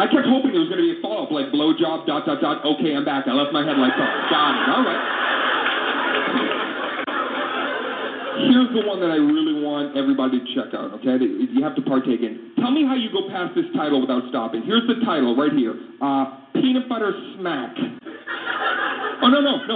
I 0.00 0.08
kept 0.08 0.24
hoping 0.24 0.56
there 0.56 0.64
was 0.64 0.72
going 0.72 0.80
to 0.80 0.88
be 0.88 0.96
a 0.96 1.00
follow-up 1.04 1.28
like 1.28 1.52
blowjob, 1.52 2.08
dot, 2.08 2.24
dot, 2.24 2.40
dot, 2.40 2.64
okay, 2.64 2.96
I'm 2.96 3.04
back. 3.04 3.28
I 3.28 3.36
left 3.36 3.52
my 3.52 3.60
headlights 3.60 4.00
on. 4.00 4.08
Got 4.32 4.56
it. 4.56 4.64
All 4.72 4.84
right. 4.88 5.04
Here's 8.48 8.72
the 8.72 8.88
one 8.88 9.04
that 9.04 9.12
I 9.12 9.20
really 9.20 9.60
want 9.60 10.00
everybody 10.00 10.40
to 10.40 10.46
check 10.56 10.72
out, 10.72 10.96
okay? 10.96 11.20
You 11.20 11.60
have 11.60 11.76
to 11.76 11.84
partake 11.84 12.24
in. 12.24 12.56
Tell 12.56 12.72
me 12.72 12.88
how 12.88 12.96
you 12.96 13.12
go 13.12 13.28
past 13.28 13.52
this 13.52 13.68
title 13.76 14.00
without 14.00 14.24
stopping. 14.32 14.64
Here's 14.64 14.88
the 14.88 15.04
title 15.04 15.36
right 15.36 15.52
here. 15.52 15.76
Uh, 16.00 16.48
Peanut 16.56 16.88
Butter 16.88 17.12
Smack. 17.36 17.99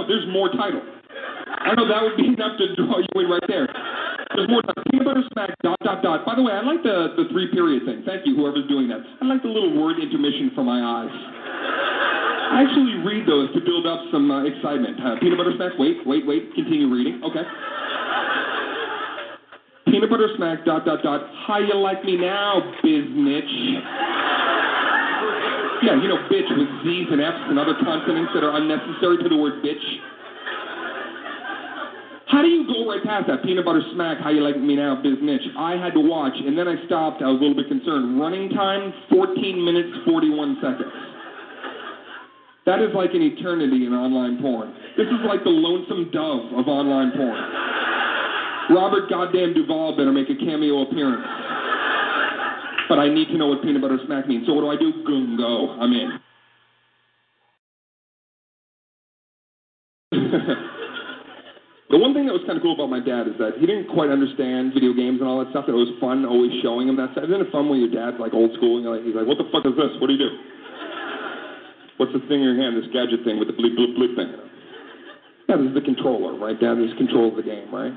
There's 0.07 0.27
more 0.29 0.49
title. 0.53 0.81
I 0.81 1.73
know 1.73 1.87
that 1.87 2.01
would 2.01 2.17
be 2.17 2.27
enough 2.35 2.57
to 2.57 2.75
draw 2.75 2.99
you 2.99 3.13
in 3.21 3.29
right 3.29 3.45
there. 3.47 3.67
There's 4.35 4.49
more 4.49 4.61
time. 4.61 4.75
Peanut 4.91 5.05
butter 5.05 5.23
smack, 5.31 5.55
dot, 5.63 5.79
dot, 5.83 6.03
dot. 6.03 6.25
By 6.25 6.35
the 6.35 6.43
way, 6.43 6.51
I 6.51 6.61
like 6.61 6.83
the, 6.83 7.15
the 7.15 7.29
three 7.31 7.47
period 7.53 7.85
thing. 7.85 8.03
Thank 8.05 8.25
you, 8.25 8.35
whoever's 8.35 8.67
doing 8.67 8.89
that. 8.89 8.99
I 9.21 9.25
like 9.25 9.41
the 9.41 9.53
little 9.53 9.71
word 9.77 10.01
intermission 10.01 10.51
for 10.53 10.63
my 10.63 10.81
eyes. 10.81 11.13
I 12.45 12.61
actually 12.61 13.01
read 13.01 13.27
those 13.27 13.53
to 13.53 13.61
build 13.61 13.87
up 13.87 14.01
some 14.11 14.29
uh, 14.29 14.45
excitement. 14.45 14.99
Uh, 15.01 15.15
peanut 15.19 15.37
butter 15.37 15.53
smack, 15.55 15.73
wait, 15.79 15.97
wait, 16.05 16.25
wait, 16.27 16.53
continue 16.53 16.91
reading. 16.91 17.21
Okay. 17.23 17.43
Peanut 19.87 20.09
butter 20.09 20.29
smack, 20.37 20.65
dot, 20.65 20.85
dot, 20.85 21.01
dot. 21.03 21.21
How 21.47 21.59
you 21.59 21.75
like 21.75 22.03
me 22.03 22.17
now, 22.17 22.61
biznitch? 22.83 23.53
Yeah, 25.83 25.99
you 26.01 26.07
know, 26.07 26.17
bitch 26.31 26.47
with 26.55 26.71
Z's 26.83 27.07
and 27.11 27.19
F's 27.19 27.43
and 27.51 27.59
other 27.59 27.75
consonants 27.83 28.31
that 28.33 28.43
are 28.43 28.55
unnecessary 28.55 29.17
to 29.23 29.29
the 29.29 29.35
word 29.35 29.63
bitch. 29.63 29.83
How 32.27 32.41
do 32.41 32.47
you 32.47 32.65
go 32.65 32.89
right 32.89 33.03
past 33.03 33.27
that? 33.27 33.43
Peanut 33.43 33.65
butter 33.65 33.83
smack, 33.93 34.17
how 34.19 34.29
you 34.29 34.41
like 34.41 34.59
me 34.59 34.75
now, 34.75 34.99
biznitch? 34.99 35.45
I 35.57 35.77
had 35.77 35.93
to 35.93 36.01
watch, 36.01 36.33
and 36.35 36.57
then 36.57 36.67
I 36.67 36.75
stopped. 36.85 37.21
I 37.21 37.29
was 37.29 37.39
a 37.39 37.43
little 37.43 37.55
bit 37.55 37.67
concerned. 37.67 38.19
Running 38.19 38.49
time, 38.49 38.93
14 39.11 39.63
minutes, 39.63 39.89
41 40.05 40.57
seconds. 40.59 40.93
That 42.65 42.81
is 42.81 42.89
like 42.95 43.13
an 43.13 43.21
eternity 43.21 43.85
in 43.85 43.93
online 43.93 44.41
porn. 44.41 44.73
This 44.97 45.05
is 45.05 45.21
like 45.27 45.43
the 45.45 45.53
lonesome 45.53 46.09
dove 46.11 46.49
of 46.57 46.67
online 46.67 47.13
porn. 47.13 47.37
Robert 48.73 49.07
Goddamn 49.07 49.53
Duvall 49.53 49.95
better 49.95 50.11
make 50.11 50.29
a 50.29 50.35
cameo 50.35 50.81
appearance. 50.81 51.21
But 52.87 52.99
I 52.99 53.09
need 53.09 53.27
to 53.29 53.37
know 53.37 53.47
what 53.47 53.63
peanut 53.63 53.81
butter 53.81 53.97
smack 54.05 54.27
means. 54.27 54.45
So 54.47 54.53
what 54.53 54.61
do 54.61 54.69
I 54.69 54.77
do? 54.77 55.03
Gungo. 55.03 55.79
I'm 55.79 55.93
in. 55.93 56.19
The 61.95 62.03
one 62.03 62.11
thing 62.17 62.25
that 62.25 62.35
was 62.35 62.41
kind 62.43 62.57
of 62.57 62.63
cool 62.65 62.73
about 62.73 62.89
my 62.89 62.99
dad 62.99 63.23
is 63.29 63.39
that 63.39 63.61
he 63.61 63.63
didn't 63.63 63.87
quite 63.93 64.11
understand 64.11 64.75
video 64.75 64.91
games 64.91 65.21
and 65.21 65.29
all 65.29 65.39
that 65.39 65.53
stuff. 65.55 65.69
It 65.69 65.77
was 65.77 65.87
fun 66.03 66.25
always 66.25 66.51
showing 66.59 66.89
him 66.89 66.97
that 66.97 67.13
stuff. 67.13 67.29
Isn't 67.29 67.39
it 67.45 67.53
fun 67.53 67.69
when 67.69 67.77
your 67.77 67.93
dad's 67.93 68.17
like 68.17 68.33
old 68.33 68.51
school 68.57 68.81
and 68.81 68.89
like, 68.89 69.05
he's 69.05 69.13
like, 69.13 69.23
what 69.23 69.37
the 69.37 69.45
fuck 69.53 69.63
is 69.69 69.77
this? 69.77 69.93
What 70.01 70.09
do 70.09 70.17
you 70.17 70.23
do? 70.25 70.33
What's 72.01 72.11
this 72.11 72.25
thing 72.27 72.41
in 72.43 72.47
your 72.51 72.59
hand? 72.59 72.75
This 72.75 72.89
gadget 72.91 73.23
thing 73.23 73.39
with 73.39 73.47
the 73.47 73.55
bleep 73.55 73.77
bleep 73.77 73.95
bleep 73.95 74.11
thing? 74.17 74.27
Yeah, 75.47 75.61
this 75.61 75.71
is 75.71 75.77
the 75.77 75.85
controller, 75.85 76.35
right? 76.35 76.57
Dad, 76.57 76.81
this 76.81 76.91
controls 76.99 77.37
the 77.37 77.45
game, 77.45 77.69
right? 77.69 77.93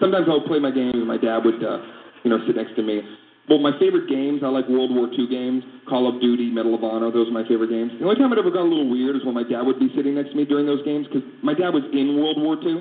Sometimes 0.00 0.26
I 0.26 0.40
would 0.40 0.48
play 0.48 0.58
my 0.58 0.72
games 0.72 0.98
and 0.98 1.06
my 1.06 1.20
dad 1.20 1.44
would, 1.44 1.62
uh, 1.62 1.78
you 2.24 2.32
know, 2.32 2.40
sit 2.48 2.56
next 2.56 2.74
to 2.80 2.82
me. 2.82 3.04
Well, 3.48 3.58
my 3.58 3.76
favorite 3.80 4.08
games, 4.08 4.42
I 4.44 4.48
like 4.48 4.68
World 4.68 4.94
War 4.94 5.08
II 5.10 5.26
games, 5.26 5.64
Call 5.88 6.06
of 6.06 6.20
Duty, 6.20 6.50
Medal 6.50 6.74
of 6.74 6.84
Honor. 6.84 7.10
Those 7.10 7.28
are 7.28 7.32
my 7.32 7.46
favorite 7.48 7.70
games. 7.70 7.90
The 7.98 8.06
only 8.06 8.14
time 8.16 8.32
it 8.32 8.38
ever 8.38 8.50
got 8.50 8.62
a 8.62 8.70
little 8.70 8.88
weird 8.88 9.16
is 9.16 9.24
when 9.24 9.34
my 9.34 9.42
dad 9.42 9.62
would 9.62 9.80
be 9.80 9.90
sitting 9.96 10.14
next 10.14 10.30
to 10.30 10.36
me 10.36 10.44
during 10.44 10.66
those 10.66 10.84
games 10.84 11.06
because 11.08 11.26
my 11.42 11.54
dad 11.54 11.74
was 11.74 11.82
in 11.92 12.14
World 12.14 12.38
War 12.38 12.54
II. 12.62 12.78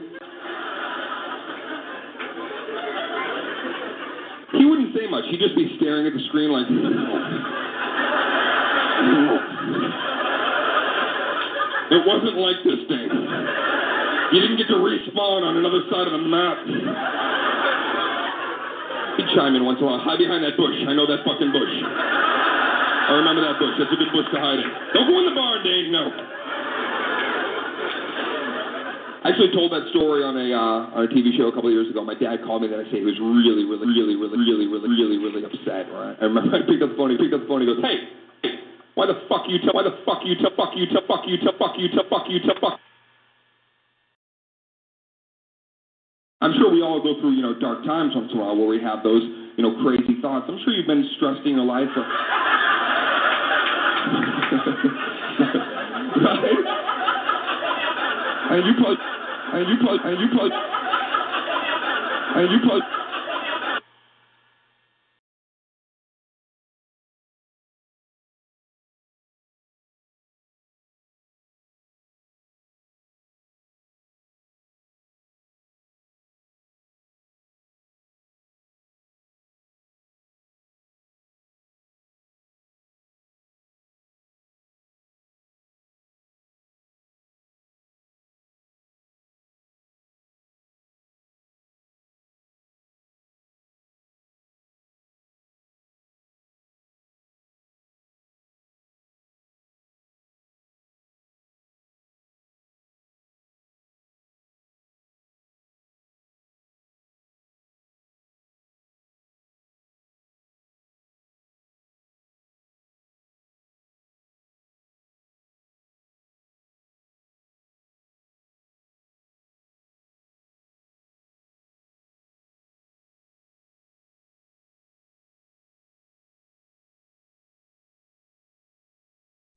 He 4.57 4.65
wouldn't 4.65 4.93
say 4.93 5.09
much. 5.09 5.25
He'd 5.29 5.39
just 5.39 5.55
be 5.55 5.73
staring 5.77 6.05
at 6.05 6.13
the 6.13 6.21
screen 6.29 6.51
like. 6.51 6.67
it 11.89 12.01
wasn't 12.05 12.37
like 12.37 12.61
this, 12.65 12.81
Dave. 12.89 13.09
You 14.33 14.41
didn't 14.41 14.57
get 14.57 14.67
to 14.67 14.77
respawn 14.77 15.41
on 15.41 15.57
another 15.57 15.81
side 15.89 16.05
of 16.05 16.13
the 16.13 16.21
map. 16.21 17.28
He'd 19.19 19.35
chime 19.35 19.51
in 19.51 19.67
once 19.67 19.83
in 19.83 19.83
a 19.83 19.91
while. 19.91 19.99
Hide 19.99 20.15
behind 20.15 20.47
that 20.47 20.55
bush. 20.55 20.79
I 20.87 20.95
know 20.95 21.03
that 21.03 21.27
fucking 21.27 21.51
bush. 21.51 21.75
I 21.83 23.19
remember 23.19 23.43
that 23.43 23.59
bush. 23.59 23.75
That's 23.75 23.91
a 23.91 23.99
good 23.99 24.15
bush 24.15 24.31
to 24.31 24.39
hide 24.39 24.63
in. 24.63 24.69
Don't 24.95 25.11
go 25.11 25.19
in 25.19 25.27
the 25.27 25.35
barn, 25.35 25.59
Dave. 25.59 25.91
No. 25.91 26.07
I 29.19 29.35
actually 29.35 29.51
told 29.51 29.75
that 29.75 29.91
story 29.91 30.23
on 30.23 30.39
a 30.39 30.47
uh, 30.55 30.95
on 30.95 31.03
a 31.03 31.09
TV 31.11 31.35
show 31.35 31.51
a 31.51 31.53
couple 31.53 31.67
of 31.67 31.75
years 31.75 31.91
ago. 31.91 31.99
My 31.99 32.15
dad 32.15 32.39
called 32.47 32.63
me 32.63 32.71
the 32.71 32.79
next 32.79 32.95
day. 32.95 33.03
He 33.03 33.07
was 33.11 33.19
really, 33.19 33.67
really, 33.67 33.91
really, 33.91 34.15
really, 34.15 34.39
really, 34.39 34.67
really, 34.71 34.87
really, 34.87 35.19
really 35.19 35.43
upset. 35.43 35.91
Right? 35.91 36.15
I 36.15 36.31
remember 36.31 36.55
I 36.55 36.63
picked 36.63 36.79
up 36.79 36.95
the 36.95 36.97
phone. 36.97 37.11
He 37.11 37.19
picked 37.19 37.35
up 37.35 37.43
the 37.43 37.49
phone. 37.51 37.59
He 37.59 37.67
goes, 37.67 37.83
"Hey, 37.83 38.07
why 38.95 39.11
the 39.11 39.19
fuck 39.27 39.51
you 39.51 39.59
tell? 39.59 39.75
Why 39.75 39.83
the 39.83 39.99
fuck 40.07 40.23
you 40.23 40.39
tell? 40.39 40.55
Fuck 40.55 40.79
you 40.79 40.87
tell? 40.87 41.03
Fuck 41.03 41.27
you 41.27 41.35
tell? 41.43 41.59
Fuck 41.59 41.75
you 41.75 41.91
tell? 41.91 42.07
Fuck 42.07 42.31
you 42.31 42.39
tell? 42.39 42.55
Fuck." 42.63 42.79
I'm 46.41 46.53
sure 46.53 46.71
we 46.71 46.81
all 46.81 47.03
go 47.03 47.19
through, 47.19 47.35
you 47.35 47.41
know, 47.41 47.53
dark 47.59 47.83
times 47.83 48.15
once 48.15 48.31
in 48.31 48.39
a 48.39 48.41
while 48.41 48.55
where 48.55 48.67
we 48.67 48.81
have 48.81 49.03
those, 49.03 49.23
you 49.57 49.63
know, 49.63 49.75
crazy 49.83 50.21
thoughts. 50.21 50.45
I'm 50.47 50.57
sure 50.63 50.71
you've 50.73 50.87
been 50.87 51.03
stressed 51.17 51.45
in 51.45 51.55
your 51.55 51.65
life. 51.65 51.89
Or... 51.95 52.03
right? 56.23 56.79
And 58.51 58.65
you 58.65 58.73
probably, 58.79 58.97
and 59.51 59.67
you 59.67 59.75
probably, 59.83 59.99
and 60.09 60.19
you 60.19 60.27
probably, 60.31 60.55
and 62.39 62.51
you 62.51 62.59
probably. 62.63 62.98